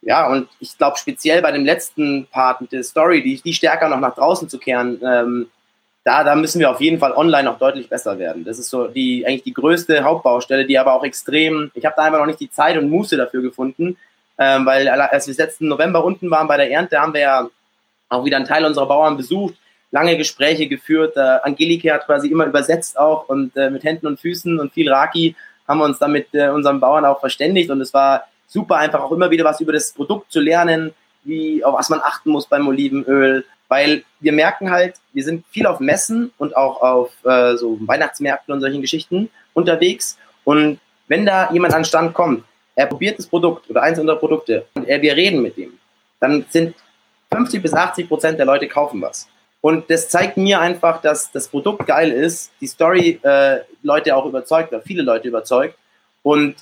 ja, 0.00 0.26
und 0.26 0.48
ich 0.58 0.76
glaube 0.76 0.98
speziell 0.98 1.42
bei 1.42 1.52
dem 1.52 1.64
letzten 1.64 2.26
Part 2.26 2.62
mit 2.62 2.72
der 2.72 2.82
Story, 2.82 3.22
die, 3.22 3.40
die 3.40 3.52
stärker 3.52 3.88
noch 3.88 4.00
nach 4.00 4.16
draußen 4.16 4.48
zu 4.48 4.58
kehren, 4.58 5.00
ähm, 5.04 5.46
da, 6.04 6.24
da 6.24 6.34
müssen 6.34 6.58
wir 6.58 6.70
auf 6.70 6.80
jeden 6.80 6.98
Fall 6.98 7.12
online 7.12 7.44
noch 7.44 7.58
deutlich 7.58 7.88
besser 7.88 8.18
werden. 8.18 8.44
Das 8.44 8.58
ist 8.58 8.70
so 8.70 8.88
die 8.88 9.24
eigentlich 9.24 9.44
die 9.44 9.52
größte 9.52 10.02
Hauptbaustelle, 10.02 10.66
die 10.66 10.78
aber 10.78 10.94
auch 10.94 11.04
extrem, 11.04 11.70
ich 11.74 11.84
habe 11.84 11.94
da 11.96 12.02
einfach 12.02 12.18
noch 12.18 12.26
nicht 12.26 12.40
die 12.40 12.50
Zeit 12.50 12.76
und 12.76 12.90
Muße 12.90 13.16
dafür 13.16 13.42
gefunden, 13.42 13.96
ähm, 14.38 14.66
weil 14.66 14.88
als 14.88 15.28
wir 15.28 15.34
letzten 15.34 15.68
November 15.68 16.04
unten 16.04 16.30
waren 16.30 16.48
bei 16.48 16.56
der 16.56 16.70
Ernte, 16.70 16.98
haben 16.98 17.14
wir 17.14 17.20
ja 17.20 17.48
auch 18.08 18.24
wieder 18.24 18.36
einen 18.36 18.46
Teil 18.46 18.64
unserer 18.64 18.86
Bauern 18.86 19.16
besucht, 19.16 19.54
lange 19.92 20.16
Gespräche 20.16 20.66
geführt. 20.66 21.16
Äh, 21.16 21.38
Angelike 21.44 21.92
hat 21.92 22.06
quasi 22.06 22.28
immer 22.28 22.46
übersetzt 22.46 22.98
auch 22.98 23.28
und 23.28 23.56
äh, 23.56 23.70
mit 23.70 23.84
Händen 23.84 24.08
und 24.08 24.18
Füßen 24.18 24.58
und 24.58 24.72
viel 24.72 24.90
Raki 24.90 25.36
haben 25.68 25.78
wir 25.78 25.84
uns 25.84 25.98
dann 25.98 26.10
mit 26.10 26.28
äh, 26.32 26.48
unseren 26.48 26.80
Bauern 26.80 27.04
auch 27.04 27.20
verständigt 27.20 27.70
und 27.70 27.80
es 27.80 27.94
war 27.94 28.24
super 28.48 28.76
einfach 28.76 29.00
auch 29.00 29.12
immer 29.12 29.30
wieder 29.30 29.44
was 29.44 29.60
über 29.60 29.72
das 29.72 29.92
Produkt 29.92 30.32
zu 30.32 30.40
lernen, 30.40 30.92
wie 31.24 31.62
auf 31.64 31.78
was 31.78 31.88
man 31.88 32.00
achten 32.00 32.30
muss 32.30 32.46
beim 32.46 32.66
Olivenöl, 32.66 33.44
weil 33.68 34.02
wir 34.20 34.32
merken 34.32 34.70
halt, 34.70 34.96
wir 35.12 35.22
sind 35.22 35.44
viel 35.50 35.66
auf 35.66 35.78
Messen 35.78 36.32
und 36.38 36.56
auch 36.56 36.82
auf 36.82 37.12
äh, 37.24 37.56
so 37.56 37.78
Weihnachtsmärkten 37.80 38.52
und 38.52 38.60
solchen 38.60 38.80
Geschichten 38.80 39.30
unterwegs 39.54 40.18
und 40.44 40.80
wenn 41.06 41.26
da 41.26 41.52
jemand 41.52 41.74
an 41.74 41.84
Stand 41.84 42.14
kommt, 42.14 42.44
er 42.74 42.86
probiert 42.86 43.18
das 43.18 43.26
Produkt 43.26 43.68
oder 43.68 43.82
eins 43.82 43.98
unserer 43.98 44.16
Produkte 44.16 44.66
und 44.74 44.88
er, 44.88 45.00
wir 45.02 45.14
reden 45.14 45.42
mit 45.42 45.58
ihm, 45.58 45.74
dann 46.18 46.46
sind 46.48 46.74
50 47.30 47.62
bis 47.62 47.74
80 47.74 48.08
Prozent 48.08 48.38
der 48.38 48.46
Leute 48.46 48.66
kaufen 48.68 49.00
was. 49.00 49.28
Und 49.62 49.88
das 49.88 50.08
zeigt 50.08 50.36
mir 50.36 50.60
einfach, 50.60 51.00
dass 51.00 51.30
das 51.30 51.48
Produkt 51.48 51.86
geil 51.86 52.10
ist, 52.10 52.50
die 52.60 52.66
Story 52.66 53.20
äh, 53.22 53.60
Leute 53.82 54.14
auch 54.16 54.26
überzeugt 54.26 54.72
oder 54.72 54.82
viele 54.82 55.02
Leute 55.02 55.28
überzeugt. 55.28 55.76
Und 56.24 56.56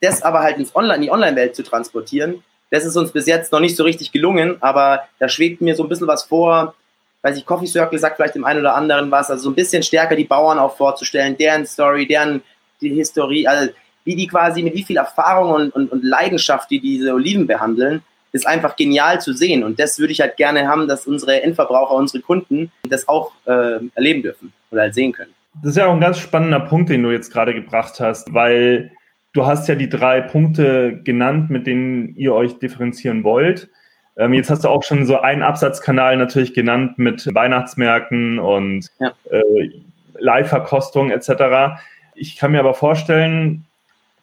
das 0.00 0.22
aber 0.22 0.38
halt 0.40 0.56
ins 0.56 0.74
Online, 0.74 0.94
in 0.94 1.02
die 1.02 1.10
Online-Welt 1.10 1.56
zu 1.56 1.64
transportieren, 1.64 2.44
das 2.70 2.84
ist 2.84 2.96
uns 2.96 3.10
bis 3.10 3.26
jetzt 3.26 3.50
noch 3.50 3.58
nicht 3.58 3.76
so 3.76 3.82
richtig 3.82 4.12
gelungen, 4.12 4.56
aber 4.60 5.08
da 5.18 5.28
schwebt 5.28 5.60
mir 5.60 5.74
so 5.74 5.82
ein 5.82 5.88
bisschen 5.88 6.06
was 6.06 6.24
vor. 6.24 6.74
Weiß 7.22 7.36
ich, 7.36 7.44
Coffee 7.44 7.66
Circle 7.66 7.98
sagt 7.98 8.16
vielleicht 8.16 8.36
dem 8.36 8.44
einen 8.44 8.60
oder 8.60 8.76
anderen 8.76 9.10
was, 9.10 9.30
also 9.30 9.44
so 9.44 9.50
ein 9.50 9.56
bisschen 9.56 9.82
stärker 9.82 10.14
die 10.14 10.24
Bauern 10.24 10.60
auch 10.60 10.76
vorzustellen, 10.76 11.36
deren 11.36 11.66
Story, 11.66 12.06
deren 12.06 12.42
die 12.80 12.90
Historie, 12.90 13.48
also 13.48 13.72
wie 14.04 14.14
die 14.14 14.28
quasi 14.28 14.62
mit 14.62 14.74
wie 14.74 14.84
viel 14.84 14.96
Erfahrung 14.96 15.50
und, 15.50 15.70
und, 15.74 15.90
und 15.90 16.04
Leidenschaft 16.04 16.70
die 16.70 16.78
diese 16.78 17.12
Oliven 17.14 17.48
behandeln 17.48 18.02
ist 18.32 18.46
einfach 18.46 18.76
genial 18.76 19.20
zu 19.20 19.32
sehen. 19.32 19.64
Und 19.64 19.80
das 19.80 19.98
würde 19.98 20.12
ich 20.12 20.20
halt 20.20 20.36
gerne 20.36 20.68
haben, 20.68 20.88
dass 20.88 21.06
unsere 21.06 21.42
Endverbraucher, 21.42 21.94
unsere 21.94 22.22
Kunden 22.22 22.70
das 22.88 23.08
auch 23.08 23.32
äh, 23.46 23.78
erleben 23.94 24.22
dürfen 24.22 24.52
oder 24.70 24.82
halt 24.82 24.94
sehen 24.94 25.12
können. 25.12 25.32
Das 25.62 25.70
ist 25.70 25.76
ja 25.76 25.86
auch 25.86 25.94
ein 25.94 26.00
ganz 26.00 26.18
spannender 26.18 26.60
Punkt, 26.60 26.90
den 26.90 27.02
du 27.02 27.10
jetzt 27.10 27.32
gerade 27.32 27.54
gebracht 27.54 27.98
hast, 28.00 28.32
weil 28.32 28.92
du 29.32 29.46
hast 29.46 29.68
ja 29.68 29.74
die 29.74 29.88
drei 29.88 30.20
Punkte 30.20 31.00
genannt, 31.02 31.50
mit 31.50 31.66
denen 31.66 32.14
ihr 32.16 32.34
euch 32.34 32.58
differenzieren 32.58 33.24
wollt. 33.24 33.68
Ähm, 34.16 34.34
jetzt 34.34 34.50
hast 34.50 34.64
du 34.64 34.68
auch 34.68 34.82
schon 34.82 35.06
so 35.06 35.20
einen 35.20 35.42
Absatzkanal 35.42 36.16
natürlich 36.16 36.54
genannt 36.54 36.98
mit 36.98 37.32
Weihnachtsmärkten 37.34 38.38
und 38.38 38.88
ja. 38.98 39.12
äh, 39.30 39.70
Live-Verkostung 40.18 41.10
etc. 41.10 41.80
Ich 42.14 42.36
kann 42.36 42.52
mir 42.52 42.60
aber 42.60 42.74
vorstellen, 42.74 43.64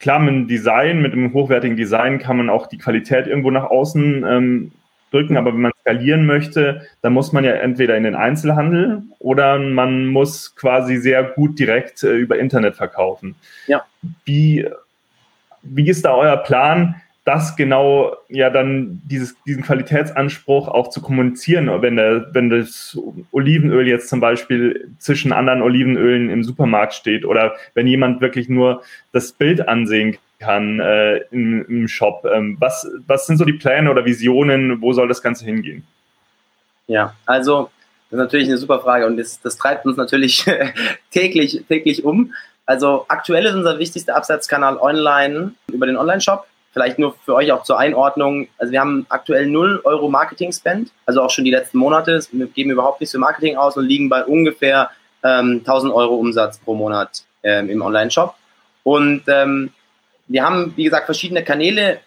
klar, 0.06 0.20
mit 0.20 0.36
dem 0.36 0.48
Design, 0.48 1.02
mit 1.02 1.14
einem 1.14 1.34
hochwertigen 1.34 1.76
Design 1.76 2.20
kann 2.20 2.38
man 2.38 2.48
auch 2.48 2.68
die 2.68 2.78
Qualität 2.78 3.26
irgendwo 3.26 3.50
nach 3.50 3.64
außen 3.64 4.24
ähm, 4.24 4.72
drücken, 5.10 5.36
aber 5.36 5.52
wenn 5.52 5.62
man 5.62 5.72
skalieren 5.82 6.28
möchte, 6.28 6.86
dann 7.02 7.14
muss 7.14 7.34
man 7.34 7.44
ja 7.44 7.54
entweder 7.54 7.98
in 7.98 8.04
den 8.04 8.14
Einzelhandel 8.14 9.02
oder 9.18 9.58
man 9.58 10.06
muss 10.06 10.56
quasi 10.56 10.98
sehr 10.98 11.24
gut 11.24 11.58
direkt 11.58 12.04
äh, 12.04 12.14
über 12.18 12.38
Internet 12.38 12.76
verkaufen. 12.76 13.34
Ja. 13.66 13.84
Wie, 14.26 14.70
wie 15.64 15.90
ist 15.90 16.06
da 16.06 16.14
euer 16.14 16.38
Plan? 16.38 17.02
Das 17.26 17.56
genau 17.56 18.16
ja 18.30 18.52
dann 18.52 19.02
dieses, 19.04 19.36
diesen 19.46 19.64
Qualitätsanspruch 19.64 20.68
auch 20.68 20.90
zu 20.90 21.02
kommunizieren, 21.02 21.70
wenn, 21.82 21.96
der, 21.96 22.28
wenn 22.34 22.52
das 22.52 22.98
Olivenöl 23.32 23.88
jetzt 23.88 24.10
zum 24.10 24.20
Beispiel 24.20 24.92
zwischen 25.00 25.34
anderen 25.34 25.64
Olivenölen 25.64 26.30
im 26.30 26.44
Supermarkt 26.44 26.94
steht 26.94 27.26
oder 27.26 27.56
wenn 27.74 27.88
jemand 27.88 28.22
wirklich 28.22 28.48
nur 28.48 28.84
das 29.12 29.32
Bild 29.32 29.68
ansehen 29.68 30.18
kann 30.40 30.80
äh, 30.80 31.18
im, 31.32 31.66
im, 31.66 31.88
Shop. 31.88 32.26
Ähm, 32.32 32.58
was, 32.60 32.88
was 33.08 33.26
sind 33.26 33.38
so 33.38 33.46
die 33.46 33.54
Pläne 33.54 33.90
oder 33.90 34.06
Visionen? 34.06 34.80
Wo 34.82 34.94
soll 34.94 35.08
das 35.08 35.24
Ganze 35.24 35.46
hingehen? 35.46 35.86
Ja, 36.86 37.16
also 37.26 37.72
das 38.12 38.20
ist 38.20 38.24
natürlich 38.24 38.48
eine 38.48 38.58
super 38.58 38.82
Frage 38.82 39.08
und 39.08 39.18
das, 39.18 39.42
das 39.42 39.58
treibt 39.58 39.88
uns 39.88 39.98
natürlich 39.98 40.46
täglich, 41.12 41.64
täglich 41.68 42.04
um. 42.04 42.34
Also 42.68 43.06
aktuell 43.08 43.46
ist 43.46 43.56
unser 43.56 43.80
wichtigster 43.80 44.16
Absatzkanal 44.16 44.78
online 44.78 45.54
über 45.72 45.88
den 45.88 45.98
Online-Shop 45.98 46.46
Vielleicht 46.76 47.00
nur 47.00 47.16
für 47.24 47.36
euch 47.36 47.54
auch 47.54 47.64
zur 47.64 47.80
Einordnung. 47.80 48.50
Also 48.58 48.74
wir 48.74 48.82
haben 48.82 49.06
aktuell 49.08 49.48
0 49.48 49.80
Euro 49.86 50.10
Marketing-Spend, 50.10 50.92
also 51.06 51.22
auch 51.22 51.30
schon 51.30 51.46
die 51.46 51.52
letzten 51.52 51.78
Monate. 51.78 52.20
Wir 52.34 52.48
geben 52.48 52.70
überhaupt 52.70 53.00
nichts 53.00 53.14
für 53.14 53.18
Marketing 53.18 53.56
aus 53.56 53.78
und 53.78 53.86
liegen 53.86 54.10
bei 54.10 54.26
ungefähr 54.26 54.90
ähm, 55.24 55.62
1000 55.66 55.94
Euro 55.94 56.16
Umsatz 56.16 56.58
pro 56.58 56.74
Monat 56.74 57.24
ähm, 57.44 57.70
im 57.70 57.82
Online-Shop. 57.82 58.36
Und 58.84 59.24
ähm, 59.28 59.72
wir 60.28 60.44
haben, 60.44 60.74
wie 60.76 60.84
gesagt, 60.84 61.06
verschiedene 61.06 61.46
Kanäle. 61.46 62.02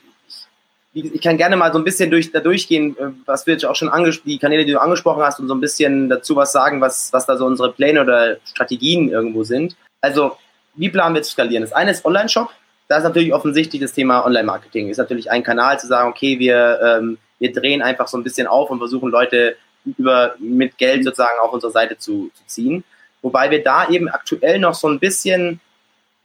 Ich, 0.93 1.15
ich 1.15 1.23
kann 1.23 1.39
gerne 1.39 1.57
mal 1.57 1.73
so 1.73 1.79
ein 1.79 1.85
bisschen 1.85 2.11
durch, 2.11 2.31
da 2.31 2.41
durchgehen, 2.41 2.95
äh, 2.99 3.07
was 3.25 3.47
wir 3.47 3.55
jetzt 3.55 3.65
auch 3.65 3.75
schon 3.75 3.89
angesprochen, 3.89 4.29
die 4.29 4.39
Kanäle, 4.39 4.67
die 4.67 4.73
du 4.73 4.83
angesprochen 4.83 5.23
hast, 5.23 5.41
und 5.41 5.49
so 5.49 5.55
ein 5.55 5.61
bisschen 5.61 6.11
dazu 6.11 6.37
was 6.37 6.53
sagen, 6.53 6.83
was, 6.83 7.11
was 7.15 7.25
da 7.25 7.39
so 7.39 7.47
unsere 7.47 7.73
Pläne 7.73 8.03
oder 8.03 8.37
Strategien 8.45 9.11
irgendwo 9.11 9.45
sind. 9.45 9.79
Also, 10.03 10.37
wie 10.75 10.91
planen 10.91 11.15
wir 11.15 11.23
zu 11.23 11.33
skalieren? 11.33 11.63
Das 11.63 11.73
eine 11.73 11.93
ist 11.93 12.05
Online-Shop. 12.05 12.51
Da 12.89 12.97
ist 12.97 13.05
natürlich 13.05 13.35
offensichtlich 13.35 13.83
das 13.83 13.93
Thema 13.93 14.25
Online-Marketing. 14.25 14.89
Ist 14.89 14.97
natürlich 14.97 15.31
ein 15.31 15.43
Kanal 15.43 15.79
zu 15.79 15.87
sagen, 15.87 16.09
okay, 16.09 16.39
wir, 16.39 16.81
ähm, 16.83 17.19
wir 17.39 17.53
drehen 17.53 17.83
einfach 17.83 18.09
so 18.09 18.17
ein 18.17 18.25
bisschen 18.25 18.47
auf 18.47 18.71
und 18.71 18.79
versuchen 18.79 19.11
Leute 19.11 19.57
über, 19.85 20.35
mit 20.39 20.79
Geld 20.79 21.05
sozusagen 21.05 21.39
auf 21.41 21.53
unsere 21.53 21.73
Seite 21.73 21.99
zu, 21.99 22.31
zu 22.35 22.47
ziehen. 22.47 22.85
Wobei 23.21 23.51
wir 23.51 23.63
da 23.63 23.89
eben 23.89 24.09
aktuell 24.09 24.59
noch 24.59 24.75
so 24.75 24.89
ein 24.89 24.99
bisschen 24.99 25.61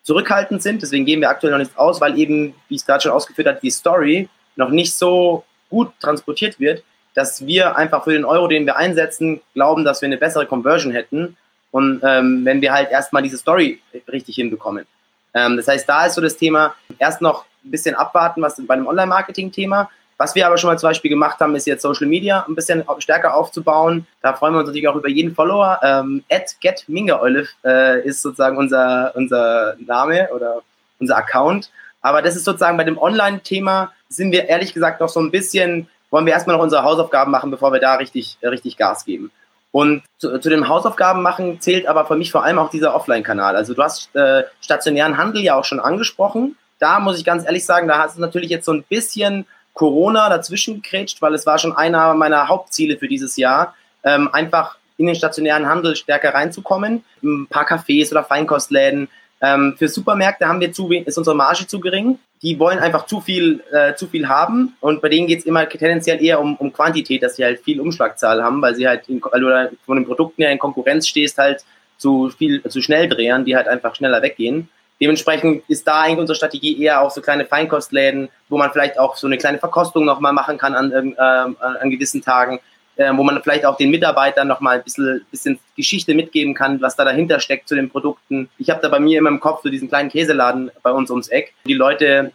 zurückhaltend 0.04 0.63
sind. 0.63 0.82
Deswegen 0.82 1.06
gehen 1.06 1.21
wir 1.21 1.30
aktuell 1.30 1.52
noch 1.52 1.60
nichts 1.60 1.78
aus, 1.78 1.99
weil 1.99 2.17
eben, 2.17 2.56
wie 2.69 2.76
es 2.76 2.86
gerade 2.86 3.02
schon 3.02 3.12
ausgeführt 3.12 3.47
habe, 3.47 3.60
die 3.62 3.71
Story 3.71 4.30
noch 4.56 4.69
nicht 4.69 4.93
so 4.93 5.43
gut 5.69 5.91
transportiert 5.99 6.60
wird, 6.60 6.84
dass 7.13 7.45
wir 7.45 7.76
einfach 7.76 8.04
für 8.04 8.13
den 8.13 8.26
Euro, 8.26 8.47
den 8.47 8.65
wir 8.65 8.78
einsetzen, 8.78 9.41
glauben, 9.54 9.84
dass 9.84 10.02
wir 10.02 10.08
eine 10.08 10.17
bessere 10.17 10.45
Conversion 10.45 10.93
hätten. 10.93 11.36
Und 11.71 12.02
ähm, 12.04 12.45
wenn 12.45 12.62
wir 12.62 12.71
halt 12.71 12.91
erstmal 12.91 13.23
diese 13.23 13.38
Story 13.38 13.82
richtig 14.08 14.36
hinbekommen. 14.36 14.86
Ähm, 15.34 15.58
das 15.58 15.67
heißt, 15.67 15.88
da 15.88 16.06
ist 16.06 16.15
so 16.15 16.22
das 16.22 16.38
Thema, 16.38 16.76
erst 17.00 17.22
noch 17.22 17.46
ein 17.63 17.72
bisschen 17.72 17.96
abwarten, 17.96 18.41
was 18.41 18.62
bei 18.65 18.76
dem 18.76 18.88
Online-Marketing-Thema, 18.88 19.89
was 20.17 20.36
wir 20.36 20.46
aber 20.46 20.58
schon 20.58 20.69
mal 20.69 20.78
zum 20.78 20.89
Beispiel 20.89 21.10
gemacht 21.10 21.39
haben, 21.39 21.56
ist 21.56 21.67
jetzt 21.67 21.82
Social 21.82 22.08
Media 22.08 22.46
ein 22.48 22.56
bisschen 22.56 22.84
stärker 23.00 23.36
aufzubauen. 23.36 24.06
Da 24.22 24.34
freuen 24.34 24.54
wir 24.54 24.60
uns 24.60 24.67
natürlich 24.67 24.88
auch 24.88 24.96
über 24.96 25.10
jeden 25.10 25.34
Follower. 25.34 25.80
Ähm, 25.84 26.24
getmingaolive 26.62 27.50
äh, 27.65 28.02
ist 28.08 28.22
sozusagen 28.22 28.58
unser, 28.58 29.12
unser 29.15 29.76
Name 29.86 30.30
oder 30.34 30.62
unser 31.00 31.17
Account. 31.17 31.72
Aber 32.02 32.22
das 32.22 32.36
ist 32.36 32.46
sozusagen 32.46 32.78
bei 32.78 32.84
dem 32.84 32.98
Online-Thema 32.98 33.91
sind 34.08 34.32
wir 34.32 34.48
ehrlich 34.48 34.74
gesagt 34.74 35.02
noch 35.02 35.10
so 35.10 35.19
ein 35.19 35.32
bisschen, 35.32 35.89
wollen 36.12 36.26
wir 36.26 36.34
erstmal 36.34 36.56
noch 36.56 36.63
unsere 36.63 36.84
Hausaufgaben 36.84 37.32
machen, 37.32 37.50
bevor 37.50 37.74
wir 37.74 37.80
da 37.80 37.96
richtig, 37.96 38.38
richtig 38.43 38.78
Gas 38.78 39.06
geben. 39.06 39.32
Und 39.74 40.04
zu, 40.20 40.38
zu 40.38 40.52
den 40.52 40.68
Hausaufgaben 40.68 41.24
machen 41.24 41.60
zählt 41.60 41.88
aber 41.88 42.06
für 42.06 42.16
mich 42.16 42.32
vor 42.32 42.44
allem 42.44 42.60
auch 42.60 42.70
dieser 42.70 42.94
Offline-Kanal. 42.94 43.56
Also 43.56 43.74
du 43.74 43.82
hast 43.82 44.16
äh, 44.16 44.44
stationären 44.62 45.18
Handel 45.18 45.42
ja 45.42 45.56
auch 45.56 45.66
schon 45.66 45.80
angesprochen. 45.80 46.56
Da 46.78 47.00
muss 47.00 47.18
ich 47.18 47.26
ganz 47.26 47.44
ehrlich 47.44 47.66
sagen, 47.66 47.88
da 47.88 47.98
hast 47.98 48.16
du 48.16 48.22
natürlich 48.22 48.52
jetzt 48.52 48.66
so 48.66 48.72
ein 48.72 48.84
bisschen 48.84 49.48
Corona 49.74 50.30
dazwischen 50.30 50.76
gekrätscht, 50.76 51.24
weil 51.24 51.34
es 51.34 51.48
war 51.48 51.58
schon 51.58 51.76
einer 51.76 52.14
meiner 52.14 52.48
Hauptziele 52.50 53.00
für 53.00 53.08
dieses 53.08 53.36
Jahr, 53.36 53.74
ähm, 54.04 54.30
einfach 54.32 54.78
in 54.98 55.08
den 55.08 55.16
stationären 55.16 55.68
Handel 55.68 55.96
stärker 55.96 56.36
reinzukommen. 56.36 57.04
Ein 57.24 57.48
paar 57.48 57.68
Cafés 57.68 58.12
oder 58.12 58.24
Feinkostläden. 58.24 59.10
Ähm, 59.44 59.76
für 59.78 59.90
Supermärkte 59.90 60.48
haben 60.48 60.62
wir 60.62 60.72
zu, 60.72 60.90
ist 60.90 61.18
unsere 61.18 61.36
Marge 61.36 61.68
zu 61.68 61.82
gering. 61.82 62.18
Die 62.42 62.58
wollen 62.60 62.80
einfach 62.80 63.06
zu 63.06 63.20
viel, 63.20 63.62
äh, 63.74 63.94
zu 63.94 64.08
viel 64.08 64.30
haben 64.30 64.76
und 64.80 65.02
bei 65.02 65.10
denen 65.10 65.28
geht 65.28 65.40
es 65.40 65.46
immer 65.46 65.68
tendenziell 65.68 66.24
eher 66.24 66.40
um, 66.40 66.56
um 66.56 66.72
Quantität, 66.72 67.22
dass 67.22 67.36
sie 67.36 67.44
halt 67.44 67.60
viel 67.60 67.82
Umschlagzahl 67.82 68.42
haben, 68.42 68.62
weil 68.62 68.76
sie 68.76 68.88
halt 68.88 69.08
in, 69.10 69.20
du 69.20 69.70
von 69.86 69.98
den 69.98 70.06
Produkten 70.06 70.42
her 70.42 70.52
in 70.52 70.60
Konkurrenz 70.60 71.08
stehst 71.08 71.38
halt 71.38 71.66
zu 71.98 72.30
viel, 72.30 72.64
zu 72.64 72.82
Schnelldrehern, 72.82 73.44
die 73.44 73.56
halt 73.56 73.68
einfach 73.68 73.96
schneller 73.96 74.22
weggehen. 74.22 74.70
Dementsprechend 75.02 75.64
ist 75.68 75.86
da 75.86 76.02
eigentlich 76.02 76.20
unsere 76.20 76.36
Strategie 76.36 76.82
eher 76.82 77.02
auch 77.02 77.12
so 77.12 77.22
kleine 77.22 77.46
Feinkostläden, 77.46 78.30
wo 78.48 78.58
man 78.58 78.72
vielleicht 78.72 78.98
auch 78.98 79.18
so 79.18 79.28
eine 79.28 79.38
kleine 79.38 79.60
Verkostung 79.60 80.06
nochmal 80.06 80.32
machen 80.32 80.58
kann 80.58 80.76
an, 80.76 80.92
äh, 80.92 81.16
an 81.18 81.90
gewissen 81.90 82.22
Tagen, 82.22 82.60
äh, 82.96 83.12
wo 83.16 83.24
man 83.24 83.42
vielleicht 83.42 83.66
auch 83.66 83.78
den 83.78 83.90
Mitarbeitern 83.90 84.48
nochmal 84.48 84.78
ein 84.78 84.84
bisschen, 84.84 85.26
bisschen 85.32 85.60
Geschichte 85.76 86.14
mitgeben 86.14 86.54
kann, 86.54 86.82
was 86.82 86.96
da 86.96 87.06
dahinter 87.06 87.40
steckt 87.40 87.68
zu 87.68 87.76
den 87.76 87.90
Produkten. 87.90 88.50
Ich 88.58 88.70
habe 88.70 88.82
da 88.82 88.90
bei 88.90 89.00
mir 89.00 89.20
immer 89.20 89.30
im 89.30 89.40
Kopf 89.40 89.64
so 89.64 89.70
diesen 89.70 89.90
kleinen 89.90 90.10
Käseladen 90.10 90.72
bei 90.82 90.92
uns 90.92 91.10
ums 91.10 91.28
Eck, 91.30 91.54
die 91.66 91.74
Leute 91.74 92.32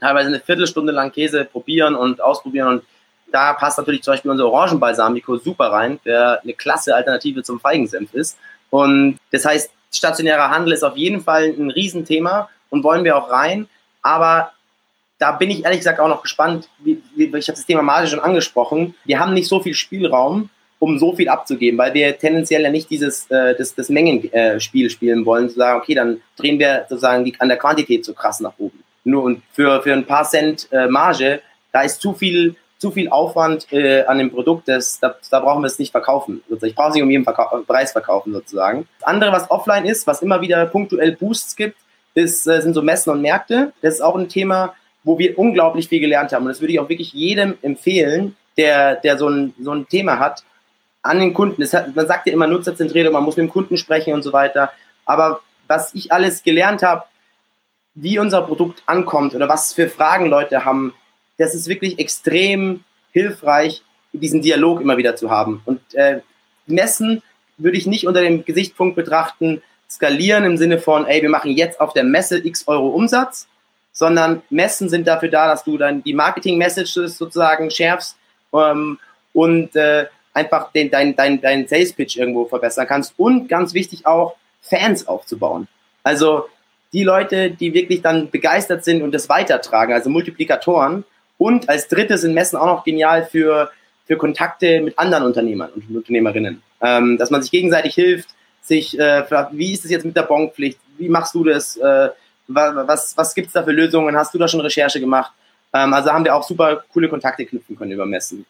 teilweise 0.00 0.28
eine 0.28 0.40
Viertelstunde 0.40 0.92
lang 0.92 1.12
Käse 1.12 1.44
probieren 1.44 1.94
und 1.94 2.20
ausprobieren 2.20 2.68
und 2.68 2.82
da 3.32 3.54
passt 3.54 3.78
natürlich 3.78 4.02
zum 4.02 4.12
Beispiel 4.12 4.30
unser 4.30 4.46
Orangenbalsamico 4.46 5.38
super 5.38 5.72
rein, 5.72 5.98
der 6.04 6.40
eine 6.42 6.52
klasse 6.52 6.94
Alternative 6.94 7.42
zum 7.42 7.60
Feigensenf 7.60 8.12
ist. 8.12 8.38
Und 8.70 9.18
das 9.30 9.44
heißt, 9.44 9.70
stationärer 9.90 10.50
Handel 10.50 10.72
ist 10.72 10.82
auf 10.82 10.96
jeden 10.96 11.22
Fall 11.22 11.44
ein 11.44 11.70
Riesenthema 11.70 12.48
und 12.70 12.84
wollen 12.84 13.04
wir 13.04 13.16
auch 13.16 13.30
rein. 13.30 13.68
Aber 14.02 14.52
da 15.22 15.30
bin 15.30 15.50
ich 15.50 15.64
ehrlich 15.64 15.78
gesagt 15.78 16.00
auch 16.00 16.08
noch 16.08 16.22
gespannt. 16.22 16.68
Wie, 16.80 17.00
wie, 17.14 17.26
ich 17.26 17.48
habe 17.48 17.56
das 17.56 17.64
Thema 17.64 17.82
Marge 17.82 18.08
schon 18.08 18.18
angesprochen. 18.18 18.96
Wir 19.04 19.20
haben 19.20 19.34
nicht 19.34 19.46
so 19.46 19.60
viel 19.60 19.74
Spielraum, 19.74 20.50
um 20.80 20.98
so 20.98 21.14
viel 21.14 21.28
abzugeben, 21.28 21.78
weil 21.78 21.94
wir 21.94 22.18
tendenziell 22.18 22.62
ja 22.62 22.70
nicht 22.70 22.90
dieses 22.90 23.30
äh, 23.30 23.54
das, 23.56 23.76
das 23.76 23.88
Mengenspiel 23.88 24.86
äh, 24.86 24.90
spielen 24.90 25.24
wollen, 25.24 25.48
zu 25.48 25.54
sagen, 25.54 25.80
okay, 25.80 25.94
dann 25.94 26.20
drehen 26.36 26.58
wir 26.58 26.86
sozusagen 26.88 27.24
die, 27.24 27.36
an 27.38 27.48
der 27.48 27.56
Quantität 27.56 28.04
so 28.04 28.14
krass 28.14 28.40
nach 28.40 28.54
oben. 28.58 28.82
Nur 29.04 29.22
und 29.22 29.42
für, 29.52 29.80
für 29.82 29.92
ein 29.92 30.06
paar 30.06 30.24
Cent 30.24 30.66
äh, 30.72 30.88
Marge, 30.88 31.40
da 31.70 31.82
ist 31.82 32.00
zu 32.00 32.14
viel 32.14 32.56
zu 32.78 32.90
viel 32.90 33.08
Aufwand 33.10 33.72
äh, 33.72 34.02
an 34.06 34.18
dem 34.18 34.32
Produkt, 34.32 34.66
das, 34.66 34.98
da, 34.98 35.14
da 35.30 35.38
brauchen 35.38 35.62
wir 35.62 35.68
es 35.68 35.78
nicht 35.78 35.92
verkaufen. 35.92 36.42
Ich 36.62 36.74
brauche 36.74 36.88
es 36.88 36.94
nicht 36.94 37.04
um 37.04 37.10
jeden 37.12 37.22
Verkau 37.22 37.62
Preis 37.64 37.92
verkaufen 37.92 38.32
sozusagen. 38.32 38.88
Das 38.98 39.06
andere, 39.06 39.30
was 39.30 39.48
offline 39.52 39.84
ist, 39.84 40.08
was 40.08 40.20
immer 40.20 40.40
wieder 40.40 40.66
punktuell 40.66 41.12
Boosts 41.12 41.54
gibt, 41.54 41.76
ist, 42.14 42.44
äh, 42.48 42.60
sind 42.60 42.74
so 42.74 42.82
Messen 42.82 43.12
und 43.12 43.22
Märkte. 43.22 43.72
Das 43.82 43.94
ist 43.94 44.00
auch 44.00 44.16
ein 44.16 44.28
Thema, 44.28 44.74
wo 45.04 45.18
wir 45.18 45.38
unglaublich 45.38 45.88
viel 45.88 46.00
gelernt 46.00 46.32
haben. 46.32 46.44
Und 46.44 46.50
das 46.50 46.60
würde 46.60 46.72
ich 46.72 46.80
auch 46.80 46.88
wirklich 46.88 47.12
jedem 47.12 47.56
empfehlen, 47.62 48.36
der, 48.56 48.96
der 48.96 49.18
so, 49.18 49.28
ein, 49.28 49.54
so 49.60 49.72
ein 49.72 49.88
Thema 49.88 50.18
hat, 50.18 50.44
an 51.02 51.18
den 51.18 51.34
Kunden. 51.34 51.62
Hat, 51.62 51.94
man 51.94 52.06
sagt 52.06 52.26
ja 52.26 52.32
immer 52.32 52.46
nutzerzentriert, 52.46 53.12
man 53.12 53.24
muss 53.24 53.36
mit 53.36 53.46
dem 53.46 53.52
Kunden 53.52 53.76
sprechen 53.76 54.14
und 54.14 54.22
so 54.22 54.32
weiter. 54.32 54.72
Aber 55.04 55.40
was 55.66 55.94
ich 55.94 56.12
alles 56.12 56.42
gelernt 56.42 56.82
habe, 56.82 57.04
wie 57.94 58.18
unser 58.18 58.42
Produkt 58.42 58.82
ankommt 58.86 59.34
oder 59.34 59.48
was 59.48 59.72
für 59.72 59.88
Fragen 59.88 60.26
Leute 60.26 60.64
haben, 60.64 60.94
das 61.38 61.54
ist 61.54 61.68
wirklich 61.68 61.98
extrem 61.98 62.84
hilfreich, 63.10 63.82
diesen 64.12 64.42
Dialog 64.42 64.80
immer 64.80 64.96
wieder 64.96 65.16
zu 65.16 65.30
haben. 65.30 65.62
Und 65.64 65.80
äh, 65.94 66.20
Messen 66.66 67.22
würde 67.58 67.76
ich 67.76 67.86
nicht 67.86 68.06
unter 68.06 68.20
dem 68.20 68.44
Gesichtspunkt 68.44 68.96
betrachten, 68.96 69.62
skalieren 69.90 70.44
im 70.44 70.56
Sinne 70.56 70.78
von, 70.78 71.06
ey, 71.06 71.20
wir 71.22 71.28
machen 71.28 71.50
jetzt 71.50 71.80
auf 71.80 71.92
der 71.92 72.04
Messe 72.04 72.38
x 72.44 72.66
Euro 72.66 72.88
Umsatz, 72.88 73.48
sondern 73.92 74.42
Messen 74.50 74.88
sind 74.88 75.06
dafür 75.06 75.28
da, 75.28 75.48
dass 75.48 75.64
du 75.64 75.78
dann 75.78 76.02
die 76.02 76.14
Marketing-Messages 76.14 77.18
sozusagen 77.18 77.70
schärfst 77.70 78.16
ähm, 78.52 78.98
und 79.32 79.76
äh, 79.76 80.06
einfach 80.34 80.72
den, 80.72 80.90
dein, 80.90 81.14
dein, 81.14 81.40
dein 81.40 81.68
Sales-Pitch 81.68 82.16
irgendwo 82.16 82.46
verbessern 82.46 82.86
kannst 82.86 83.14
und 83.18 83.48
ganz 83.48 83.74
wichtig 83.74 84.06
auch, 84.06 84.36
Fans 84.62 85.08
aufzubauen. 85.08 85.68
Also 86.04 86.46
die 86.92 87.02
Leute, 87.02 87.50
die 87.50 87.74
wirklich 87.74 88.00
dann 88.00 88.30
begeistert 88.30 88.84
sind 88.84 89.02
und 89.02 89.12
das 89.12 89.28
weitertragen, 89.28 89.92
also 89.92 90.08
Multiplikatoren, 90.08 91.04
und 91.38 91.68
als 91.68 91.88
drittes 91.88 92.20
sind 92.20 92.34
Messen 92.34 92.56
auch 92.56 92.66
noch 92.66 92.84
genial 92.84 93.24
für, 93.24 93.72
für 94.06 94.16
Kontakte 94.16 94.80
mit 94.80 94.96
anderen 94.98 95.24
Unternehmern 95.24 95.70
und 95.74 95.96
Unternehmerinnen. 95.96 96.62
Ähm, 96.80 97.18
dass 97.18 97.30
man 97.30 97.42
sich 97.42 97.50
gegenseitig 97.50 97.94
hilft, 97.94 98.28
sich, 98.60 98.96
äh, 98.96 99.24
wie 99.50 99.72
ist 99.72 99.84
es 99.84 99.90
jetzt 99.90 100.04
mit 100.04 100.16
der 100.16 100.22
Bonpflicht? 100.22 100.78
Wie 100.98 101.08
machst 101.08 101.34
du 101.34 101.42
das? 101.42 101.76
Äh, 101.76 102.10
was 102.48 103.16
was 103.16 103.34
gibt 103.34 103.48
es 103.48 103.52
da 103.52 103.62
für 103.62 103.72
Lösungen? 103.72 104.16
Hast 104.16 104.34
du 104.34 104.38
da 104.38 104.48
schon 104.48 104.60
Recherche 104.60 105.00
gemacht? 105.00 105.32
Ähm, 105.72 105.92
also 105.94 106.10
haben 106.10 106.24
wir 106.24 106.34
auch 106.34 106.42
super 106.42 106.84
coole 106.92 107.08
Kontakte 107.08 107.46
knüpfen 107.46 107.76
können 107.76 107.92
über 107.92 108.06
Messen. 108.06 108.46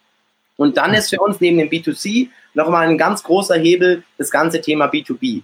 Und 0.57 0.77
dann 0.77 0.95
ist 0.95 1.11
für 1.11 1.21
uns 1.21 1.41
neben 1.41 1.59
dem 1.59 1.69
B2C 1.69 2.29
nochmal 2.55 2.89
ein 2.89 2.99
ganz 2.99 3.23
großer 3.23 3.57
Hebel 3.57 4.05
das 4.19 4.31
ganze 4.31 4.61
Thema 4.61 4.87
B2B. 4.87 5.43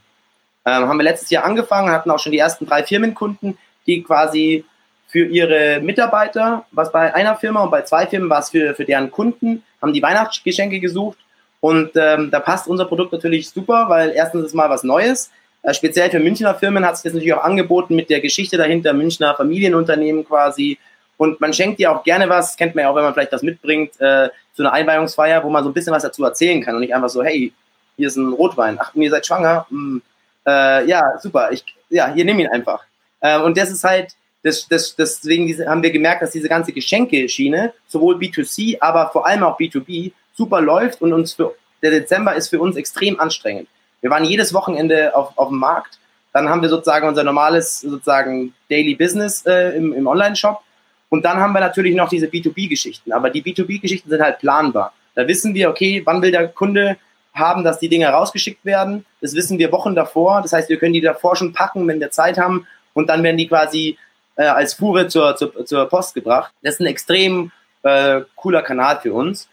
Ähm, 0.66 0.88
haben 0.88 0.98
wir 0.98 1.04
letztes 1.04 1.30
Jahr 1.30 1.44
angefangen, 1.44 1.90
hatten 1.90 2.11
auch 2.11 2.18
schon 2.18 2.32
die 2.32 2.38
ersten 2.38 2.66
drei 2.66 2.84
Firmenkunden, 2.84 3.56
die 3.87 4.02
quasi 4.02 4.64
für 5.06 5.24
ihre 5.24 5.80
Mitarbeiter, 5.80 6.66
was 6.70 6.92
bei 6.92 7.14
einer 7.14 7.37
Firma 7.37 7.62
und 7.62 7.70
bei 7.70 7.82
zwei 7.82 8.06
Firmen 8.06 8.28
war 8.28 8.40
es 8.40 8.50
für, 8.50 8.74
für 8.74 8.84
deren 8.84 9.11
Kunden, 9.11 9.62
haben 9.80 9.94
die 9.94 10.02
Weihnachtsgeschenke 10.02 10.80
gesucht. 10.80 11.18
Und 11.61 11.92
ähm, 11.96 12.30
da 12.30 12.40
passt 12.40 12.68
unser 12.68 12.84
Produkt 12.84 13.12
natürlich 13.12 13.48
super, 13.48 13.88
weil 13.88 14.11
erstens 14.11 14.44
ist 14.44 14.54
mal 14.54 14.70
was 14.70 14.84
Neues. 14.84 15.30
Äh, 15.62 15.75
speziell 15.75 16.11
für 16.11 16.21
Münchner 16.21 16.55
Firmen 16.55 16.85
hat 16.85 16.97
sich 16.97 17.05
das 17.05 17.14
natürlich 17.14 17.35
auch 17.35 17.44
angeboten 17.44 17.97
mit 17.97 18.11
der 18.11 18.21
Geschichte 18.21 18.57
dahinter, 18.57 18.92
Münchner 18.92 19.35
Familienunternehmen 19.35 20.25
quasi. 20.25 20.79
Und 21.16 21.40
man 21.40 21.53
schenkt 21.53 21.81
dir 21.81 21.92
auch 21.92 22.05
gerne 22.05 22.29
was, 22.29 22.57
kennt 22.57 22.75
man 22.75 22.85
ja 22.85 22.90
auch, 22.90 22.94
wenn 22.94 23.03
man 23.03 23.12
vielleicht 23.12 23.33
was 23.33 23.42
mitbringt, 23.42 24.00
äh, 24.00 24.29
zu 24.54 24.63
einer 24.63 24.73
Einweihungsfeier, 24.73 25.42
wo 25.42 25.50
man 25.50 25.65
so 25.65 25.71
ein 25.71 25.75
bisschen 25.75 25.92
was 25.92 26.02
dazu 26.02 26.25
erzählen 26.25 26.63
kann 26.63 26.75
und 26.75 26.81
nicht 26.81 26.94
einfach 26.94 27.09
so, 27.09 27.23
hey, 27.23 27.52
hier 27.96 28.06
ist 28.06 28.17
ein 28.17 28.33
Rotwein, 28.33 28.79
ach, 28.81 28.94
ihr 28.94 29.11
seid 29.11 29.27
schwanger, 29.27 29.67
hm, 29.69 30.00
äh, 30.46 30.87
ja, 30.87 31.19
super, 31.21 31.50
ich, 31.50 31.65
ja, 31.90 32.13
hier 32.13 32.25
nimm 32.25 32.38
ihn 32.38 32.48
einfach. 32.48 32.85
Äh, 33.21 33.40
und 33.40 33.59
das 33.59 33.71
ist 33.71 33.83
halt, 33.83 34.15
das, 34.44 34.69
das, 34.69 34.94
deswegen 34.94 35.48
haben 35.69 35.83
wir 35.83 35.90
gemerkt, 35.90 36.23
dass 36.23 36.31
diese 36.31 36.48
ganze 36.48 36.73
Geschenkeschiene, 36.73 37.73
sowohl 37.88 38.17
B2C, 38.17 38.79
aber 38.81 39.11
vor 39.11 39.27
allem 39.27 39.42
auch 39.42 39.59
B2B, 39.59 40.13
super 40.35 40.61
läuft 40.61 41.02
und 41.02 41.13
uns 41.13 41.33
für, 41.33 41.54
der 41.83 41.90
Dezember 41.90 42.35
ist 42.35 42.48
für 42.48 42.61
uns 42.61 42.77
extrem 42.77 43.19
anstrengend. 43.19 43.69
Wir 44.01 44.11
waren 44.11 44.25
jedes 44.25 44.55
Wochenende 44.55 45.15
auf, 45.15 45.37
auf 45.37 45.49
dem 45.49 45.59
Markt. 45.59 45.99
Dann 46.33 46.49
haben 46.49 46.63
wir 46.63 46.69
sozusagen 46.69 47.09
unser 47.09 47.25
normales 47.25 47.81
sozusagen 47.81 48.55
Daily 48.71 48.94
Business 48.94 49.44
äh, 49.46 49.77
im, 49.77 49.92
im 49.92 50.07
Online-Shop. 50.07 50.61
Und 51.09 51.25
dann 51.25 51.38
haben 51.38 51.53
wir 51.53 51.61
natürlich 51.61 51.94
noch 51.94 52.09
diese 52.09 52.27
B2B-Geschichten. 52.27 53.13
Aber 53.13 53.31
die 53.31 53.42
B2B-Geschichten 53.42 54.11
sind 54.11 54.23
halt 54.23 54.38
planbar. 54.38 54.92
Da 55.15 55.27
wissen 55.27 55.55
wir, 55.55 55.71
okay, 55.71 56.03
wann 56.05 56.23
will 56.23 56.31
der 56.31 56.49
Kunde 56.49 56.96
haben, 57.35 57.65
dass 57.65 57.79
die 57.79 57.88
Dinge 57.88 58.09
rausgeschickt 58.09 58.65
werden. 58.65 59.05
Das 59.21 59.35
wissen 59.35 59.59
wir 59.59 59.73
Wochen 59.73 59.94
davor. 59.94 60.42
Das 60.42 60.53
heißt, 60.53 60.69
wir 60.69 60.79
können 60.79 60.92
die 60.92 61.01
davor 61.01 61.37
schon 61.37 61.53
packen, 61.53 61.87
wenn 61.88 62.01
wir 62.01 62.11
Zeit 62.11 62.38
haben. 62.38 62.67
Und 62.94 63.09
dann 63.09 63.23
werden 63.23 63.37
die 63.37 63.49
quasi 63.49 63.96
äh, 64.37 64.44
als 64.44 64.75
Fuhre 64.75 65.09
zur, 65.09 65.37
zur, 65.37 65.65
zur 65.65 65.87
Post 65.87 66.15
gebracht. 66.15 66.53
Das 66.63 66.75
ist 66.75 66.81
ein 66.81 66.87
extrem 66.87 67.53
äh, 67.83 68.23
cooler 68.37 68.63
Kanal 68.63 69.01
für 69.01 69.13
uns. 69.13 69.49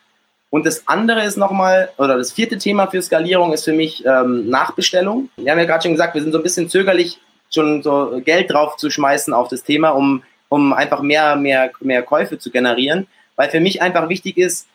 Und 0.56 0.66
das 0.66 0.88
andere 0.88 1.26
ist 1.26 1.36
nochmal, 1.36 1.90
oder 1.98 2.18
das 2.18 2.32
vierte 2.32 2.58
Thema 2.58 2.88
für 2.88 3.02
Skalierung 3.02 3.52
ist 3.52 3.66
für 3.66 3.74
mich 3.74 4.06
ähm, 4.06 4.50
Nachbestellung. 4.50 5.28
Wir 5.36 5.52
haben 5.52 5.60
ja 5.60 5.66
gerade 5.66 5.84
schon 5.84 5.92
gesagt, 5.92 6.16
wir 6.16 6.22
sind 6.22 6.32
so 6.32 6.38
ein 6.38 6.44
bisschen 6.44 6.70
zögerlich, 6.70 7.20
schon 7.54 7.84
so 7.84 8.22
Geld 8.24 8.54
drauf 8.54 8.78
zu 8.78 8.90
schmeißen 8.90 9.34
auf 9.34 9.50
das 9.50 9.64
Thema, 9.64 9.90
um, 9.90 10.24
um 10.48 10.72
einfach 10.72 11.02
mehr, 11.02 11.36
mehr, 11.36 11.72
mehr 11.82 12.04
Käufe 12.04 12.40
zu 12.40 12.52
generieren. 12.52 13.06
Weil 13.36 13.50
für 13.50 13.60
mich 13.60 13.82
einfach 13.82 14.08
wichtig 14.08 14.38
ist, 14.38 14.66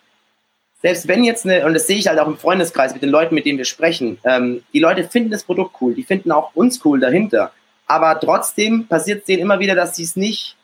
selbst 0.82 1.08
wenn 1.08 1.24
jetzt 1.24 1.46
eine, 1.46 1.64
und 1.64 1.72
das 1.72 1.86
sehe 1.86 1.96
ich 1.96 2.08
halt 2.08 2.18
auch 2.18 2.26
im 2.26 2.36
Freundeskreis 2.36 2.92
mit 2.92 3.00
den 3.00 3.08
Leuten, 3.08 3.34
mit 3.34 3.46
denen 3.46 3.56
wir 3.56 3.64
sprechen, 3.64 4.18
ähm, 4.24 4.62
die 4.74 4.80
Leute 4.80 5.04
finden 5.04 5.30
das 5.30 5.44
Produkt 5.44 5.76
cool, 5.80 5.94
die 5.94 6.04
finden 6.04 6.30
auch 6.30 6.54
uns 6.54 6.84
cool 6.84 7.00
dahinter. 7.00 7.52
Aber 7.86 8.20
trotzdem 8.20 8.86
passiert 8.86 9.20
es 9.20 9.24
denen 9.24 9.40
immer 9.40 9.60
wieder, 9.60 9.74
dass 9.74 9.96
sie 9.96 10.04
es 10.04 10.14
nicht, 10.14 10.56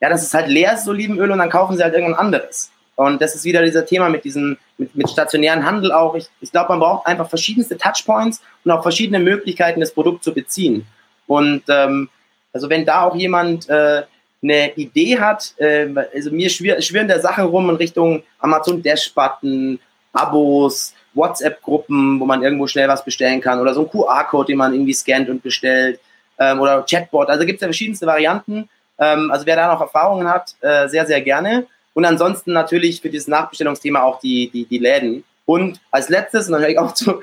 ja, 0.00 0.08
dass 0.08 0.24
es 0.24 0.34
halt 0.34 0.48
leer 0.48 0.72
ist, 0.72 0.84
so 0.84 0.90
Olivenöl, 0.90 1.30
und 1.30 1.38
dann 1.38 1.48
kaufen 1.48 1.76
sie 1.76 1.84
halt 1.84 1.94
irgendein 1.94 2.18
anderes. 2.18 2.72
Und 2.98 3.22
das 3.22 3.36
ist 3.36 3.44
wieder 3.44 3.62
dieser 3.62 3.86
Thema 3.86 4.08
mit 4.08 4.24
diesem, 4.24 4.58
mit, 4.76 4.92
mit 4.96 5.08
stationären 5.08 5.64
Handel 5.64 5.92
auch. 5.92 6.16
Ich, 6.16 6.26
ich 6.40 6.50
glaube, 6.50 6.70
man 6.70 6.80
braucht 6.80 7.06
einfach 7.06 7.28
verschiedenste 7.28 7.78
Touchpoints 7.78 8.42
und 8.64 8.72
auch 8.72 8.82
verschiedene 8.82 9.20
Möglichkeiten, 9.20 9.78
das 9.78 9.92
Produkt 9.92 10.24
zu 10.24 10.34
beziehen. 10.34 10.84
Und 11.28 11.62
ähm, 11.68 12.08
also 12.52 12.68
wenn 12.68 12.84
da 12.84 13.02
auch 13.02 13.14
jemand 13.14 13.68
äh, 13.68 14.02
eine 14.42 14.74
Idee 14.74 15.20
hat, 15.20 15.54
äh, 15.58 15.86
also 16.12 16.32
mir 16.32 16.50
schwir 16.50 16.82
schwirren 16.82 17.06
da 17.06 17.20
Sachen 17.20 17.44
rum 17.44 17.70
in 17.70 17.76
Richtung 17.76 18.24
Amazon 18.40 18.82
Dash-Button, 18.82 19.78
Abos, 20.12 20.92
WhatsApp-Gruppen, 21.14 22.18
wo 22.18 22.26
man 22.26 22.42
irgendwo 22.42 22.66
schnell 22.66 22.88
was 22.88 23.04
bestellen 23.04 23.40
kann 23.40 23.60
oder 23.60 23.74
so 23.74 23.82
ein 23.82 23.90
QR-Code, 23.90 24.48
den 24.48 24.58
man 24.58 24.74
irgendwie 24.74 24.94
scannt 24.94 25.28
und 25.28 25.44
bestellt 25.44 26.00
ähm, 26.40 26.58
oder 26.58 26.84
Chatbot. 26.84 27.28
Also 27.28 27.46
gibt 27.46 27.58
es 27.58 27.60
ja 27.60 27.68
verschiedenste 27.68 28.06
Varianten. 28.06 28.68
Ähm, 28.98 29.30
also 29.30 29.46
wer 29.46 29.54
da 29.54 29.72
noch 29.72 29.80
Erfahrungen 29.80 30.28
hat, 30.28 30.56
äh, 30.62 30.88
sehr, 30.88 31.06
sehr 31.06 31.20
gerne. 31.20 31.68
Und 31.94 32.04
ansonsten 32.04 32.52
natürlich 32.52 33.00
für 33.00 33.10
dieses 33.10 33.28
Nachbestellungsthema 33.28 34.02
auch 34.02 34.20
die, 34.20 34.50
die, 34.50 34.64
die 34.64 34.78
Läden. 34.78 35.24
Und 35.46 35.80
als 35.90 36.08
letztes, 36.08 36.46
und 36.46 36.52
dann 36.52 36.60
höre 36.60 36.68
ich 36.68 36.78
auch 36.78 36.92
zu, 36.94 37.20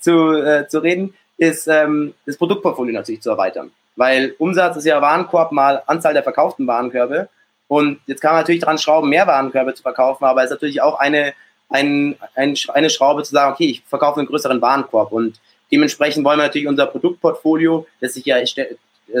zu, 0.00 0.32
äh, 0.32 0.68
zu 0.68 0.80
reden, 0.80 1.14
ist 1.36 1.68
ähm, 1.68 2.14
das 2.26 2.36
Produktportfolio 2.36 2.92
natürlich 2.92 3.22
zu 3.22 3.30
erweitern. 3.30 3.70
Weil 3.96 4.34
Umsatz 4.38 4.76
ist 4.76 4.84
ja 4.84 5.00
Warenkorb 5.00 5.52
mal 5.52 5.82
Anzahl 5.86 6.14
der 6.14 6.22
verkauften 6.22 6.66
Warenkörbe. 6.66 7.28
Und 7.68 8.00
jetzt 8.06 8.20
kann 8.20 8.32
man 8.32 8.42
natürlich 8.42 8.62
dran 8.62 8.78
schrauben, 8.78 9.08
mehr 9.08 9.26
Warenkörbe 9.26 9.74
zu 9.74 9.82
verkaufen, 9.82 10.24
aber 10.24 10.42
es 10.42 10.46
ist 10.46 10.56
natürlich 10.56 10.80
auch 10.80 10.98
eine, 10.98 11.34
ein, 11.68 12.16
ein, 12.34 12.56
eine 12.68 12.90
Schraube 12.90 13.22
zu 13.22 13.32
sagen, 13.32 13.52
okay, 13.52 13.66
ich 13.66 13.82
verkaufe 13.86 14.20
einen 14.20 14.28
größeren 14.28 14.60
Warenkorb. 14.60 15.12
Und 15.12 15.40
dementsprechend 15.70 16.24
wollen 16.24 16.38
wir 16.38 16.44
natürlich 16.44 16.68
unser 16.68 16.86
Produktportfolio, 16.86 17.86
das 18.00 18.14
sich 18.14 18.24
ja 18.24 18.36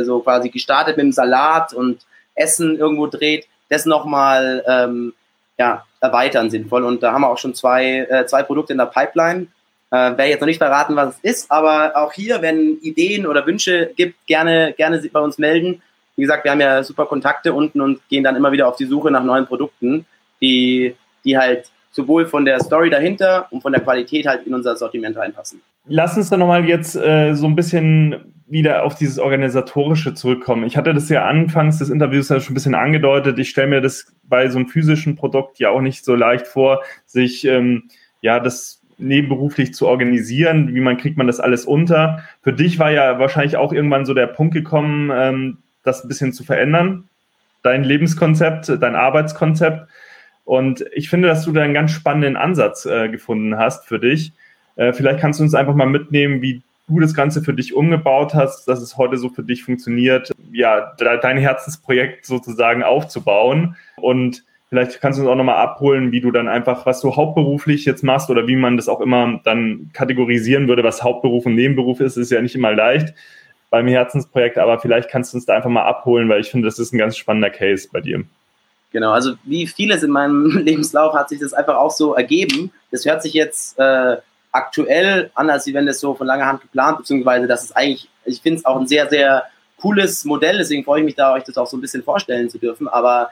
so 0.02 0.20
quasi 0.20 0.48
gestartet 0.48 0.96
mit 0.96 1.04
dem 1.04 1.12
Salat 1.12 1.72
und 1.72 2.04
Essen 2.34 2.78
irgendwo 2.78 3.06
dreht, 3.06 3.46
das 3.68 3.86
nochmal 3.86 4.64
ähm, 4.66 5.12
ja, 5.58 5.84
erweitern 6.00 6.50
sinnvoll. 6.50 6.84
Und 6.84 7.02
da 7.02 7.12
haben 7.12 7.22
wir 7.22 7.30
auch 7.30 7.38
schon 7.38 7.54
zwei, 7.54 8.06
äh, 8.10 8.26
zwei 8.26 8.42
Produkte 8.42 8.72
in 8.72 8.78
der 8.78 8.86
Pipeline. 8.86 9.48
Äh, 9.90 9.96
werde 9.96 10.24
jetzt 10.24 10.40
noch 10.40 10.46
nicht 10.46 10.58
verraten, 10.58 10.96
was 10.96 11.16
es 11.16 11.20
ist, 11.22 11.50
aber 11.50 11.96
auch 11.96 12.12
hier, 12.12 12.42
wenn 12.42 12.78
Ideen 12.82 13.26
oder 13.26 13.46
Wünsche 13.46 13.90
gibt, 13.96 14.26
gerne, 14.26 14.74
gerne 14.76 15.02
bei 15.10 15.20
uns 15.20 15.38
melden. 15.38 15.82
Wie 16.14 16.22
gesagt, 16.22 16.44
wir 16.44 16.50
haben 16.50 16.60
ja 16.60 16.82
super 16.82 17.06
Kontakte 17.06 17.54
unten 17.54 17.80
und 17.80 18.06
gehen 18.08 18.22
dann 18.22 18.36
immer 18.36 18.52
wieder 18.52 18.68
auf 18.68 18.76
die 18.76 18.84
Suche 18.84 19.10
nach 19.10 19.24
neuen 19.24 19.46
Produkten, 19.46 20.04
die, 20.42 20.94
die 21.24 21.38
halt 21.38 21.70
sowohl 21.90 22.26
von 22.26 22.44
der 22.44 22.60
Story 22.60 22.90
dahinter 22.90 23.46
und 23.50 23.62
von 23.62 23.72
der 23.72 23.80
Qualität 23.80 24.26
halt 24.26 24.46
in 24.46 24.54
unser 24.54 24.76
Sortiment 24.76 25.16
reinpassen. 25.16 25.62
Lass 25.86 26.16
uns 26.16 26.28
dann 26.28 26.40
nochmal 26.40 26.66
jetzt 26.66 26.94
äh, 26.96 27.32
so 27.34 27.46
ein 27.46 27.56
bisschen 27.56 28.37
wieder 28.50 28.84
auf 28.84 28.94
dieses 28.94 29.18
Organisatorische 29.18 30.14
zurückkommen. 30.14 30.64
Ich 30.64 30.76
hatte 30.76 30.94
das 30.94 31.08
ja 31.08 31.26
anfangs 31.26 31.78
des 31.78 31.90
Interviews 31.90 32.28
ja 32.28 32.40
schon 32.40 32.52
ein 32.52 32.54
bisschen 32.54 32.74
angedeutet. 32.74 33.38
Ich 33.38 33.50
stelle 33.50 33.68
mir 33.68 33.80
das 33.80 34.12
bei 34.24 34.48
so 34.48 34.58
einem 34.58 34.68
physischen 34.68 35.16
Produkt 35.16 35.58
ja 35.58 35.70
auch 35.70 35.80
nicht 35.80 36.04
so 36.04 36.14
leicht 36.14 36.46
vor, 36.46 36.82
sich 37.06 37.44
ähm, 37.44 37.84
ja 38.20 38.40
das 38.40 38.80
nebenberuflich 38.98 39.74
zu 39.74 39.86
organisieren. 39.86 40.74
Wie 40.74 40.80
man 40.80 40.96
kriegt 40.96 41.16
man 41.16 41.26
das 41.26 41.40
alles 41.40 41.64
unter? 41.64 42.22
Für 42.42 42.52
dich 42.52 42.78
war 42.78 42.90
ja 42.90 43.18
wahrscheinlich 43.18 43.56
auch 43.56 43.72
irgendwann 43.72 44.06
so 44.06 44.14
der 44.14 44.26
Punkt 44.26 44.54
gekommen, 44.54 45.10
ähm, 45.14 45.58
das 45.84 46.04
ein 46.04 46.08
bisschen 46.08 46.32
zu 46.32 46.44
verändern. 46.44 47.04
Dein 47.62 47.84
Lebenskonzept, 47.84 48.68
dein 48.80 48.94
Arbeitskonzept. 48.94 49.88
Und 50.44 50.84
ich 50.92 51.10
finde, 51.10 51.28
dass 51.28 51.44
du 51.44 51.52
da 51.52 51.62
einen 51.62 51.74
ganz 51.74 51.90
spannenden 51.92 52.36
Ansatz 52.36 52.86
äh, 52.86 53.08
gefunden 53.08 53.58
hast 53.58 53.86
für 53.86 53.98
dich. 53.98 54.32
Äh, 54.76 54.92
vielleicht 54.92 55.20
kannst 55.20 55.40
du 55.40 55.44
uns 55.44 55.54
einfach 55.54 55.74
mal 55.74 55.86
mitnehmen, 55.86 56.40
wie 56.40 56.62
du 56.88 57.00
das 57.00 57.14
Ganze 57.14 57.42
für 57.42 57.54
dich 57.54 57.74
umgebaut 57.74 58.34
hast, 58.34 58.66
dass 58.66 58.80
es 58.80 58.96
heute 58.96 59.16
so 59.16 59.28
für 59.28 59.42
dich 59.42 59.64
funktioniert, 59.64 60.32
ja, 60.52 60.92
dein 60.98 61.36
Herzensprojekt 61.36 62.26
sozusagen 62.26 62.82
aufzubauen. 62.82 63.76
Und 63.96 64.44
vielleicht 64.70 65.00
kannst 65.00 65.18
du 65.18 65.22
uns 65.22 65.30
auch 65.30 65.36
nochmal 65.36 65.56
abholen, 65.56 66.12
wie 66.12 66.20
du 66.20 66.30
dann 66.30 66.48
einfach, 66.48 66.86
was 66.86 67.00
du 67.00 67.14
hauptberuflich 67.14 67.84
jetzt 67.84 68.02
machst 68.02 68.30
oder 68.30 68.46
wie 68.46 68.56
man 68.56 68.76
das 68.76 68.88
auch 68.88 69.00
immer 69.00 69.40
dann 69.44 69.90
kategorisieren 69.92 70.66
würde, 70.68 70.82
was 70.82 71.02
Hauptberuf 71.02 71.46
und 71.46 71.54
Nebenberuf 71.54 72.00
ist, 72.00 72.16
ist 72.16 72.32
ja 72.32 72.40
nicht 72.40 72.54
immer 72.54 72.72
leicht 72.72 73.14
beim 73.70 73.86
Herzensprojekt, 73.86 74.58
aber 74.58 74.78
vielleicht 74.78 75.10
kannst 75.10 75.32
du 75.32 75.36
uns 75.36 75.46
da 75.46 75.54
einfach 75.54 75.70
mal 75.70 75.84
abholen, 75.84 76.28
weil 76.28 76.40
ich 76.40 76.50
finde, 76.50 76.66
das 76.66 76.78
ist 76.78 76.92
ein 76.92 76.98
ganz 76.98 77.16
spannender 77.16 77.50
Case 77.50 77.88
bei 77.92 78.00
dir. 78.00 78.24
Genau, 78.90 79.12
also 79.12 79.34
wie 79.44 79.66
vieles 79.66 80.02
in 80.02 80.10
meinem 80.10 80.46
Lebenslauf 80.64 81.12
hat 81.14 81.28
sich 81.28 81.40
das 81.40 81.52
einfach 81.52 81.76
auch 81.76 81.90
so 81.90 82.14
ergeben. 82.14 82.72
Das 82.90 83.04
hört 83.04 83.22
sich 83.22 83.34
jetzt 83.34 83.78
äh, 83.78 84.16
aktuell 84.52 85.30
an, 85.34 85.50
als 85.50 85.72
wenn 85.72 85.86
das 85.86 86.00
so 86.00 86.14
von 86.14 86.26
langer 86.26 86.46
Hand 86.46 86.62
geplant, 86.62 86.98
beziehungsweise 86.98 87.46
das 87.46 87.64
ist 87.64 87.76
eigentlich, 87.76 88.08
ich 88.24 88.40
finde 88.40 88.58
es 88.58 88.64
auch 88.64 88.78
ein 88.78 88.86
sehr, 88.86 89.08
sehr 89.08 89.44
cooles 89.80 90.24
Modell, 90.24 90.58
deswegen 90.58 90.84
freue 90.84 91.00
ich 91.00 91.04
mich 91.04 91.14
da, 91.14 91.34
euch 91.34 91.44
das 91.44 91.56
auch 91.56 91.66
so 91.66 91.76
ein 91.76 91.80
bisschen 91.80 92.02
vorstellen 92.02 92.50
zu 92.50 92.58
dürfen, 92.58 92.88
aber 92.88 93.30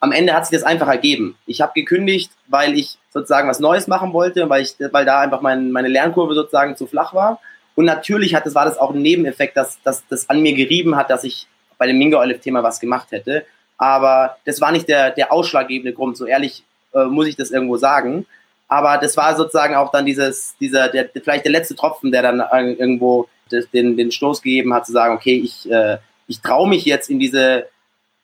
am 0.00 0.12
Ende 0.12 0.32
hat 0.32 0.46
sich 0.46 0.56
das 0.56 0.66
einfach 0.66 0.86
ergeben. 0.86 1.36
Ich 1.46 1.60
habe 1.60 1.72
gekündigt, 1.74 2.30
weil 2.46 2.78
ich 2.78 2.98
sozusagen 3.10 3.48
was 3.48 3.58
Neues 3.58 3.88
machen 3.88 4.12
wollte, 4.12 4.48
weil, 4.48 4.62
ich, 4.62 4.74
weil 4.92 5.04
da 5.04 5.20
einfach 5.20 5.40
mein, 5.40 5.72
meine 5.72 5.88
Lernkurve 5.88 6.34
sozusagen 6.34 6.76
zu 6.76 6.86
flach 6.86 7.14
war. 7.14 7.40
Und 7.74 7.84
natürlich 7.84 8.34
hat 8.34 8.46
das, 8.46 8.54
war 8.54 8.64
das 8.64 8.78
auch 8.78 8.94
ein 8.94 9.02
Nebeneffekt, 9.02 9.56
dass, 9.56 9.82
dass 9.82 10.06
das 10.08 10.30
an 10.30 10.40
mir 10.40 10.54
gerieben 10.54 10.96
hat, 10.96 11.10
dass 11.10 11.24
ich 11.24 11.48
bei 11.78 11.86
dem 11.86 11.98
Minga 11.98 12.18
Olive-Thema 12.18 12.62
was 12.62 12.80
gemacht 12.80 13.10
hätte. 13.10 13.44
Aber 13.76 14.36
das 14.44 14.60
war 14.60 14.72
nicht 14.72 14.88
der, 14.88 15.10
der 15.10 15.32
ausschlaggebende 15.32 15.92
Grund, 15.92 16.16
so 16.16 16.26
ehrlich 16.26 16.64
äh, 16.92 17.04
muss 17.04 17.26
ich 17.26 17.36
das 17.36 17.50
irgendwo 17.50 17.76
sagen. 17.76 18.26
Aber 18.68 18.98
das 18.98 19.16
war 19.16 19.34
sozusagen 19.34 19.74
auch 19.74 19.90
dann 19.90 20.04
dieses, 20.04 20.54
dieser, 20.60 20.88
der, 20.88 21.08
vielleicht 21.08 21.44
der 21.44 21.52
letzte 21.52 21.74
Tropfen, 21.74 22.12
der 22.12 22.22
dann 22.22 22.42
irgendwo 22.78 23.28
den, 23.72 23.96
den 23.96 24.12
Stoß 24.12 24.42
gegeben 24.42 24.74
hat, 24.74 24.86
zu 24.86 24.92
sagen, 24.92 25.14
okay, 25.14 25.40
ich, 25.42 25.70
äh, 25.70 25.96
ich 26.26 26.40
traue 26.42 26.68
mich 26.68 26.84
jetzt 26.84 27.08
in 27.08 27.18
diese, 27.18 27.66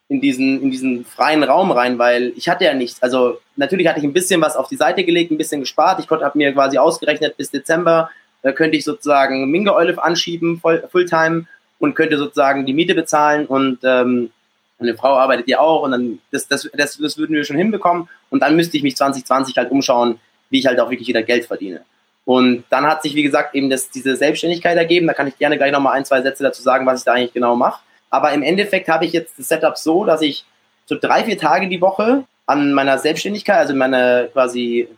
in 0.09 0.21
diesen, 0.21 0.63
in 0.63 0.71
diesen 0.71 1.05
freien 1.07 1.43
Raum 1.43 1.71
rein, 1.71 1.99
weil 1.99 2.33
ich 2.37 2.49
hatte 2.49 2.65
ja 2.65 2.75
nichts. 2.75 3.03
Also 3.03 3.41
natürlich 3.57 3.89
hatte 3.89 3.99
ich 3.99 4.05
ein 4.05 4.13
bisschen 4.13 4.41
was 4.43 4.57
auf 4.57 4.69
die 4.69 4.77
Seite 4.77 5.03
gelegt, 5.05 5.31
ein 5.31 5.39
bisschen 5.39 5.61
gespart. 5.61 5.99
Ich 5.99 6.07
konnte, 6.07 6.27
habe 6.27 6.37
mir 6.37 6.53
quasi 6.53 6.77
ausgerechnet, 6.77 7.39
bis 7.39 7.51
Dezember 7.51 8.11
äh, 8.43 8.53
könnte 8.53 8.77
ich 8.77 8.85
sozusagen 8.85 9.51
Minga 9.51 9.73
Olive 9.73 10.03
anschieben, 10.03 10.61
voll, 10.61 10.87
Fulltime 10.93 11.47
und 11.79 11.95
könnte 11.95 12.19
sozusagen 12.19 12.67
die 12.67 12.75
Miete 12.75 12.95
bezahlen 12.95 13.47
und 13.47 13.79
ähm, 13.83 14.31
meine 14.79 14.97
Frau 14.97 15.15
arbeitet 15.15 15.49
ja 15.49 15.61
auch 15.61 15.83
und 15.83 15.93
dann 15.93 16.19
das, 16.31 16.47
das, 16.49 16.69
das, 16.75 16.99
das 16.99 17.17
würden 17.17 17.35
wir 17.35 17.45
schon 17.45 17.57
hinbekommen 17.57 18.09
und 18.31 18.41
dann 18.41 18.57
müsste 18.57 18.77
ich 18.77 18.83
mich 18.83 18.97
2020 18.97 19.57
halt 19.57 19.71
umschauen, 19.71 20.19
wie 20.55 20.61
ich 20.61 20.67
halt 20.67 20.79
auch 20.79 20.89
wirklich 20.89 21.09
wieder 21.09 21.25
Geld 21.25 21.47
verdiene. 21.47 21.81
Und 22.25 22.63
dann 22.71 22.87
hat 22.87 23.03
sich, 23.03 23.17
wie 23.17 23.25
gesagt, 23.25 23.57
eben 23.57 23.69
das, 23.69 23.91
diese 23.91 24.15
Selbstständigkeit 24.15 24.77
ergeben. 24.77 25.09
Da 25.09 25.13
kann 25.13 25.27
ich 25.27 25.37
gerne 25.37 25.57
gleich 25.59 25.73
nochmal 25.73 25.95
ein, 25.95 26.05
zwei 26.05 26.23
Sätze 26.23 26.45
dazu 26.45 26.63
sagen, 26.63 26.87
was 26.87 27.01
ich 27.01 27.05
da 27.05 27.13
eigentlich 27.13 27.33
genau 27.33 27.57
mache. 27.57 27.83
Aber 28.09 28.33
im 28.33 28.45
Endeffekt 28.45 28.89
habe 28.89 29.05
ich 29.05 29.13
jetzt 29.13 29.37
das 29.37 29.49
Setup 29.49 29.77
so, 29.77 30.05
dass 30.05 30.23
ich 30.23 30.45
so 30.87 30.97
drei, 30.97 31.25
vier 31.25 31.37
Tage 31.37 31.69
die 31.69 31.81
Woche 31.81 32.23
an 32.47 32.73
meiner 32.73 32.99
Selbstständigkeit, 32.99 33.57
also 33.57 33.75
meine 33.75 34.31
quasi, 34.33 34.89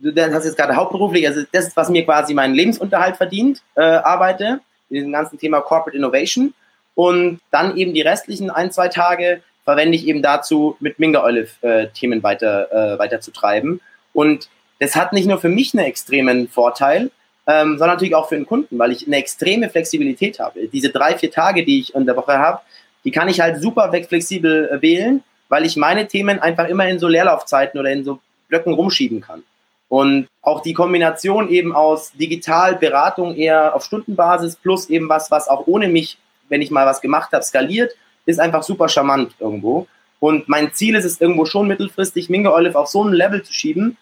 du 0.00 0.12
hast 0.34 0.44
jetzt 0.44 0.56
gerade 0.56 0.74
hauptberuflich, 0.74 1.24
also 1.28 1.42
das 1.52 1.68
ist, 1.68 1.76
was 1.76 1.88
mir 1.88 2.04
quasi 2.04 2.34
meinen 2.34 2.54
Lebensunterhalt 2.54 3.16
verdient, 3.16 3.62
äh, 3.76 3.82
arbeite, 3.82 4.60
in 4.90 4.96
diesem 4.96 5.12
ganzen 5.12 5.38
Thema 5.38 5.60
Corporate 5.60 5.96
Innovation. 5.96 6.52
Und 6.96 7.40
dann 7.52 7.76
eben 7.76 7.94
die 7.94 8.02
restlichen 8.02 8.50
ein, 8.50 8.72
zwei 8.72 8.88
Tage 8.88 9.40
verwende 9.64 9.96
ich 9.96 10.08
eben 10.08 10.20
dazu, 10.20 10.76
mit 10.80 10.98
Minga 10.98 11.22
Olive 11.22 11.50
äh, 11.60 11.86
Themen 11.88 12.24
weiter, 12.24 12.72
äh, 12.72 12.98
weiter 12.98 13.20
zu 13.20 13.30
treiben. 13.30 13.80
Und 14.12 14.48
das 14.78 14.96
hat 14.96 15.12
nicht 15.12 15.26
nur 15.26 15.38
für 15.38 15.48
mich 15.48 15.74
einen 15.74 15.86
extremen 15.86 16.48
Vorteil, 16.48 17.10
ähm, 17.46 17.78
sondern 17.78 17.96
natürlich 17.96 18.14
auch 18.14 18.28
für 18.28 18.34
den 18.34 18.46
Kunden, 18.46 18.78
weil 18.78 18.92
ich 18.92 19.06
eine 19.06 19.16
extreme 19.16 19.70
Flexibilität 19.70 20.40
habe. 20.40 20.68
Diese 20.68 20.90
drei, 20.90 21.16
vier 21.16 21.30
Tage, 21.30 21.64
die 21.64 21.80
ich 21.80 21.94
in 21.94 22.06
der 22.06 22.16
Woche 22.16 22.38
habe, 22.38 22.60
die 23.04 23.10
kann 23.10 23.28
ich 23.28 23.40
halt 23.40 23.62
super 23.62 23.92
flexibel 23.92 24.68
äh, 24.68 24.82
wählen, 24.82 25.22
weil 25.48 25.64
ich 25.64 25.76
meine 25.76 26.08
Themen 26.08 26.40
einfach 26.40 26.66
immer 26.66 26.88
in 26.88 26.98
so 26.98 27.06
Leerlaufzeiten 27.06 27.78
oder 27.78 27.90
in 27.90 28.04
so 28.04 28.18
Blöcken 28.48 28.74
rumschieben 28.74 29.20
kann. 29.20 29.44
Und 29.88 30.26
auch 30.42 30.62
die 30.62 30.72
Kombination 30.72 31.48
eben 31.48 31.74
aus 31.74 32.12
Digitalberatung 32.12 33.36
eher 33.36 33.76
auf 33.76 33.84
Stundenbasis 33.84 34.56
plus 34.56 34.90
eben 34.90 35.08
was, 35.08 35.30
was 35.30 35.46
auch 35.46 35.68
ohne 35.68 35.86
mich, 35.86 36.18
wenn 36.48 36.62
ich 36.62 36.72
mal 36.72 36.86
was 36.86 37.00
gemacht 37.00 37.30
habe, 37.32 37.44
skaliert, 37.44 37.92
ist 38.24 38.40
einfach 38.40 38.64
super 38.64 38.88
charmant 38.88 39.34
irgendwo. 39.38 39.86
Und 40.18 40.48
mein 40.48 40.72
Ziel 40.72 40.96
ist 40.96 41.04
es 41.04 41.20
irgendwo 41.20 41.44
schon 41.44 41.68
mittelfristig, 41.68 42.28
Minge 42.28 42.52
Olive 42.52 42.76
auf 42.76 42.88
so 42.88 43.04
ein 43.04 43.12
Level 43.12 43.44
zu 43.44 43.52
schieben, 43.52 43.96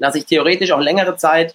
dass 0.00 0.16
ich 0.16 0.26
theoretisch 0.26 0.72
auch 0.72 0.80
längere 0.80 1.16
Zeit 1.16 1.54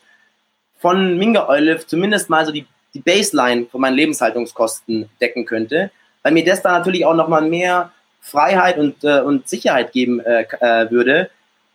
von 0.79 1.17
Minga 1.17 1.49
Oillift 1.49 1.89
zumindest 1.89 2.29
mal 2.29 2.45
so 2.45 2.51
die, 2.51 2.65
die 2.93 2.99
Baseline 2.99 3.65
von 3.65 3.81
meinen 3.81 3.95
Lebenshaltungskosten 3.95 5.09
decken 5.19 5.45
könnte, 5.45 5.91
weil 6.23 6.31
mir 6.31 6.45
das 6.45 6.61
dann 6.61 6.73
natürlich 6.73 7.05
auch 7.05 7.15
nochmal 7.15 7.41
mehr 7.41 7.91
Freiheit 8.21 8.77
und, 8.77 9.03
äh, 9.03 9.19
und 9.19 9.47
Sicherheit 9.49 9.91
geben 9.91 10.19
äh, 10.19 10.45
äh, 10.59 10.89
würde, 10.89 11.29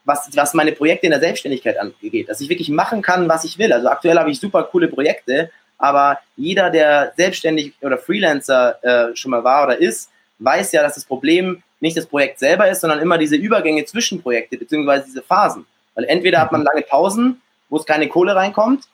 was, 0.04 0.30
was 0.34 0.54
meine 0.54 0.72
Projekte 0.72 1.06
in 1.06 1.12
der 1.12 1.20
Selbstständigkeit 1.20 1.78
angeht. 1.78 2.28
Dass 2.28 2.40
ich 2.40 2.48
wirklich 2.48 2.68
machen 2.70 3.02
kann, 3.02 3.28
was 3.28 3.44
ich 3.44 3.58
will. 3.58 3.72
Also 3.72 3.88
aktuell 3.88 4.18
habe 4.18 4.30
ich 4.30 4.40
super 4.40 4.64
coole 4.64 4.88
Projekte, 4.88 5.50
aber 5.78 6.18
jeder, 6.36 6.70
der 6.70 7.12
selbstständig 7.16 7.74
oder 7.80 7.98
Freelancer 7.98 8.78
äh, 8.82 9.16
schon 9.16 9.30
mal 9.30 9.44
war 9.44 9.64
oder 9.64 9.78
ist, 9.78 10.10
weiß 10.38 10.72
ja, 10.72 10.82
dass 10.82 10.94
das 10.94 11.04
Problem 11.04 11.62
nicht 11.80 11.96
das 11.96 12.06
Projekt 12.06 12.38
selber 12.38 12.68
ist, 12.68 12.80
sondern 12.80 13.00
immer 13.00 13.18
diese 13.18 13.36
Übergänge 13.36 13.84
zwischen 13.84 14.20
Projekte, 14.20 14.58
beziehungsweise 14.58 15.06
diese 15.06 15.22
Phasen. 15.22 15.66
Weil 15.94 16.04
entweder 16.04 16.40
hat 16.40 16.52
man 16.52 16.62
lange 16.62 16.82
Pausen, 16.82 17.40
wo 17.68 17.76
es 17.76 17.86
keine 17.86 18.08
Kohle 18.08 18.34
reinkommt, 18.34 18.84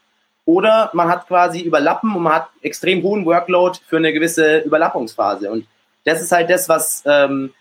oder 0.44 0.90
man 0.92 1.08
hat 1.08 1.26
quasi 1.26 1.60
Überlappen 1.60 2.14
und 2.14 2.22
man 2.22 2.34
hat 2.34 2.48
extrem 2.62 3.02
hohen 3.02 3.26
Workload 3.26 3.78
für 3.86 3.96
eine 3.96 4.12
gewisse 4.12 4.58
Überlappungsphase. 4.58 5.50
Und 5.50 5.66
das 6.04 6.22
ist 6.22 6.32
halt 6.32 6.48
das, 6.48 6.68
was, 6.68 7.02
ähm, 7.04 7.52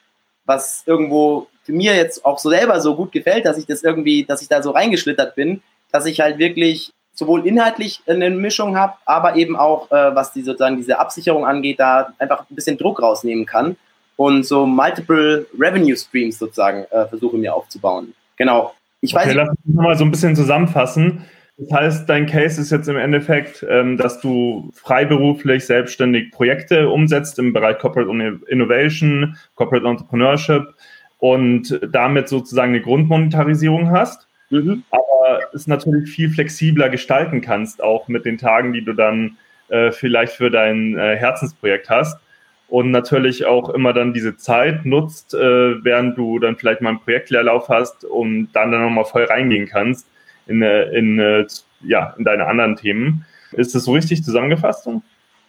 was 0.46 0.84
irgendwo 0.86 1.48
mir 1.68 1.96
jetzt 1.96 2.24
auch 2.24 2.38
so 2.38 2.50
selber 2.52 2.80
so 2.80 2.96
gut 2.96 3.12
gefällt, 3.12 3.46
dass 3.46 3.58
ich 3.58 3.66
das 3.66 3.84
irgendwie, 3.84 4.24
dass 4.24 4.44
ich 4.44 4.48
da 4.48 4.62
so 4.62 4.70
reingeschlittert 4.70 5.34
bin, 5.36 5.64
dass 5.92 6.06
ich 6.06 6.20
halt 6.20 6.38
wirklich 6.38 6.92
sowohl 7.16 7.48
inhaltlich 7.48 8.02
eine 8.06 8.30
Mischung 8.30 8.78
habe, 8.78 8.94
aber 9.06 9.36
eben 9.36 9.56
auch, 9.56 9.90
äh, 9.90 10.16
was 10.16 10.34
die 10.34 10.44
sozusagen 10.44 10.78
diese 10.78 11.00
Absicherung 11.00 11.46
angeht, 11.46 11.80
da 11.80 12.14
einfach 12.20 12.42
ein 12.50 12.56
bisschen 12.56 12.78
Druck 12.78 13.02
rausnehmen 13.02 13.46
kann 13.46 13.78
und 14.18 14.46
so 14.46 14.66
multiple 14.66 15.48
Revenue 15.58 15.96
Streams 15.96 16.38
sozusagen 16.38 16.84
äh, 16.92 17.08
versuche 17.08 17.38
mir 17.38 17.56
aufzubauen. 17.56 18.14
Genau. 18.36 18.74
Ich 19.06 19.16
okay, 19.16 19.28
weiß 19.28 19.34
lass 19.36 19.50
uns 19.50 19.60
nochmal 19.66 19.98
so 19.98 20.04
ein 20.04 20.12
bisschen 20.12 20.36
zusammenfassen. 20.36 21.22
Das 21.58 21.72
heißt, 21.72 22.10
dein 22.10 22.26
Case 22.26 22.60
ist 22.60 22.72
jetzt 22.72 22.90
im 22.90 22.98
Endeffekt, 22.98 23.66
ähm, 23.70 23.96
dass 23.96 24.20
du 24.20 24.72
freiberuflich 24.74 25.66
selbstständig 25.66 26.32
Projekte 26.32 26.90
umsetzt 26.90 27.40
im 27.40 27.54
Bereich 27.54 27.78
Corporate 27.80 28.12
Innovation, 28.48 29.38
Corporate 29.56 29.88
Entrepreneurship 29.88 30.74
und 31.20 31.80
damit 31.92 32.28
sozusagen 32.28 32.74
eine 32.74 32.82
Grundmonetarisierung 32.82 33.90
hast, 33.90 34.28
mhm. 34.50 34.84
aber 34.92 35.40
es 35.54 35.66
natürlich 35.66 36.10
viel 36.10 36.30
flexibler 36.30 36.90
gestalten 36.90 37.40
kannst, 37.40 37.82
auch 37.82 38.10
mit 38.10 38.26
den 38.26 38.38
Tagen, 38.38 38.74
die 38.74 38.84
du 38.84 38.92
dann 38.92 39.38
äh, 39.70 39.92
vielleicht 39.92 40.34
für 40.34 40.52
dein 40.52 40.98
äh, 40.98 41.16
Herzensprojekt 41.16 41.90
hast 41.90 42.20
und 42.68 42.92
natürlich 42.92 43.46
auch 43.46 43.70
immer 43.70 43.94
dann 43.94 44.14
diese 44.14 44.38
Zeit 44.38 44.86
nutzt, 44.86 45.34
äh, 45.34 45.84
während 45.84 46.18
du 46.18 46.40
dann 46.40 46.56
vielleicht 46.56 46.82
mal 46.82 46.90
einen 46.90 47.00
Projektleerlauf 47.00 47.70
hast 47.70 48.06
und 48.06 48.50
dann 48.54 48.72
dann 48.72 48.82
nochmal 48.82 49.06
voll 49.06 49.26
reingehen 49.26 49.68
kannst 49.68 50.08
in, 50.48 50.62
äh, 50.62 50.90
in, 50.92 51.20
äh, 51.20 51.46
ja, 51.82 52.16
in 52.18 52.24
deine 52.24 52.48
anderen 52.48 52.76
Themen. 52.76 53.26
Ist 53.52 53.76
das 53.76 53.86
so 53.86 53.94
richtig 53.94 54.24
zusammengefasst? 54.24 54.90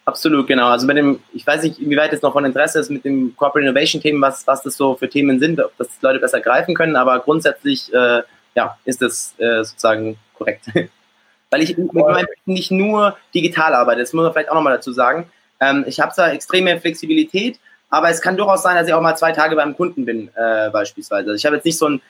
Absolut, 0.05 0.47
genau. 0.47 0.69
Also 0.69 0.87
mit 0.87 0.97
dem, 0.97 1.19
ich 1.33 1.45
weiß 1.47 1.65
nicht, 1.65 1.81
inwieweit 1.81 2.13
es 2.13 2.23
noch 2.23 2.33
von 2.33 2.45
Interesse 2.45 2.79
ist 2.79 2.91
mit 2.91 3.05
dem 3.05 3.35
Corporate 3.35 3.67
Innovation 3.67 4.01
Themen, 4.01 4.21
was, 4.21 4.47
was 4.47 4.63
das 4.63 4.77
so 4.77 4.95
für 4.95 5.09
Themen 5.09 5.41
sind, 5.41 5.61
ob 5.61 5.77
das 5.79 5.89
Leute 6.01 6.21
besser 6.21 6.41
greifen 6.41 6.75
können, 6.75 6.95
aber 6.95 7.19
grundsätzlich, 7.21 7.93
äh, 7.93 8.23
ja, 8.55 8.79
ist 8.85 9.03
das 9.03 9.35
äh, 9.39 9.65
sozusagen 9.65 10.17
korrekt. 10.35 10.67
Weil 11.51 11.63
ich 11.63 11.77
mit 11.77 11.93
meinem 11.93 12.27
nicht 12.45 12.71
nur 12.71 13.17
digital 13.35 13.75
arbeite, 13.75 14.01
das 14.01 14.13
muss 14.13 14.25
man 14.25 14.33
vielleicht 14.33 14.51
auch 14.51 14.55
nochmal 14.55 14.75
dazu 14.75 14.93
sagen. 14.93 15.31
Ähm, 15.61 15.85
ich 15.87 16.01
habe 16.01 16.13
zwar 16.13 16.33
extreme 16.33 16.81
Flexibilität, 16.81 17.59
aber 17.91 18.11
es 18.11 18.21
kann 18.21 18.37
durchaus 18.37 18.63
sein, 18.63 18.77
dass 18.77 18.89
ich 18.89 18.95
auch 18.95 19.01
mal 19.01 19.17
zwei 19.17 19.33
Tage 19.33 19.57
beim 19.57 19.77
Kunden 19.77 20.05
bin, 20.05 20.29
äh, 20.35 20.71
beispielsweise. 20.71 21.31
Also 21.31 21.35
ich 21.35 21.47
habe 21.47 21.57
jetzt 21.57 21.65
nicht 21.65 21.79
so 21.79 21.87
einen 21.87 22.01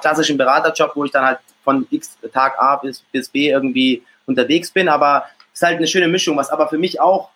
klassischen 0.00 0.36
Beraterjob, 0.36 0.92
wo 0.94 1.04
ich 1.04 1.10
dann 1.10 1.24
halt 1.24 1.38
von 1.62 1.86
X 1.90 2.16
Tag 2.32 2.58
A 2.58 2.76
bis, 2.76 3.00
bis 3.10 3.28
B 3.28 3.50
irgendwie 3.50 4.02
unterwegs 4.26 4.70
bin, 4.70 4.88
aber 4.88 5.24
es 5.52 5.60
ist 5.60 5.66
halt 5.66 5.78
eine 5.78 5.86
schöne 5.86 6.08
Mischung, 6.08 6.36
was 6.36 6.50
aber 6.50 6.68
für 6.68 6.78
mich 6.78 7.00
auch 7.00 7.30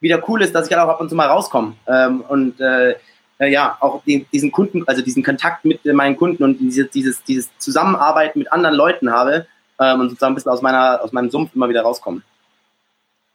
wieder 0.00 0.22
cool 0.28 0.42
ist, 0.42 0.54
dass 0.54 0.68
ich 0.68 0.72
halt 0.72 0.82
auch 0.86 0.92
ab 0.92 1.00
und 1.00 1.08
zu 1.08 1.14
mal 1.14 1.28
rauskomme 1.28 1.74
ähm, 1.86 2.22
und 2.22 2.60
äh, 2.60 2.94
äh, 3.40 3.50
ja, 3.50 3.76
auch 3.80 4.02
den, 4.04 4.26
diesen 4.32 4.52
Kunden, 4.52 4.86
also 4.86 5.02
diesen 5.02 5.22
Kontakt 5.22 5.64
mit 5.64 5.84
meinen 5.84 6.16
Kunden 6.16 6.44
und 6.44 6.58
diese, 6.58 6.84
dieses, 6.84 7.24
dieses 7.24 7.50
Zusammenarbeiten 7.58 8.38
mit 8.38 8.52
anderen 8.52 8.76
Leuten 8.76 9.10
habe 9.10 9.46
ähm, 9.78 10.00
und 10.00 10.10
sozusagen 10.10 10.32
ein 10.32 10.34
bisschen 10.34 10.52
aus 10.52 10.62
meiner, 10.62 11.00
aus 11.02 11.12
meinem 11.12 11.30
Sumpf 11.30 11.54
immer 11.54 11.68
wieder 11.68 11.82
rauskomme. 11.82 12.22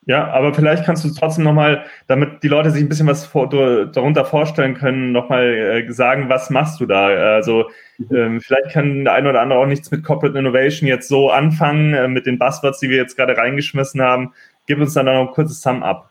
Ja, 0.08 0.32
aber 0.32 0.53
vielleicht 0.53 0.86
kannst 0.86 1.03
du 1.03 1.10
trotzdem 1.10 1.45
nochmal, 1.45 1.86
damit 2.08 2.43
die 2.43 2.47
Leute 2.47 2.70
sich 2.70 2.84
ein 2.84 2.89
bisschen 2.89 3.08
was 3.08 3.26
vor, 3.26 3.49
darunter 3.49 4.24
vorstellen 4.24 4.76
können, 4.76 5.12
nochmal 5.12 5.45
äh, 5.45 5.91
sagen, 5.91 6.30
was 6.30 6.51
machst 6.51 6.80
du 6.80 6.86
da? 6.86 7.08
Also 7.08 7.70
mhm. 7.97 8.16
ähm, 8.16 8.41
vielleicht 8.41 8.70
kann 8.70 9.03
der 9.03 9.14
eine 9.14 9.30
oder 9.30 9.41
andere 9.41 9.60
auch 9.60 9.66
nichts 9.66 9.89
mit 9.89 10.03
Corporate 10.03 10.38
Innovation 10.38 10.88
jetzt 10.88 11.08
so 11.08 11.32
anfangen, 11.32 11.95
äh, 11.95 12.08
mit 12.08 12.28
den 12.28 12.38
Buzzwords, 12.38 12.80
die 12.80 12.89
wir 12.89 12.97
jetzt 12.97 13.16
gerade 13.16 13.36
reingeschmissen 13.36 13.99
haben. 13.99 14.34
Gib 14.68 14.80
uns 14.80 14.93
dann 14.93 15.08
noch 15.08 15.22
ein 15.22 15.32
kurzes 15.32 15.62
Sum-up. 15.62 16.10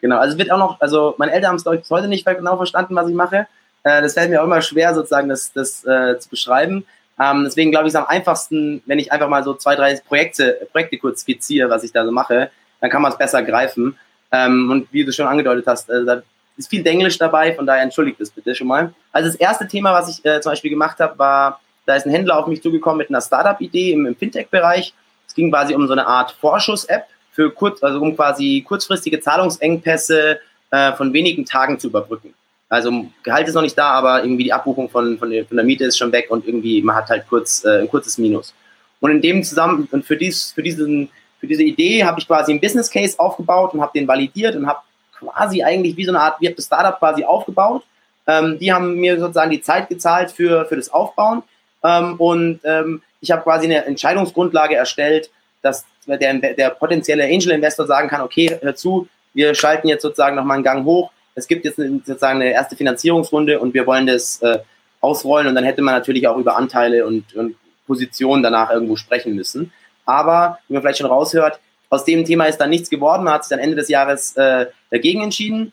Genau, 0.00 0.18
also 0.18 0.38
wird 0.38 0.50
auch 0.50 0.58
noch, 0.58 0.80
also 0.80 1.14
meine 1.18 1.32
Eltern 1.32 1.50
haben 1.50 1.56
es, 1.56 1.64
glaube 1.64 1.76
ich, 1.76 1.82
bis 1.82 1.90
heute 1.90 2.08
nicht 2.08 2.24
genau 2.24 2.56
verstanden, 2.56 2.96
was 2.96 3.08
ich 3.08 3.14
mache. 3.14 3.46
Äh, 3.82 4.00
das 4.00 4.14
fällt 4.14 4.30
mir 4.30 4.40
auch 4.40 4.46
immer 4.46 4.62
schwer, 4.62 4.94
sozusagen, 4.94 5.28
das, 5.28 5.52
das 5.52 5.84
äh, 5.84 6.18
zu 6.18 6.30
beschreiben. 6.30 6.86
Ähm, 7.20 7.44
deswegen 7.44 7.70
glaube 7.70 7.88
ich, 7.88 7.92
es 7.92 7.96
am 7.96 8.06
einfachsten, 8.06 8.82
wenn 8.86 8.98
ich 8.98 9.12
einfach 9.12 9.28
mal 9.28 9.44
so 9.44 9.52
zwei, 9.52 9.76
drei 9.76 9.94
Projekte, 9.96 10.66
Projekte 10.72 10.96
kurz 10.96 11.20
skizziere, 11.20 11.68
was 11.68 11.84
ich 11.84 11.92
da 11.92 12.06
so 12.06 12.10
mache 12.10 12.50
dann 12.80 12.90
kann 12.90 13.02
man 13.02 13.12
es 13.12 13.18
besser 13.18 13.42
greifen. 13.42 13.98
Ähm, 14.32 14.70
und 14.70 14.92
wie 14.92 15.04
du 15.04 15.12
schon 15.12 15.26
angedeutet 15.26 15.66
hast, 15.66 15.88
äh, 15.90 16.04
da 16.04 16.22
ist 16.56 16.70
viel 16.70 16.86
Englisch 16.86 17.18
dabei, 17.18 17.54
von 17.54 17.66
daher 17.66 17.82
entschuldigt 17.82 18.20
das 18.20 18.30
bitte 18.30 18.54
schon 18.54 18.66
mal. 18.66 18.94
Also 19.12 19.28
das 19.28 19.36
erste 19.36 19.66
Thema, 19.66 19.92
was 19.92 20.08
ich 20.08 20.24
äh, 20.24 20.40
zum 20.40 20.52
Beispiel 20.52 20.70
gemacht 20.70 20.98
habe, 21.00 21.18
war, 21.18 21.60
da 21.86 21.96
ist 21.96 22.06
ein 22.06 22.12
Händler 22.12 22.38
auf 22.38 22.46
mich 22.46 22.62
zugekommen 22.62 22.98
mit 22.98 23.10
einer 23.10 23.20
Startup-Idee 23.20 23.92
im, 23.92 24.06
im 24.06 24.16
Fintech-Bereich. 24.16 24.94
Es 25.26 25.34
ging 25.34 25.50
quasi 25.50 25.74
um 25.74 25.86
so 25.86 25.92
eine 25.92 26.06
Art 26.06 26.32
Vorschuss-App 26.32 27.06
für 27.32 27.50
kurz, 27.50 27.82
also 27.82 28.00
um 28.00 28.14
quasi 28.14 28.64
kurzfristige 28.66 29.20
Zahlungsengpässe 29.20 30.38
äh, 30.70 30.92
von 30.92 31.12
wenigen 31.12 31.44
Tagen 31.44 31.78
zu 31.78 31.88
überbrücken. 31.88 32.34
Also 32.68 33.06
Gehalt 33.22 33.46
ist 33.48 33.54
noch 33.54 33.62
nicht 33.62 33.76
da, 33.76 33.90
aber 33.90 34.24
irgendwie 34.24 34.44
die 34.44 34.52
Abbuchung 34.52 34.88
von, 34.88 35.18
von, 35.18 35.30
der, 35.30 35.44
von 35.44 35.56
der 35.56 35.66
Miete 35.66 35.84
ist 35.84 35.98
schon 35.98 36.12
weg 36.12 36.26
und 36.30 36.46
irgendwie 36.46 36.82
man 36.82 36.96
hat 36.96 37.08
halt 37.10 37.26
kurz 37.28 37.64
äh, 37.64 37.80
ein 37.80 37.88
kurzes 37.88 38.18
Minus. 38.18 38.54
Und 39.00 39.10
in 39.10 39.20
dem 39.20 39.42
zusammen 39.42 39.88
und 39.90 40.04
für 40.04 40.16
dies, 40.16 40.52
für 40.52 40.62
diesen 40.62 41.10
für 41.44 41.48
diese 41.48 41.62
Idee 41.62 42.04
habe 42.04 42.18
ich 42.18 42.26
quasi 42.26 42.52
einen 42.52 42.60
Business 42.60 42.90
Case 42.90 43.18
aufgebaut 43.18 43.74
und 43.74 43.82
habe 43.82 43.92
den 43.94 44.08
validiert 44.08 44.56
und 44.56 44.66
habe 44.66 44.80
quasi 45.18 45.62
eigentlich 45.62 45.96
wie 45.96 46.04
so 46.04 46.10
eine 46.10 46.20
Art 46.20 46.40
wie 46.40 46.48
das 46.48 46.64
Startup 46.64 46.98
quasi 46.98 47.24
aufgebaut. 47.24 47.84
Ähm, 48.26 48.58
die 48.58 48.72
haben 48.72 48.94
mir 48.94 49.20
sozusagen 49.20 49.50
die 49.50 49.60
Zeit 49.60 49.88
gezahlt 49.90 50.32
für, 50.32 50.64
für 50.64 50.76
das 50.76 50.90
Aufbauen 50.90 51.42
ähm, 51.82 52.14
und 52.16 52.60
ähm, 52.64 53.02
ich 53.20 53.30
habe 53.30 53.42
quasi 53.42 53.66
eine 53.66 53.84
Entscheidungsgrundlage 53.84 54.74
erstellt, 54.74 55.30
dass 55.60 55.84
der, 56.06 56.34
der 56.34 56.70
potenzielle 56.70 57.24
Angel 57.24 57.52
Investor 57.52 57.86
sagen 57.86 58.08
kann, 58.08 58.22
okay, 58.22 58.58
hör 58.60 58.74
zu, 58.74 59.08
wir 59.34 59.54
schalten 59.54 59.88
jetzt 59.88 60.02
sozusagen 60.02 60.36
nochmal 60.36 60.56
einen 60.56 60.64
Gang 60.64 60.84
hoch. 60.84 61.10
Es 61.34 61.46
gibt 61.46 61.64
jetzt 61.64 61.76
sozusagen 61.76 62.40
eine 62.40 62.52
erste 62.52 62.76
Finanzierungsrunde 62.76 63.60
und 63.60 63.74
wir 63.74 63.86
wollen 63.86 64.06
das 64.06 64.40
äh, 64.40 64.60
ausrollen 65.00 65.48
und 65.48 65.54
dann 65.54 65.64
hätte 65.64 65.82
man 65.82 65.94
natürlich 65.94 66.26
auch 66.26 66.38
über 66.38 66.56
Anteile 66.56 67.06
und, 67.06 67.34
und 67.34 67.56
Positionen 67.86 68.42
danach 68.42 68.70
irgendwo 68.70 68.96
sprechen 68.96 69.34
müssen. 69.34 69.72
Aber, 70.06 70.58
wie 70.68 70.74
man 70.74 70.82
vielleicht 70.82 70.98
schon 70.98 71.06
raushört, 71.06 71.60
aus 71.90 72.04
dem 72.04 72.24
Thema 72.24 72.46
ist 72.46 72.58
dann 72.58 72.70
nichts 72.70 72.90
geworden. 72.90 73.24
Man 73.24 73.34
hat 73.34 73.44
sich 73.44 73.50
dann 73.50 73.58
Ende 73.58 73.76
des 73.76 73.88
Jahres 73.88 74.36
äh, 74.36 74.66
dagegen 74.90 75.22
entschieden. 75.22 75.72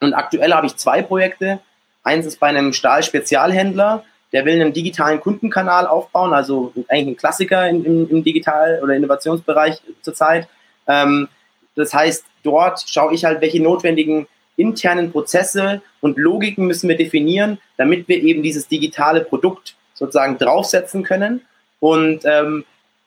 Und 0.00 0.14
aktuell 0.14 0.52
habe 0.52 0.66
ich 0.66 0.76
zwei 0.76 1.02
Projekte. 1.02 1.60
Eins 2.02 2.26
ist 2.26 2.38
bei 2.38 2.48
einem 2.48 2.72
Stahl-Spezialhändler, 2.72 4.04
der 4.32 4.44
will 4.44 4.60
einen 4.60 4.72
digitalen 4.72 5.20
Kundenkanal 5.20 5.86
aufbauen, 5.86 6.34
also 6.34 6.72
eigentlich 6.88 7.14
ein 7.14 7.16
Klassiker 7.16 7.68
im, 7.68 7.84
im, 7.84 8.10
im 8.10 8.24
Digital- 8.24 8.80
oder 8.82 8.94
Innovationsbereich 8.94 9.80
zurzeit. 10.02 10.48
Ähm, 10.86 11.28
das 11.76 11.94
heißt, 11.94 12.24
dort 12.42 12.84
schaue 12.86 13.14
ich 13.14 13.24
halt, 13.24 13.40
welche 13.40 13.62
notwendigen 13.62 14.26
internen 14.56 15.12
Prozesse 15.12 15.82
und 16.00 16.18
Logiken 16.18 16.66
müssen 16.66 16.88
wir 16.88 16.96
definieren, 16.96 17.58
damit 17.76 18.06
wir 18.08 18.22
eben 18.22 18.42
dieses 18.42 18.68
digitale 18.68 19.22
Produkt 19.22 19.76
sozusagen 19.94 20.38
draufsetzen 20.38 21.02
können. 21.02 21.42
Und 21.80 22.24
ähm, 22.24 22.64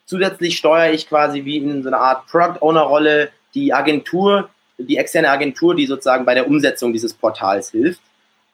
Zusätzlich 0.08 0.56
steuere 0.56 0.90
ich 0.90 1.06
quasi 1.06 1.44
wie 1.44 1.58
in 1.58 1.82
so 1.82 1.90
einer 1.90 2.00
Art 2.00 2.26
Product 2.28 2.62
Owner 2.62 2.80
Rolle 2.80 3.28
die 3.54 3.74
Agentur, 3.74 4.48
die 4.78 4.96
externe 4.96 5.28
Agentur, 5.28 5.74
die 5.74 5.84
sozusagen 5.84 6.24
bei 6.24 6.32
der 6.32 6.46
Umsetzung 6.46 6.94
dieses 6.94 7.12
Portals 7.12 7.72
hilft. 7.72 8.00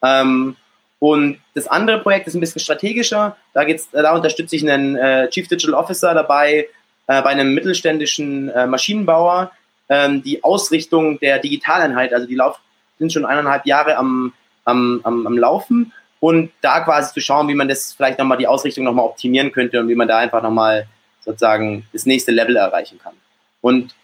Ähm, 0.02 0.56
und 0.98 1.38
das 1.54 1.68
andere 1.68 2.00
Projekt 2.00 2.26
ist 2.26 2.34
ein 2.34 2.40
bisschen 2.40 2.60
strategischer. 2.60 3.36
Da 3.52 3.62
geht's, 3.62 3.88
da 3.92 4.16
unterstütze 4.16 4.56
ich 4.56 4.68
einen 4.68 4.96
äh, 4.96 5.28
Chief 5.28 5.46
Digital 5.46 5.74
Officer 5.74 6.12
dabei 6.12 6.66
äh, 7.06 7.22
bei 7.22 7.30
einem 7.30 7.54
mittelständischen 7.54 8.48
äh, 8.48 8.66
Maschinenbauer 8.66 9.52
ähm, 9.88 10.24
die 10.24 10.42
Ausrichtung 10.42 11.20
der 11.20 11.38
Digitaleinheit, 11.38 12.12
also 12.12 12.26
die 12.26 12.34
lauf, 12.34 12.58
sind 12.98 13.12
schon 13.12 13.26
eineinhalb 13.26 13.64
Jahre 13.64 13.96
am, 13.96 14.32
am, 14.64 15.02
am, 15.04 15.24
am 15.24 15.38
Laufen 15.38 15.92
und 16.18 16.50
da 16.62 16.80
quasi 16.80 17.14
zu 17.14 17.20
schauen, 17.20 17.46
wie 17.46 17.54
man 17.54 17.68
das 17.68 17.92
vielleicht 17.92 18.18
nochmal 18.18 18.38
die 18.38 18.48
Ausrichtung 18.48 18.82
nochmal 18.82 19.04
optimieren 19.04 19.52
könnte 19.52 19.78
und 19.78 19.88
wie 19.88 19.94
man 19.94 20.08
da 20.08 20.18
einfach 20.18 20.42
nochmal 20.42 20.88
sozusagen 21.24 21.86
das 21.92 22.06
nächste 22.06 22.32
Level 22.32 22.56
erreichen 22.56 22.98
kann. 23.02 23.14
Und 23.60 23.94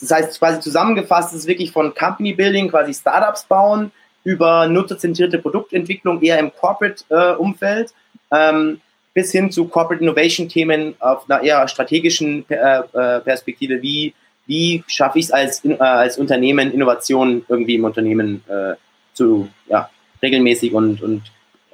das 0.00 0.10
heißt 0.10 0.38
quasi 0.38 0.60
zusammengefasst 0.60 1.34
ist 1.34 1.46
wirklich 1.46 1.72
von 1.72 1.94
Company 1.94 2.32
Building, 2.32 2.70
quasi 2.70 2.94
Startups 2.94 3.44
bauen, 3.44 3.92
über 4.24 4.66
nutzerzentrierte 4.66 5.38
Produktentwicklung 5.38 6.20
eher 6.22 6.38
im 6.38 6.52
Corporate-Umfeld, 6.52 7.92
äh, 8.30 8.50
ähm, 8.50 8.80
bis 9.14 9.32
hin 9.32 9.50
zu 9.50 9.66
Corporate 9.66 10.02
Innovation 10.02 10.48
Themen 10.48 10.94
auf 11.00 11.28
einer 11.28 11.42
eher 11.42 11.66
strategischen 11.68 12.48
äh, 12.48 13.20
Perspektive, 13.20 13.82
wie, 13.82 14.14
wie 14.46 14.84
schaffe 14.86 15.18
ich 15.18 15.26
es 15.26 15.30
als, 15.30 15.64
äh, 15.64 15.76
als 15.76 16.18
Unternehmen, 16.18 16.72
Innovationen 16.72 17.44
irgendwie 17.48 17.74
im 17.74 17.84
Unternehmen 17.84 18.44
äh, 18.48 18.74
zu, 19.14 19.48
ja, 19.68 19.90
regelmäßig 20.22 20.72
und, 20.72 21.02
und 21.02 21.22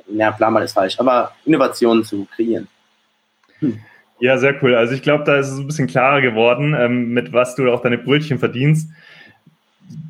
ja, 0.09 0.31
Plan 0.31 0.57
ist 0.63 0.73
falsch, 0.73 0.99
aber 0.99 1.33
Innovationen 1.45 2.05
zu 2.05 2.27
kreieren. 2.35 2.69
Hm. 3.59 3.81
Ja, 4.19 4.39
sehr 4.39 4.55
cool. 4.63 4.75
Also 4.75 4.95
ich 4.95 5.03
glaube, 5.03 5.25
da 5.25 5.37
ist 5.37 5.49
es 5.49 5.59
ein 5.59 5.67
bisschen 5.67 5.87
klarer 5.87 6.23
geworden, 6.23 6.75
ähm, 6.79 7.11
mit 7.11 7.33
was 7.33 7.55
du 7.55 7.71
auch 7.71 7.83
deine 7.83 7.99
Brötchen 7.99 8.39
verdienst. 8.39 8.89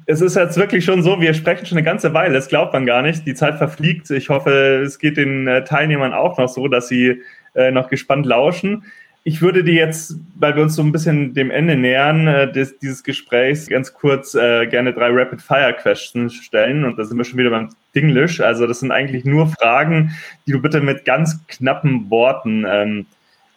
Es 0.07 0.21
ist 0.21 0.37
jetzt 0.37 0.57
wirklich 0.57 0.85
schon 0.85 1.03
so, 1.03 1.21
wir 1.21 1.35
sprechen 1.35 1.67
schon 1.67 1.77
eine 1.77 1.85
ganze 1.85 2.15
Weile, 2.15 2.33
das 2.35 2.49
glaubt 2.49 2.73
man 2.73 2.87
gar 2.87 3.03
nicht. 3.03 3.27
Die 3.27 3.35
Zeit 3.35 3.57
verfliegt. 3.57 4.09
Ich 4.11 4.29
hoffe, 4.29 4.83
es 4.85 5.01
geht 5.01 5.17
den 5.17 5.49
äh, 5.49 5.65
Teilnehmern 5.65 6.13
auch 6.13 6.39
noch 6.39 6.49
so, 6.49 6.69
dass 6.69 6.87
sie 6.87 7.23
äh, 7.55 7.73
noch 7.73 7.89
gespannt 7.89 8.27
lauschen. 8.27 8.85
Ich 9.25 9.43
würde 9.43 9.65
dir 9.65 9.75
jetzt, 9.75 10.15
weil 10.37 10.55
wir 10.55 10.63
uns 10.63 10.77
so 10.77 10.83
ein 10.83 10.93
bisschen 10.93 11.35
dem 11.35 11.51
Ende 11.51 11.75
nähern, 11.75 12.29
äh, 12.29 12.53
des, 12.53 12.79
dieses 12.79 13.03
Gesprächs, 13.03 13.67
ganz 13.67 13.93
kurz 13.93 14.37
äh, 14.37 14.69
gerne 14.69 14.93
drei 14.93 15.09
Rapid-Fire-Questions 15.11 16.33
stellen. 16.33 16.85
Und 16.85 16.97
da 16.97 17.05
sind 17.05 17.19
wir 17.19 17.25
schon 17.25 17.39
wieder 17.39 17.51
beim 17.51 17.71
Dinglish. 17.97 18.41
Also 18.41 18.69
das 18.69 18.79
sind 18.79 18.93
eigentlich 18.93 19.25
nur 19.25 19.49
Fragen, 19.49 20.13
die 20.47 20.53
du 20.53 20.63
bitte 20.63 20.81
mit 20.81 21.05
ganz 21.05 21.45
knappen 21.49 22.09
Worten 22.09 22.65
ähm, 22.69 23.07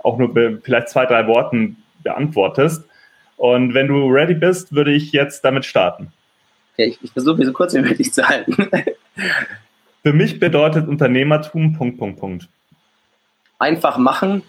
auch 0.04 0.18
nur 0.18 0.60
vielleicht 0.62 0.90
zwei, 0.90 1.06
drei 1.06 1.28
Worten 1.28 1.78
beantwortest. 2.04 2.86
Und 3.38 3.74
wenn 3.74 3.88
du 3.88 4.08
ready 4.08 4.34
bist, 4.34 4.74
würde 4.74 4.92
ich 4.92 5.12
jetzt 5.12 5.46
damit 5.46 5.66
starten. 5.66 6.12
Okay, 6.74 6.88
ich, 6.88 7.00
ich 7.02 7.12
versuche, 7.12 7.38
mich 7.38 7.48
so 7.48 7.54
kurz 7.54 7.74
wie 7.74 7.80
möglich 7.80 8.14
zu 8.14 8.28
halten. 8.28 8.56
Für 10.04 10.14
mich 10.14 10.40
bedeutet 10.40 10.88
Unternehmertum 10.88 11.74
Punkt, 11.74 11.98
Punkt, 11.98 12.20
Punkt. 12.20 12.50
Einfach 13.58 13.98
machen, 13.98 14.44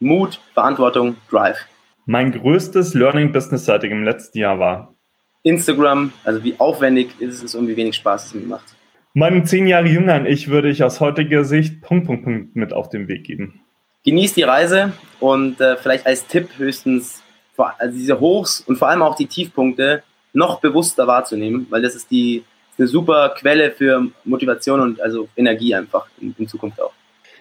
Mut, 0.00 0.40
Verantwortung, 0.52 1.16
Drive. 1.30 1.66
Mein 2.06 2.32
größtes 2.32 2.94
Learning 2.94 3.32
business-seitig 3.32 3.90
im 3.90 4.04
letzten 4.04 4.38
Jahr 4.38 4.58
war 4.58 4.94
Instagram, 5.42 6.12
also 6.24 6.42
wie 6.42 6.58
aufwendig 6.58 7.20
ist 7.20 7.42
es 7.42 7.54
und 7.54 7.68
wie 7.68 7.76
wenig 7.76 7.96
Spaß 7.96 8.26
es 8.26 8.34
mir 8.34 8.46
macht. 8.46 8.74
Meinem 9.12 9.44
zehn 9.44 9.66
Jahre 9.66 9.86
jüngeren 9.86 10.26
Ich 10.26 10.48
würde 10.48 10.70
ich 10.70 10.82
aus 10.82 11.00
heutiger 11.00 11.44
Sicht 11.44 11.82
Punkt, 11.82 12.06
Punkt, 12.06 12.24
Punkt 12.24 12.56
mit 12.56 12.72
auf 12.72 12.88
den 12.88 13.08
Weg 13.08 13.24
geben 13.24 13.63
genießt 14.04 14.36
die 14.36 14.42
Reise 14.42 14.92
und 15.20 15.60
äh, 15.60 15.76
vielleicht 15.76 16.06
als 16.06 16.26
Tipp 16.26 16.50
höchstens 16.56 17.22
also 17.56 17.96
diese 17.96 18.18
Hochs 18.18 18.60
und 18.60 18.76
vor 18.76 18.88
allem 18.88 19.02
auch 19.02 19.14
die 19.14 19.26
Tiefpunkte 19.26 20.02
noch 20.32 20.60
bewusster 20.60 21.06
wahrzunehmen, 21.06 21.66
weil 21.70 21.82
das 21.82 21.94
ist 21.94 22.10
die 22.10 22.44
eine 22.76 22.88
super 22.88 23.34
Quelle 23.38 23.70
für 23.70 24.08
Motivation 24.24 24.80
und 24.80 25.00
also 25.00 25.28
Energie 25.36 25.74
einfach 25.74 26.06
in, 26.20 26.34
in 26.38 26.48
Zukunft 26.48 26.80
auch. 26.80 26.92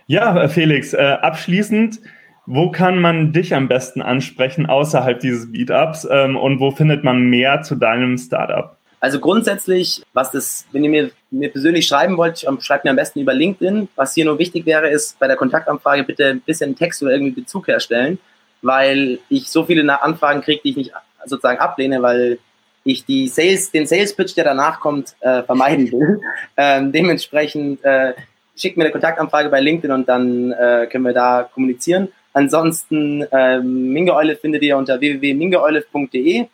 Ja, 0.08 0.44
äh, 0.44 0.48
Felix, 0.48 0.94
äh, 0.94 1.18
abschließend, 1.22 2.00
wo 2.46 2.72
kann 2.72 3.00
man 3.00 3.34
dich 3.34 3.56
am 3.56 3.68
besten 3.68 4.02
ansprechen 4.02 4.66
außerhalb 4.66 5.20
dieses 5.20 5.48
Meetups 5.48 6.08
ähm, 6.10 6.36
und 6.36 6.60
wo 6.60 6.72
findet 6.72 7.04
man 7.04 7.22
mehr 7.22 7.62
zu 7.64 7.76
deinem 7.76 8.18
Startup? 8.18 8.78
Also 9.04 9.20
grundsätzlich, 9.20 10.02
was 10.14 10.32
das, 10.32 10.66
wenn 10.72 10.86
ihr 10.86 10.90
mir, 10.90 11.12
mir 11.30 11.52
persönlich 11.52 11.86
schreiben 11.86 12.16
wollt, 12.16 12.46
ähm, 12.48 12.62
schreibt 12.62 12.86
mir 12.86 12.92
am 12.92 12.96
besten 12.96 13.20
über 13.20 13.34
LinkedIn. 13.34 13.90
Was 13.98 14.14
hier 14.14 14.24
nur 14.24 14.40
wichtig 14.40 14.66
wäre, 14.66 14.88
ist 14.88 15.20
bei 15.20 15.28
der 15.28 15.36
Kontaktanfrage 15.36 16.06
bitte 16.06 16.28
ein 16.28 16.40
bisschen 16.40 16.74
Text 16.78 17.04
oder 17.04 17.12
irgendwie 17.12 17.42
Bezug 17.42 17.68
herstellen, 17.68 18.18
weil 18.62 19.20
ich 19.28 19.50
so 19.50 19.66
viele 19.66 20.02
Anfragen 20.02 20.40
kriege, 20.40 20.62
die 20.64 20.70
ich 20.70 20.78
nicht 20.78 20.92
sozusagen 21.26 21.60
ablehne, 21.60 22.02
weil 22.02 22.40
ich 22.86 23.04
die 23.04 23.28
Sales, 23.28 23.72
den 23.72 23.88
Sales 23.88 24.16
Pitch, 24.16 24.38
der 24.38 24.46
danach 24.46 24.80
kommt, 24.80 25.16
äh, 25.20 25.44
vermeiden 25.44 25.92
will. 25.92 26.22
Ähm, 26.56 26.94
dementsprechend 26.94 27.84
äh, 27.84 28.14
schickt 28.56 28.78
mir 28.78 28.86
eine 28.86 28.94
Kontaktanfrage 28.94 29.50
bei 29.50 29.60
LinkedIn 29.60 29.92
und 29.92 30.08
dann 30.08 30.54
äh, 30.54 30.88
können 30.90 31.04
wir 31.04 31.14
da 31.14 31.50
kommunizieren. 31.54 32.08
Ansonsten 32.32 33.28
ähm, 33.34 33.92
Mingeolive 33.92 34.38
findet 34.38 34.62
ihr 34.62 34.78
unter 34.78 34.98
www.mingeolive.de. 35.02 36.46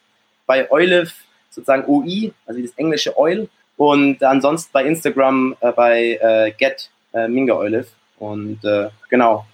Bei 0.47 0.71
Olive 0.71 1.11
sozusagen 1.59 1.85
OI, 1.87 2.33
also 2.45 2.61
das 2.61 2.71
englische 2.77 3.17
Oil. 3.17 3.47
Und 3.77 4.23
ansonsten 4.23 4.69
bei 4.73 4.83
Instagram 4.83 5.55
äh, 5.61 5.71
bei 5.71 6.19
äh, 6.21 6.51
Get 6.57 6.89
äh, 7.13 7.27
Minga 7.27 7.53
Olive. 7.53 7.87
Und 8.17 8.63
äh, 8.63 8.89
genau. 9.09 9.45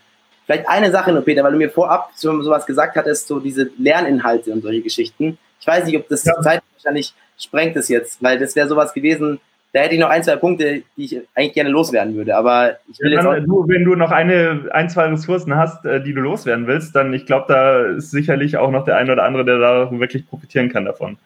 Vielleicht 0.45 0.67
eine 0.67 0.91
Sache 0.91 1.11
nur, 1.11 1.23
Peter, 1.23 1.43
weil 1.43 1.53
du 1.53 1.57
mir 1.57 1.69
vorab 1.69 2.11
so, 2.15 2.41
sowas 2.41 2.65
gesagt 2.65 2.95
hattest, 2.95 3.27
so 3.27 3.39
diese 3.39 3.69
Lerninhalte 3.77 4.51
und 4.51 4.61
solche 4.61 4.81
Geschichten. 4.81 5.37
Ich 5.59 5.67
weiß 5.67 5.85
nicht, 5.85 5.97
ob 5.97 6.07
das 6.07 6.23
ja. 6.23 6.39
Zeit 6.41 6.61
wahrscheinlich 6.73 7.13
sprengt 7.37 7.75
es 7.75 7.87
jetzt, 7.87 8.21
weil 8.21 8.37
das 8.37 8.55
wäre 8.55 8.67
sowas 8.67 8.93
gewesen, 8.93 9.39
da 9.75 9.81
hätte 9.81 9.95
ich 9.95 9.99
noch 9.99 10.09
ein, 10.09 10.23
zwei 10.23 10.37
Punkte, 10.37 10.83
die 10.95 11.03
ich 11.03 11.21
eigentlich 11.35 11.51
gerne 11.51 11.69
loswerden 11.69 12.15
würde. 12.15 12.37
Aber 12.37 12.77
ich 12.89 12.97
will 13.01 13.11
ja, 13.11 13.35
jetzt 13.35 13.45
du, 13.45 13.67
wenn 13.67 13.83
du 13.83 13.95
noch 13.95 14.09
eine, 14.11 14.69
ein, 14.71 14.89
zwei 14.89 15.07
Ressourcen 15.07 15.55
hast, 15.55 15.83
äh, 15.85 16.01
die 16.01 16.13
du 16.13 16.21
loswerden 16.21 16.65
willst, 16.65 16.95
dann 16.95 17.13
ich 17.13 17.25
glaube, 17.25 17.45
da 17.49 17.81
ist 17.87 18.09
sicherlich 18.11 18.55
auch 18.55 18.71
noch 18.71 18.85
der 18.85 18.95
eine 18.95 19.11
oder 19.11 19.23
andere, 19.23 19.43
der 19.43 19.59
da 19.59 19.91
wirklich 19.91 20.29
profitieren 20.29 20.69
kann 20.69 20.85
davon. 20.85 21.17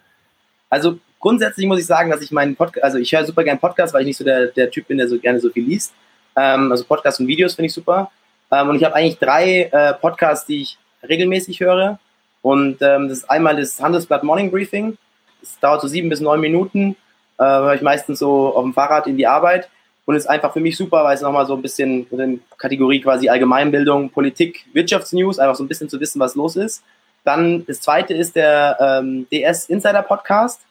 Also 0.69 0.99
grundsätzlich 1.19 1.67
muss 1.67 1.79
ich 1.79 1.85
sagen, 1.85 2.11
dass 2.11 2.21
ich 2.21 2.31
meinen 2.31 2.55
Podcast, 2.55 2.83
also 2.83 2.97
ich 2.97 3.11
höre 3.11 3.25
super 3.25 3.43
gerne 3.43 3.59
Podcasts, 3.59 3.93
weil 3.93 4.01
ich 4.01 4.07
nicht 4.07 4.17
so 4.17 4.23
der, 4.23 4.47
der 4.47 4.71
Typ 4.71 4.87
bin, 4.87 4.97
der 4.97 5.07
so 5.07 5.19
gerne 5.19 5.39
so 5.39 5.49
viel 5.49 5.63
liest. 5.63 5.93
Ähm, 6.35 6.71
also 6.71 6.83
Podcasts 6.85 7.19
und 7.19 7.27
Videos 7.27 7.55
finde 7.55 7.67
ich 7.67 7.73
super. 7.73 8.11
Ähm, 8.51 8.69
und 8.69 8.75
ich 8.75 8.83
habe 8.83 8.95
eigentlich 8.95 9.17
drei 9.19 9.63
äh, 9.71 9.93
Podcasts, 9.93 10.45
die 10.45 10.61
ich 10.61 10.77
regelmäßig 11.07 11.59
höre. 11.59 11.99
Und 12.41 12.81
ähm, 12.81 13.09
das 13.09 13.19
ist 13.19 13.29
einmal 13.29 13.57
das 13.57 13.81
Handelsblatt 13.81 14.23
Morning 14.23 14.51
Briefing. 14.51 14.97
Das 15.41 15.59
dauert 15.59 15.81
so 15.81 15.87
sieben 15.87 16.09
bis 16.09 16.21
neun 16.21 16.39
Minuten. 16.39 16.95
Äh, 17.37 17.43
höre 17.43 17.75
ich 17.75 17.81
meistens 17.81 18.19
so 18.19 18.53
auf 18.53 18.63
dem 18.63 18.73
Fahrrad 18.73 19.07
in 19.07 19.17
die 19.17 19.27
Arbeit. 19.27 19.69
Und 20.05 20.15
ist 20.15 20.27
einfach 20.27 20.53
für 20.53 20.59
mich 20.59 20.75
super, 20.75 21.03
weil 21.03 21.13
es 21.13 21.21
nochmal 21.21 21.45
so 21.45 21.53
ein 21.53 21.61
bisschen 21.61 22.07
in 22.09 22.41
Kategorie 22.57 22.99
quasi 22.99 23.29
Allgemeinbildung, 23.29 24.09
Politik, 24.09 24.65
Wirtschaftsnews, 24.73 25.37
einfach 25.37 25.55
so 25.55 25.63
ein 25.63 25.67
bisschen 25.67 25.87
zu 25.87 25.99
wissen, 25.99 26.19
was 26.19 26.33
los 26.33 26.55
ist. 26.55 26.83
Dann 27.23 27.65
das 27.65 27.81
zweite 27.81 28.13
ist 28.13 28.35
der 28.35 28.77
ähm, 28.79 29.27
DS 29.31 29.65
Insider 29.65 30.01
Podcast. 30.01 30.61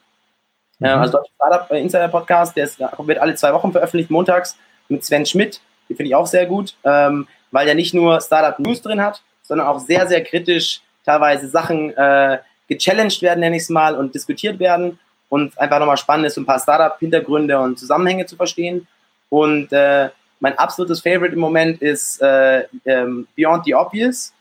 Mhm. 0.78 0.86
Äh, 0.86 0.90
also 0.90 1.18
Deutsche 1.18 1.32
Startup 1.34 1.70
Insider 1.70 2.09
Podcast, 2.09 2.57
der 2.57 2.64
ist, 2.64 2.78
wird 2.80 3.18
alle 3.18 3.34
zwei 3.34 3.53
Wochen 3.53 3.72
veröffentlicht, 3.72 4.11
montags 4.11 4.57
mit 4.88 5.05
Sven 5.05 5.26
Schmidt. 5.26 5.61
Den 5.88 5.96
finde 5.96 6.09
ich 6.09 6.14
auch 6.14 6.26
sehr 6.26 6.46
gut, 6.46 6.74
ähm, 6.84 7.26
weil 7.51 7.66
der 7.66 7.74
nicht 7.74 7.94
nur 7.94 8.20
Startup 8.20 8.59
News 8.59 8.82
drin 8.82 9.01
hat, 9.01 9.22
sondern 9.42 9.66
auch 9.66 9.78
sehr, 9.78 10.07
sehr 10.07 10.22
kritisch 10.22 10.80
teilweise 11.05 11.49
Sachen 11.49 11.96
äh, 11.96 12.38
gechallenged 12.68 13.22
werden, 13.22 13.40
nenne 13.40 13.57
ich 13.57 13.62
es 13.62 13.70
mal, 13.70 13.94
und 13.96 14.14
diskutiert 14.14 14.59
werden. 14.59 14.99
Und 15.30 15.59
einfach 15.59 15.78
nochmal 15.78 15.96
spannend 15.96 16.26
ist, 16.26 16.36
ein 16.36 16.46
paar 16.46 16.61
Startup-Hintergründe 16.61 17.59
und 17.59 17.78
Zusammenhänge 17.78 18.26
zu 18.26 18.36
verstehen. 18.36 18.86
Und 19.30 19.72
äh, 19.72 20.11
mein 20.40 20.57
absolutes 20.59 21.01
Favorite 21.01 21.34
im 21.34 21.40
Moment 21.40 21.82
ist 21.82 22.22
äh, 22.22 22.64
ähm, 22.84 23.26
Beyond 23.36 23.64
the 23.64 23.74
Obvious 23.74 24.32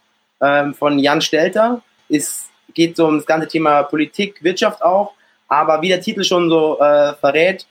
ähm, 0.41 0.74
von 0.74 0.99
Jan 0.99 1.22
Stelter 1.22 1.82
ist, 2.10 2.49
geht 2.74 2.95
so 2.95 3.08
um 3.08 3.18
das 3.18 3.26
ganze 3.26 3.47
Thema 3.47 3.84
Politik, 3.84 4.43
Wirtschaft 4.43 4.82
auch, 4.82 5.14
aber 5.47 5.82
wie 5.82 5.89
der 5.89 6.01
Titel 6.01 6.24
schon 6.24 6.49
so 6.49 6.80
äh, 6.80 7.14
verrät, 7.14 7.66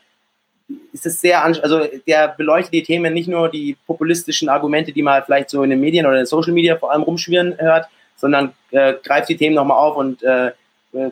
ist 0.93 1.07
es 1.07 1.21
sehr, 1.21 1.45
also 1.45 1.87
der 2.07 2.29
beleuchtet 2.29 2.73
die 2.73 2.83
Themen 2.83 3.15
nicht 3.15 3.29
nur 3.29 3.49
die 3.49 3.77
populistischen 3.87 4.49
Argumente, 4.49 4.93
die 4.93 5.03
man 5.03 5.23
vielleicht 5.25 5.51
so 5.51 5.63
in 5.63 5.71
den 5.71 5.81
Medien 5.81 6.07
oder 6.07 6.19
in 6.19 6.27
Social 6.27 6.53
Media 6.53 6.77
vor 6.77 6.91
allem 6.91 7.03
rumschwirren 7.03 7.57
hört, 7.59 7.87
sondern 8.17 8.53
äh, 8.71 8.95
greift 9.05 9.29
die 9.29 9.37
Themen 9.37 9.55
nochmal 9.55 9.79
auf 9.79 9.97
und 9.97 10.23
äh, 10.23 10.53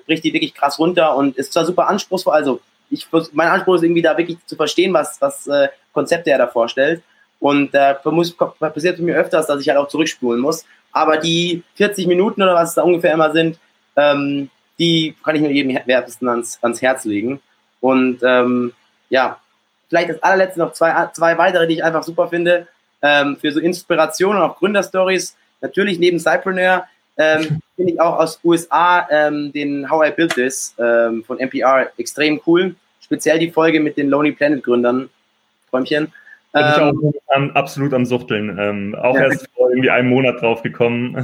bricht 0.06 0.24
die 0.24 0.32
wirklich 0.32 0.54
krass 0.54 0.78
runter 0.78 1.14
und 1.16 1.36
ist 1.36 1.52
zwar 1.52 1.66
super 1.66 1.88
anspruchsvoll, 1.88 2.34
also 2.34 2.60
ich, 2.90 3.06
mein 3.32 3.48
Anspruch 3.48 3.76
ist 3.76 3.82
irgendwie 3.82 4.02
da 4.02 4.16
wirklich 4.16 4.38
zu 4.46 4.56
verstehen, 4.56 4.92
was, 4.92 5.20
was 5.20 5.46
äh, 5.46 5.68
Konzepte 5.92 6.30
er 6.30 6.38
da 6.38 6.46
vorstellt. 6.46 7.02
Und 7.40 7.74
äh, 7.74 7.94
passiert 7.94 8.98
mir 9.00 9.16
öfters, 9.16 9.46
dass 9.46 9.60
ich 9.60 9.68
halt 9.68 9.78
auch 9.78 9.88
zurückspulen 9.88 10.40
muss. 10.40 10.64
Aber 10.94 11.18
die 11.18 11.62
40 11.74 12.06
Minuten 12.06 12.40
oder 12.40 12.54
was 12.54 12.70
es 12.70 12.74
da 12.76 12.82
ungefähr 12.82 13.12
immer 13.12 13.32
sind, 13.32 13.58
ähm, 13.96 14.48
die 14.78 15.14
kann 15.22 15.34
ich 15.34 15.42
nur 15.42 15.50
jedem 15.50 15.78
wärmsten 15.86 16.28
ans, 16.28 16.58
ans 16.62 16.80
Herz 16.80 17.04
legen. 17.04 17.40
Und 17.80 18.20
ähm, 18.22 18.72
ja, 19.10 19.38
vielleicht 19.88 20.10
das 20.10 20.22
allerletzte 20.22 20.60
noch 20.60 20.72
zwei, 20.72 21.08
zwei 21.12 21.36
weitere, 21.36 21.66
die 21.66 21.74
ich 21.74 21.84
einfach 21.84 22.04
super 22.04 22.28
finde, 22.28 22.68
ähm, 23.02 23.36
für 23.36 23.52
so 23.52 23.60
Inspiration 23.60 24.36
und 24.36 24.42
auch 24.42 24.56
Gründerstories. 24.56 25.36
Natürlich 25.60 25.98
neben 25.98 26.18
Cypreneur 26.18 26.86
ähm, 27.16 27.60
finde 27.76 27.92
ich 27.92 28.00
auch 28.00 28.18
aus 28.18 28.38
USA 28.44 29.06
ähm, 29.10 29.52
den 29.52 29.90
How 29.90 30.08
I 30.08 30.12
Built 30.12 30.34
This 30.34 30.74
ähm, 30.78 31.24
von 31.24 31.40
NPR 31.40 31.90
extrem 31.98 32.40
cool. 32.46 32.76
Speziell 33.00 33.38
die 33.38 33.50
Folge 33.50 33.80
mit 33.80 33.96
den 33.96 34.08
Lonely 34.08 34.32
Planet 34.32 34.62
Gründern. 34.62 35.10
Träumchen. 35.70 36.12
Bin 36.54 36.62
ich 36.68 36.80
auch 36.80 36.94
ähm, 37.34 37.50
absolut 37.54 37.92
am 37.94 38.06
Suchteln. 38.06 38.56
Ähm, 38.60 38.94
auch 38.94 39.16
ja. 39.16 39.24
erst 39.24 39.48
vor 39.56 39.70
irgendwie 39.70 39.90
einem 39.90 40.08
Monat 40.08 40.40
drauf 40.40 40.62
gekommen. 40.62 41.16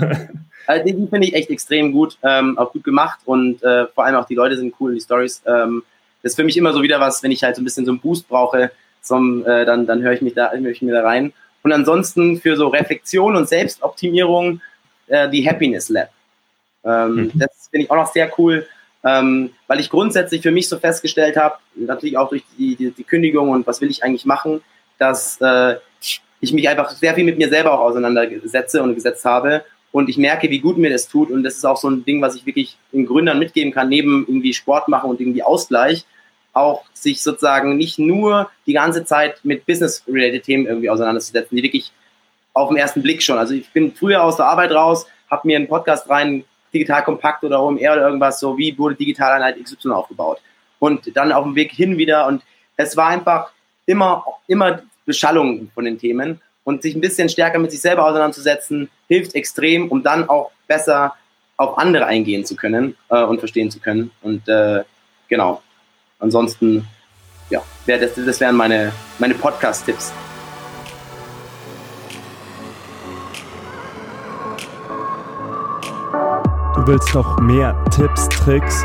Also 0.66 0.84
die, 0.86 0.92
die 0.92 1.06
finde 1.06 1.28
ich 1.28 1.34
echt 1.34 1.50
extrem 1.50 1.92
gut, 1.92 2.18
ähm, 2.24 2.58
auch 2.58 2.72
gut 2.72 2.82
gemacht 2.82 3.20
und 3.26 3.62
äh, 3.62 3.86
vor 3.86 4.04
allem 4.04 4.16
auch 4.16 4.26
die 4.26 4.34
Leute 4.34 4.56
sind 4.56 4.74
cool, 4.80 4.92
die 4.92 5.00
Stories. 5.00 5.40
Ähm, 5.46 5.84
das 6.20 6.32
ist 6.32 6.36
für 6.36 6.42
mich 6.42 6.56
immer 6.56 6.72
so 6.72 6.82
wieder 6.82 6.98
was, 6.98 7.22
wenn 7.22 7.30
ich 7.30 7.44
halt 7.44 7.54
so 7.54 7.62
ein 7.62 7.64
bisschen 7.64 7.86
so 7.86 7.92
einen 7.92 8.00
Boost 8.00 8.28
brauche, 8.28 8.72
zum, 9.02 9.46
äh, 9.46 9.64
dann, 9.64 9.86
dann 9.86 10.02
höre 10.02 10.12
ich 10.12 10.20
mich 10.20 10.34
da, 10.34 10.50
höre 10.50 10.70
ich 10.70 10.82
mir 10.82 10.94
da 10.94 11.02
rein. 11.02 11.32
Und 11.62 11.72
ansonsten 11.72 12.40
für 12.40 12.56
so 12.56 12.66
Reflexion 12.66 13.36
und 13.36 13.48
Selbstoptimierung 13.48 14.60
äh, 15.06 15.30
die 15.30 15.48
Happiness 15.48 15.90
Lab. 15.90 16.10
Ähm, 16.84 17.14
mhm. 17.14 17.30
Das 17.34 17.68
finde 17.70 17.84
ich 17.84 17.90
auch 17.90 17.96
noch 17.96 18.12
sehr 18.12 18.32
cool, 18.36 18.66
ähm, 19.04 19.50
weil 19.68 19.78
ich 19.78 19.90
grundsätzlich 19.90 20.42
für 20.42 20.50
mich 20.50 20.68
so 20.68 20.78
festgestellt 20.78 21.36
habe, 21.36 21.54
natürlich 21.76 22.18
auch 22.18 22.30
durch 22.30 22.42
die, 22.58 22.74
die, 22.74 22.90
die 22.90 23.04
Kündigung 23.04 23.50
und 23.50 23.66
was 23.68 23.80
will 23.80 23.90
ich 23.90 24.02
eigentlich 24.02 24.26
machen, 24.26 24.60
dass 25.01 25.40
äh, 25.40 25.76
ich 26.40 26.53
mich 26.53 26.68
einfach 26.68 26.90
sehr 26.90 27.14
viel 27.14 27.24
mit 27.24 27.38
mir 27.38 27.48
selber 27.48 27.72
auch 27.72 27.80
auseinandersetze 27.80 28.82
und 28.82 28.94
gesetzt 28.94 29.24
habe 29.24 29.64
und 29.92 30.09
ich 30.09 30.18
merke, 30.18 30.51
wie 30.51 30.61
gut 30.61 30.78
mir 30.78 30.90
das 30.90 31.09
tut 31.09 31.30
und 31.30 31.42
das 31.42 31.57
ist 31.57 31.64
auch 31.64 31.76
so 31.76 31.88
ein 31.88 32.05
Ding, 32.05 32.22
was 32.22 32.36
ich 32.36 32.46
wirklich 32.46 32.76
den 32.92 33.07
Gründern 33.07 33.38
mitgeben 33.38 33.72
kann, 33.72 33.88
neben 33.88 34.24
irgendwie 34.26 34.55
Sport 34.55 34.88
machen 34.88 35.11
und 35.11 35.20
irgendwie 35.20 35.42
Ausgleich, 35.42 36.05
auch 36.53 36.84
sich 36.92 37.22
sozusagen 37.22 37.76
nicht 37.76 37.98
nur 37.98 38.51
die 38.66 38.72
ganze 38.72 39.05
Zeit 39.05 39.40
mit 39.44 39.66
Business-related 39.66 40.42
Themen 40.42 40.66
irgendwie 40.66 40.90
auseinanderzusetzen, 40.90 41.57
die 41.57 41.62
wirklich 41.62 41.92
auf 42.53 42.68
den 42.68 42.76
ersten 42.76 43.03
Blick 43.03 43.22
schon. 43.22 43.38
Also 43.38 43.55
ich 43.55 43.70
bin 43.70 43.92
früher 43.94 44.22
aus 44.22 44.36
der 44.36 44.46
Arbeit 44.46 44.72
raus, 44.72 45.07
habe 45.30 45.46
mir 45.46 45.57
einen 45.57 45.68
Podcast 45.68 46.09
rein, 46.09 46.44
digital 46.72 47.05
kompakt 47.05 47.44
oder 47.44 47.62
OMR 47.62 47.92
oder 47.92 48.07
irgendwas, 48.07 48.40
so 48.40 48.57
wie 48.59 48.76
wurde 48.78 48.94
Digitaleinheit 48.94 49.62
XY 49.62 49.90
aufgebaut. 49.90 50.40
Und 50.78 51.16
dann 51.16 51.32
auf 51.32 51.44
dem 51.44 51.55
Weg 51.55 51.72
hin 51.72 51.98
wieder 51.98 52.26
und 52.26 52.42
es 52.76 52.96
war 52.96 53.09
einfach 53.09 53.51
immer, 53.86 54.24
immer 54.46 54.82
Beschallung 55.05 55.70
von 55.74 55.84
den 55.84 55.98
Themen 55.98 56.40
und 56.64 56.82
sich 56.82 56.94
ein 56.94 57.01
bisschen 57.01 57.28
stärker 57.28 57.59
mit 57.59 57.70
sich 57.70 57.80
selber 57.80 58.05
auseinanderzusetzen, 58.07 58.90
hilft 59.09 59.34
extrem, 59.34 59.88
um 59.88 60.03
dann 60.03 60.28
auch 60.28 60.51
besser 60.66 61.14
auf 61.57 61.78
andere 61.78 62.07
eingehen 62.07 62.44
zu 62.44 62.57
können 62.57 62.96
äh, 63.11 63.22
und 63.22 63.38
verstehen 63.38 63.70
zu 63.70 63.80
können. 63.80 64.11
Und 64.22 64.48
äh, 64.48 64.84
genau. 65.28 65.62
Ansonsten, 66.18 66.86
ja, 67.51 67.62
wär 67.86 67.98
das, 67.98 68.12
das 68.14 68.40
wären 68.40 68.57
meine, 68.57 68.92
meine 69.18 69.34
Podcast-Tipps. 69.34 70.12
Du 76.74 76.86
willst 76.86 77.14
noch 77.14 77.38
mehr 77.40 77.76
Tipps, 77.90 78.28
Tricks 78.28 78.84